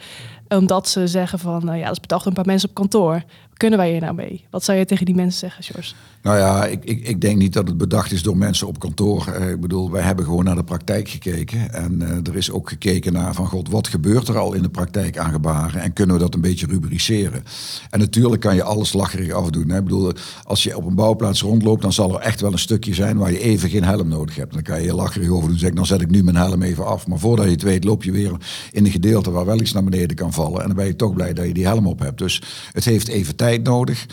Omdat 0.49 0.89
ze 0.89 1.07
zeggen 1.07 1.39
van, 1.39 1.65
nou 1.65 1.79
ja, 1.79 1.85
dat 1.85 1.93
is 1.93 2.01
bedacht 2.01 2.27
een 2.27 2.33
paar 2.33 2.47
mensen 2.47 2.69
op 2.69 2.75
kantoor 2.75 3.23
kunnen 3.59 3.79
wij 3.79 3.91
hier 3.91 4.01
nou 4.01 4.15
mee? 4.15 4.45
Wat 4.51 4.65
zou 4.65 4.79
je 4.79 4.85
tegen 4.85 5.07
die 5.07 5.15
mensen 5.15 5.39
zeggen, 5.39 5.65
George? 5.65 5.95
Nou 6.23 6.39
ja, 6.39 6.67
ik, 6.67 6.85
ik, 6.85 7.09
ik 7.09 7.21
denk 7.21 7.39
niet 7.39 7.53
dat 7.53 7.69
het 7.69 7.79
bedacht 7.79 8.13
is 8.13 8.23
door 8.23 8.37
mensen 8.37 8.67
op 8.67 8.79
kantoor. 8.79 9.27
Uh, 9.29 9.51
ik 9.51 9.61
bedoel, 9.61 9.91
wij 9.91 10.03
hebben 10.03 10.25
gewoon 10.25 10.45
naar 10.45 10.55
de 10.55 10.65
praktijk 10.65 11.09
gekeken. 11.09 11.73
En 11.73 12.01
uh, 12.01 12.09
er 12.09 12.37
is 12.37 12.51
ook 12.51 12.69
gekeken 12.69 13.13
naar 13.13 13.35
van 13.35 13.47
god, 13.47 13.69
wat 13.69 13.89
gebeurt 13.89 14.29
er 14.29 14.39
al 14.39 14.53
in 14.53 14.63
de 14.63 14.69
praktijk 14.69 15.19
aan 15.19 15.33
gebaren? 15.33 15.81
En 15.81 15.93
kunnen 15.93 16.17
we 16.17 16.23
dat 16.23 16.35
een 16.35 16.41
beetje 16.41 16.67
rubriceren? 16.67 17.45
En 17.91 17.99
natuurlijk 17.99 18.41
kan 18.41 18.55
je 18.55 18.63
alles 18.63 18.93
lacherig 18.93 19.33
afdoen. 19.33 19.69
Hè? 19.69 19.77
Ik 19.77 19.85
bedoel, 19.85 20.13
als 20.45 20.58
je 20.63 20.77
op 20.77 20.87
een 20.87 20.95
bouwplaats 20.95 21.43
rondloopt, 21.43 21.83
dan 21.83 21.93
zal 21.93 22.15
er 22.15 22.21
echt 22.21 22.41
wel 22.41 22.53
een 22.53 22.59
stukje 22.59 22.95
zijn 22.95 23.17
waar 23.17 23.33
je 23.33 23.41
even 23.41 23.71
geen 23.71 23.85
helm 23.85 24.09
nodig 24.09 24.37
hebt. 24.37 24.53
Dan 24.53 24.63
kan 24.63 24.81
je 24.81 24.87
je 24.87 24.95
lacherig 24.95 25.29
over 25.29 25.49
doen. 25.49 25.59
Zeg, 25.59 25.73
dan 25.73 25.87
zet 25.87 26.01
ik 26.01 26.11
nu 26.11 26.25
mijn 26.25 26.37
helm 26.37 26.63
even 26.63 26.87
af. 26.87 27.07
Maar 27.07 27.19
voordat 27.19 27.45
je 27.45 27.51
het 27.51 27.63
weet, 27.63 27.85
loop 27.85 28.05
je 28.05 28.13
weer 28.13 28.33
in 28.73 28.85
een 28.85 28.91
gedeelte 28.91 29.31
waar 29.31 29.45
wel 29.45 29.61
iets 29.61 29.73
naar 29.73 29.85
beneden 29.85 30.17
kan 30.17 30.33
vallen. 30.33 30.61
En 30.61 30.67
dan 30.67 30.77
ben 30.77 30.87
je 30.87 30.97
toch 30.97 31.13
blij 31.13 31.33
dat 31.33 31.47
je 31.47 31.55
die 31.55 31.67
helm 31.67 31.87
op 31.87 31.99
hebt. 31.99 32.19
Dus 32.19 32.43
het 32.73 32.85
heeft 32.85 33.09
even 33.09 33.37
tijd 33.37 33.63
nodig. 33.63 34.07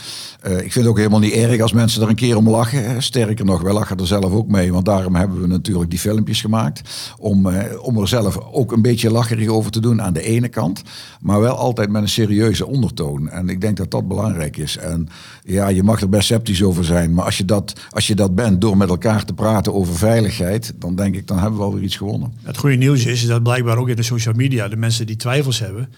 Uh, 0.48 0.52
ik 0.52 0.60
vind 0.60 0.74
het 0.74 0.88
ook 0.88 0.98
helemaal 0.98 1.20
niet 1.20 1.34
erg 1.34 1.62
als 1.62 1.74
mensen 1.74 2.02
er 2.02 2.10
een 2.10 2.16
keer 2.16 2.38
om 2.38 2.50
lachen. 2.50 3.04
Sterker 3.04 3.46
nog, 3.46 3.62
wij 3.62 3.74
lachen 3.74 3.98
er 3.98 4.08
zelf 4.08 4.32
ook 4.34 4.48
mee. 4.48 4.74
Want 4.74 4.86
daarom 4.86 5.16
hebben 5.16 5.42
we 5.42 5.48
natuurlijk 5.48 5.90
die 5.90 6.00
filmpjes 6.00 6.42
gemaakt. 6.42 6.82
Om, 7.20 7.48
uh, 7.48 7.64
om 7.82 7.98
er 7.98 8.08
zelf 8.08 8.38
ook 8.52 8.72
een 8.72 8.82
beetje 8.82 9.12
lacherig 9.12 9.48
over 9.48 9.72
te 9.72 9.80
doen 9.80 10.02
aan 10.02 10.14
de 10.14 10.22
ene 10.22 10.48
kant. 10.48 10.82
Maar 11.22 11.40
wel 11.40 11.56
altijd 11.56 11.90
met 11.90 12.02
een 12.02 12.10
serieuze 12.10 12.34
serieuze 12.36 12.66
ondertoon. 12.66 13.30
En 13.30 13.50
ik 13.50 13.62
denk 13.62 13.78
dat 13.78 13.92
dat 13.92 14.08
belangrijk 14.08 14.58
is. 14.58 14.78
En 14.78 15.08
ja, 15.44 15.68
je 15.68 15.84
mag 15.84 16.02
er 16.02 16.10
best 16.10 16.28
sceptisch 16.36 16.64
over 16.64 16.84
zijn. 16.84 17.14
Maar 17.14 17.26
als 17.26 17.38
je 17.38 17.46
dat, 17.46 17.74
als 17.90 18.08
je 18.08 18.16
dat 18.16 18.36
bent 18.36 18.62
door 18.62 18.78
met 18.78 18.90
elkaar 18.90 19.26
te 19.26 19.34
praten 19.34 19.74
over 19.74 19.96
veiligheid, 19.96 20.74
dan 20.76 20.96
denk 20.96 21.16
ik, 21.16 21.28
dan 21.28 21.40
hebben 21.40 21.58
we 21.58 21.66
alweer 21.66 21.84
iets 21.84 21.96
gewonnen. 21.96 22.34
Het 22.44 22.58
goede 22.58 22.76
nieuws 22.76 23.06
is 23.06 23.26
dat 23.26 23.44
blijkbaar 23.44 23.78
ook 23.78 23.90
in 23.90 23.96
de 23.96 24.04
social 24.04 24.34
media 24.34 24.68
de 24.68 24.76
mensen 24.76 25.06
die 25.06 25.16
twijfels 25.16 25.60
hebben, 25.60 25.90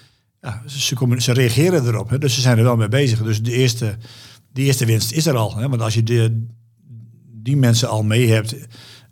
ja, 0.41 0.61
ze, 0.65 0.95
komen, 0.95 1.21
ze 1.21 1.33
reageren 1.33 1.85
erop. 1.85 2.09
Hè, 2.09 2.17
dus 2.17 2.35
ze 2.35 2.41
zijn 2.41 2.57
er 2.57 2.63
wel 2.63 2.75
mee 2.75 2.87
bezig. 2.87 3.23
Dus 3.23 3.41
de 3.43 3.51
eerste, 3.51 3.97
de 4.51 4.61
eerste 4.61 4.85
winst 4.85 5.11
is 5.11 5.25
er 5.25 5.35
al. 5.35 5.57
Hè, 5.57 5.69
want 5.69 5.81
als 5.81 5.93
je 5.93 6.03
de, 6.03 6.45
die 7.33 7.57
mensen 7.57 7.89
al 7.89 8.03
mee 8.03 8.29
hebt, 8.29 8.55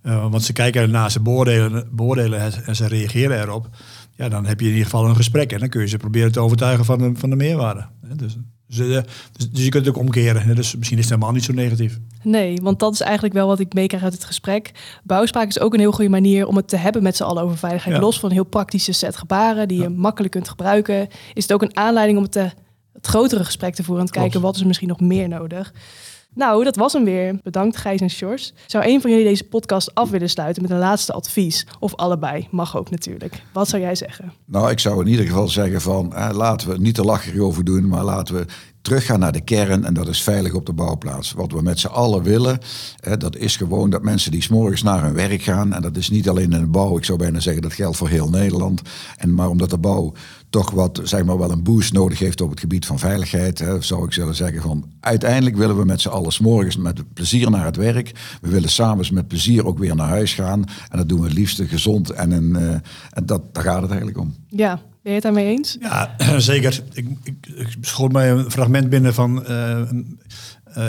uh, 0.04 0.32
want 0.32 0.44
ze 0.44 0.54
kijken 0.54 0.82
ernaar, 0.82 1.12
ze 1.12 1.22
beoordelen, 1.22 1.88
beoordelen 1.92 2.42
het 2.42 2.62
en 2.62 2.76
ze 2.76 2.88
reageren 2.88 3.42
erop 3.42 3.70
ja, 4.16 4.30
dan 4.30 4.46
heb 4.46 4.60
je 4.60 4.66
in 4.66 4.72
ieder 4.72 4.90
geval 4.90 5.10
een 5.10 5.16
gesprek 5.16 5.52
en 5.52 5.60
dan 5.60 5.70
kun 5.70 5.82
je 5.82 5.88
ze 5.88 5.98
proberen 5.98 6.32
te 6.32 6.40
overtuigen 6.40 6.86
van 6.86 6.98
de, 6.98 7.12
van 7.14 7.30
de 7.30 7.36
meerwaarde. 7.36 7.86
Dus, 8.16 8.36
eh, 8.36 8.42
dus, 8.68 9.04
dus 9.52 9.64
je 9.64 9.70
kunt 9.70 9.86
het 9.86 9.96
ook 9.96 10.02
omkeren. 10.02 10.56
Dus 10.56 10.76
misschien 10.76 10.98
is 10.98 11.04
het 11.04 11.14
helemaal 11.14 11.34
niet 11.34 11.44
zo 11.44 11.54
negatief. 11.54 12.00
Nee, 12.24 12.60
want 12.62 12.80
dat 12.80 12.94
is 12.94 13.02
eigenlijk 13.02 13.34
wel 13.34 13.48
wat 13.48 13.60
ik 13.60 13.74
meekrijg 13.74 14.04
uit 14.04 14.14
het 14.14 14.24
gesprek. 14.24 14.72
Bouwspraak 15.04 15.48
is 15.48 15.60
ook 15.60 15.74
een 15.74 15.80
heel 15.80 15.92
goede 15.92 16.10
manier 16.10 16.48
om 16.48 16.56
het 16.56 16.68
te 16.68 16.78
hebben 16.78 17.04
met 17.04 17.16
z'n 17.16 17.24
allen 17.24 17.44
over 17.44 17.58
veiligheid. 17.58 18.02
Los 18.02 18.20
van 18.20 18.30
een 18.30 18.36
heel 18.36 18.46
praktische 18.46 18.92
set 18.92 19.18
gebaren 19.18 19.68
die 19.68 19.82
je 19.82 19.90
makkelijk 19.90 20.34
kunt 20.34 20.50
gebruiken, 20.50 21.08
is 21.34 21.44
het 21.44 21.54
ook 21.54 21.62
een 21.62 21.78
aanleiding 21.78 22.18
om 22.18 22.24
het, 22.24 22.32
te, 22.32 22.52
het 22.94 23.08
grotere 23.08 23.44
gesprek 23.44 23.76
te 23.76 23.84
voeren 23.84 24.06
en 24.06 24.12
te 24.12 24.20
kijken 24.20 24.42
wat 24.42 24.56
is 24.56 24.62
er 24.62 24.68
misschien 24.68 24.88
nog 24.88 25.00
meer 25.00 25.28
nodig. 25.28 25.74
Nou, 26.36 26.64
dat 26.64 26.76
was 26.76 26.94
hem 26.94 27.04
weer. 27.04 27.40
Bedankt 27.44 27.78
Gijs 27.78 28.02
en 28.02 28.10
Sjors. 28.10 28.54
Zou 28.66 28.86
een 28.88 29.02
van 29.02 29.10
jullie 29.10 29.26
deze 29.26 29.44
podcast 29.44 29.96
af 29.96 30.10
willen 30.10 30.30
sluiten 30.30 30.62
met 30.62 30.72
een 30.72 30.78
laatste 30.78 31.14
advies? 31.14 31.68
Of 31.80 31.96
allebei, 31.96 32.48
mag 32.52 32.78
ook 32.78 32.90
natuurlijk. 32.90 33.44
Wat 33.54 33.70
zou 33.70 33.82
jij 33.82 33.96
zeggen? 33.96 34.34
Nou, 34.46 34.72
ik 34.72 34.80
zou 34.80 35.02
in 35.02 35.08
ieder 35.08 35.26
geval 35.26 35.48
zeggen 35.48 35.82
van, 35.82 36.14
laten 36.34 36.70
we 36.70 36.78
niet 36.78 36.96
te 36.96 37.04
lacherig 37.04 37.40
over 37.40 37.64
doen, 37.64 37.88
maar 37.88 38.04
laten 38.04 38.36
we 38.36 38.46
teruggaan 38.82 39.20
naar 39.20 39.32
de 39.32 39.42
kern 39.42 39.86
en 39.86 39.94
dat 39.94 40.08
is 40.08 40.24
veilig 40.24 40.54
op 40.54 40.66
de 40.66 40.74
bouwplaats. 40.74 41.32
Wat 41.32 41.52
we 41.52 41.62
met 41.62 41.80
z'n 41.80 41.88
allen 41.88 42.24
willen, 42.24 42.60
dat 43.18 43.36
is 43.36 43.58
gewoon 43.58 43.90
dat 43.90 44.04
mensen 44.04 44.32
die 44.32 44.42
s'morgens 44.42 44.84
naar 44.84 45.04
hun 45.04 45.14
werk 45.14 45.42
gaan, 45.42 45.74
en 45.74 45.82
dat 45.82 45.98
is 45.98 46.10
niet 46.10 46.30
alleen 46.30 46.52
in 46.52 46.60
de 46.60 46.68
bouw, 46.68 46.98
ik 46.98 47.06
zou 47.06 47.18
bijna 47.18 47.40
zeggen 47.40 47.62
dat 47.62 47.74
geldt 47.74 47.98
voor 47.98 48.10
heel 48.10 48.30
Nederland, 48.30 48.82
en 49.18 49.34
maar 49.34 49.50
omdat 49.50 49.70
de 49.70 49.78
bouw 49.78 50.14
toch 50.50 50.72
wat, 50.72 51.02
zeg 51.04 51.24
maar, 51.24 51.38
wel 51.38 51.52
een 51.52 51.64
boost 51.64 51.94
nodig 51.94 52.20
heeft 52.20 52.42
op 52.42 52.50
het 52.50 52.60
gebied 52.60 52.86
van 52.86 53.00
veiligheid, 53.00 53.60
hè, 53.60 53.82
zou 53.82 54.06
ik 54.06 54.14
zullen 54.14 54.36
zeggen 54.36 54.62
van, 54.62 54.86
uiteindelijk 55.00 55.58
willen 55.58 55.78
we 55.78 55.86
met 55.86 56.02
z'n 56.02 56.10
allen 56.10 56.32
s'morgens 56.32 56.78
met 56.78 57.14
plezier 57.14 57.50
naar 57.50 57.66
het 57.66 57.76
werk, 57.76 58.12
we 58.42 58.50
willen 58.50 58.70
s'avonds 58.70 59.12
met 59.12 59.28
plezier 59.28 59.66
ook 59.66 59.78
weer 59.78 59.96
naar 59.96 60.08
huis 60.08 60.34
gaan, 60.34 60.64
en 60.90 60.98
dat 60.98 61.10
doen 61.10 61.20
we 61.20 61.26
het 61.26 61.38
liefst 61.38 61.62
gezond 61.62 62.10
en, 62.10 62.32
uh, 62.32 62.70
en 63.10 63.26
dat, 63.26 63.54
daar 63.54 63.64
gaat 63.64 63.82
het 63.82 63.90
eigenlijk 63.90 64.20
om. 64.20 64.36
Ja, 64.50 64.82
ben 65.06 65.14
je 65.14 65.20
het 65.20 65.24
daarmee 65.24 65.58
eens? 65.58 65.78
Ja, 65.80 66.16
zeker. 66.38 66.84
Ik, 66.94 67.08
ik, 67.24 67.36
ik 67.56 67.68
schoot 67.82 68.12
mij 68.12 68.32
een 68.32 68.52
fragment 68.52 68.90
binnen 68.90 69.14
van 69.14 69.46
uh, 69.50 69.80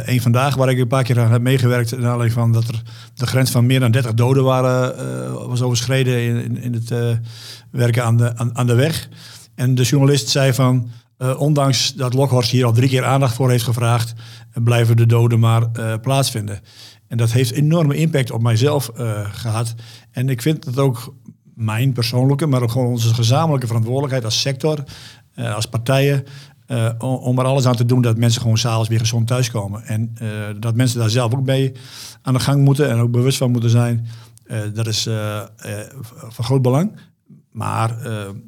een 0.05 0.21
vandaag, 0.21 0.55
waar 0.55 0.69
ik 0.69 0.79
een 0.79 0.87
paar 0.87 1.03
keer 1.03 1.21
aan 1.21 1.33
heb 1.33 1.43
meegewerkt. 1.43 1.91
Naar 1.91 2.01
aanleiding 2.01 2.33
van 2.33 2.53
dat 2.53 2.69
er 2.69 2.83
de 3.15 3.27
grens 3.27 3.51
van 3.51 3.67
meer 3.67 3.81
dan 3.81 3.91
30 3.91 4.15
doden 4.15 4.45
waren, 4.45 4.95
uh, 4.99 5.47
was 5.47 5.63
overschreden 5.63 6.45
in, 6.45 6.57
in 6.57 6.73
het 6.73 7.19
werken 7.71 8.05
aan 8.05 8.17
de, 8.17 8.37
aan, 8.37 8.57
aan, 8.57 8.67
de 8.67 8.75
weg. 8.75 9.09
En 9.57 9.75
de 9.75 9.83
journalist 9.83 10.29
zei 10.29 10.53
van, 10.53 10.91
ondanks 11.39 11.95
dat 11.95 12.15
Lokhorst 12.15 12.51
hier 12.51 12.65
al 12.65 12.73
drie 12.73 12.89
keer 12.89 13.05
aandacht 13.05 13.35
voor 13.35 13.51
heeft 13.51 13.65
gevraagd, 13.65 14.15
blijven 14.55 14.97
de 14.97 15.07
doden 15.07 15.39
maar 15.39 15.71
plaatsvinden. 16.01 16.61
En 17.09 17.17
dat 17.17 17.33
heeft 17.33 17.51
enorme 17.51 17.97
impact 17.97 18.31
op 18.31 18.43
mijzelf 18.43 18.91
gehad. 19.33 19.75
En 20.11 20.29
ik 20.29 20.43
vind 20.43 20.65
het 20.65 20.79
ook 20.79 21.15
mijn 21.57 21.93
persoonlijke, 21.93 22.47
maar 22.47 22.63
ook 22.63 22.71
gewoon 22.71 22.87
onze 22.87 23.15
gezamenlijke 23.15 23.67
verantwoordelijkheid 23.67 24.25
als 24.25 24.41
sector, 24.41 24.85
uh, 25.35 25.55
als 25.55 25.67
partijen, 25.67 26.25
uh, 26.67 26.93
om 26.99 27.39
er 27.39 27.45
alles 27.45 27.67
aan 27.67 27.77
te 27.77 27.85
doen 27.85 28.03
dat 28.03 28.17
mensen 28.17 28.41
gewoon 28.41 28.59
s'avonds 28.59 28.89
weer 28.89 28.99
gezond 28.99 29.27
thuiskomen. 29.27 29.83
En 29.85 30.17
uh, 30.23 30.31
dat 30.61 30.75
mensen 30.75 30.99
daar 30.99 31.11
zelf 31.11 31.35
ook 31.35 31.45
mee 31.45 31.73
aan 32.23 32.35
de 32.35 32.41
gang 32.41 32.65
moeten 32.65 32.91
en 32.91 32.99
ook 32.99 33.11
bewust 33.11 33.39
van 33.39 33.51
moeten 33.51 33.71
zijn. 33.71 34.07
dat 34.75 34.87
is 34.87 35.09
van 36.29 36.45
groot 36.45 36.63
belang. 36.63 36.93
Maar 37.57 37.97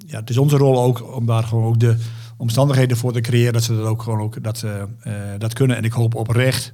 ja, 0.06 0.18
het 0.18 0.30
is 0.30 0.38
onze 0.38 0.56
rol 0.56 0.82
ook 0.82 1.14
om 1.16 1.26
daar 1.26 1.42
gewoon 1.42 1.64
ook 1.64 1.80
de 1.80 1.96
omstandigheden 2.36 2.96
voor 2.96 3.12
te 3.12 3.20
creëren 3.20 3.52
dat 3.52 3.62
ze 3.62 3.76
dat 3.76 3.86
ook 3.86 4.02
gewoon 4.02 4.20
ook 4.20 4.42
dat, 4.42 4.64
dat 5.38 5.52
kunnen. 5.52 5.76
En 5.76 5.84
ik 5.84 5.92
hoop 5.92 6.14
oprecht 6.14 6.72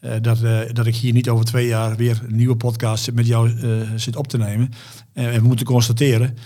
uh, 0.00 0.10
dat, 0.20 0.38
dat 0.72 0.86
ik 0.86 0.96
hier 0.96 1.12
niet 1.12 1.28
over 1.28 1.44
twee 1.44 1.66
jaar 1.66 1.96
weer 1.96 2.22
een 2.28 2.36
nieuwe 2.36 2.56
podcast 2.56 3.12
met 3.12 3.26
jou 3.26 3.50
zit 3.96 4.16
op 4.16 4.28
te 4.28 4.38
nemen. 4.38 4.70
en 5.12 5.40
we 5.40 5.46
moeten 5.46 5.66
constateren 5.66 6.36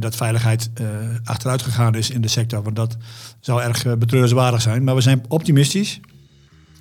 dat 0.00 0.16
veiligheid 0.16 0.70
achteruit 1.24 1.62
gegaan 1.62 1.94
is 1.94 2.10
in 2.10 2.20
de 2.20 2.28
sector. 2.28 2.62
Want 2.62 2.76
dat 2.76 2.96
zou 3.40 3.62
erg 3.62 3.98
betreurenswaardig 3.98 4.62
zijn. 4.62 4.84
Maar 4.84 4.94
we 4.94 5.00
zijn 5.00 5.24
optimistisch. 5.28 6.00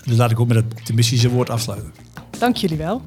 Dus 0.06 0.18
laat 0.18 0.32
ik 0.32 0.40
ook 0.40 0.48
met 0.48 0.58
het 0.58 0.74
optimistische 0.78 1.30
woord 1.30 1.50
afsluiten. 1.50 1.94
Dank 2.40 2.56
jullie 2.56 2.78
wel. 2.78 3.02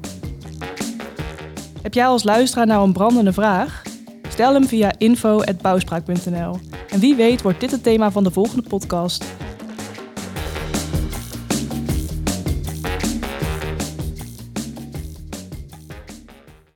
Heb 1.81 1.93
jij 1.93 2.05
als 2.05 2.23
luisteraar 2.23 2.67
nou 2.67 2.85
een 2.85 2.93
brandende 2.93 3.33
vraag? 3.33 3.83
Stel 4.35 4.53
hem 4.53 4.67
via 4.67 4.93
info.bouwspraak.nl. 4.97 6.59
En 6.89 6.99
wie 6.99 7.15
weet 7.15 7.41
wordt 7.41 7.59
dit 7.59 7.71
het 7.71 7.83
thema 7.83 8.11
van 8.11 8.23
de 8.23 8.31
volgende 8.31 8.69
podcast. 8.69 9.25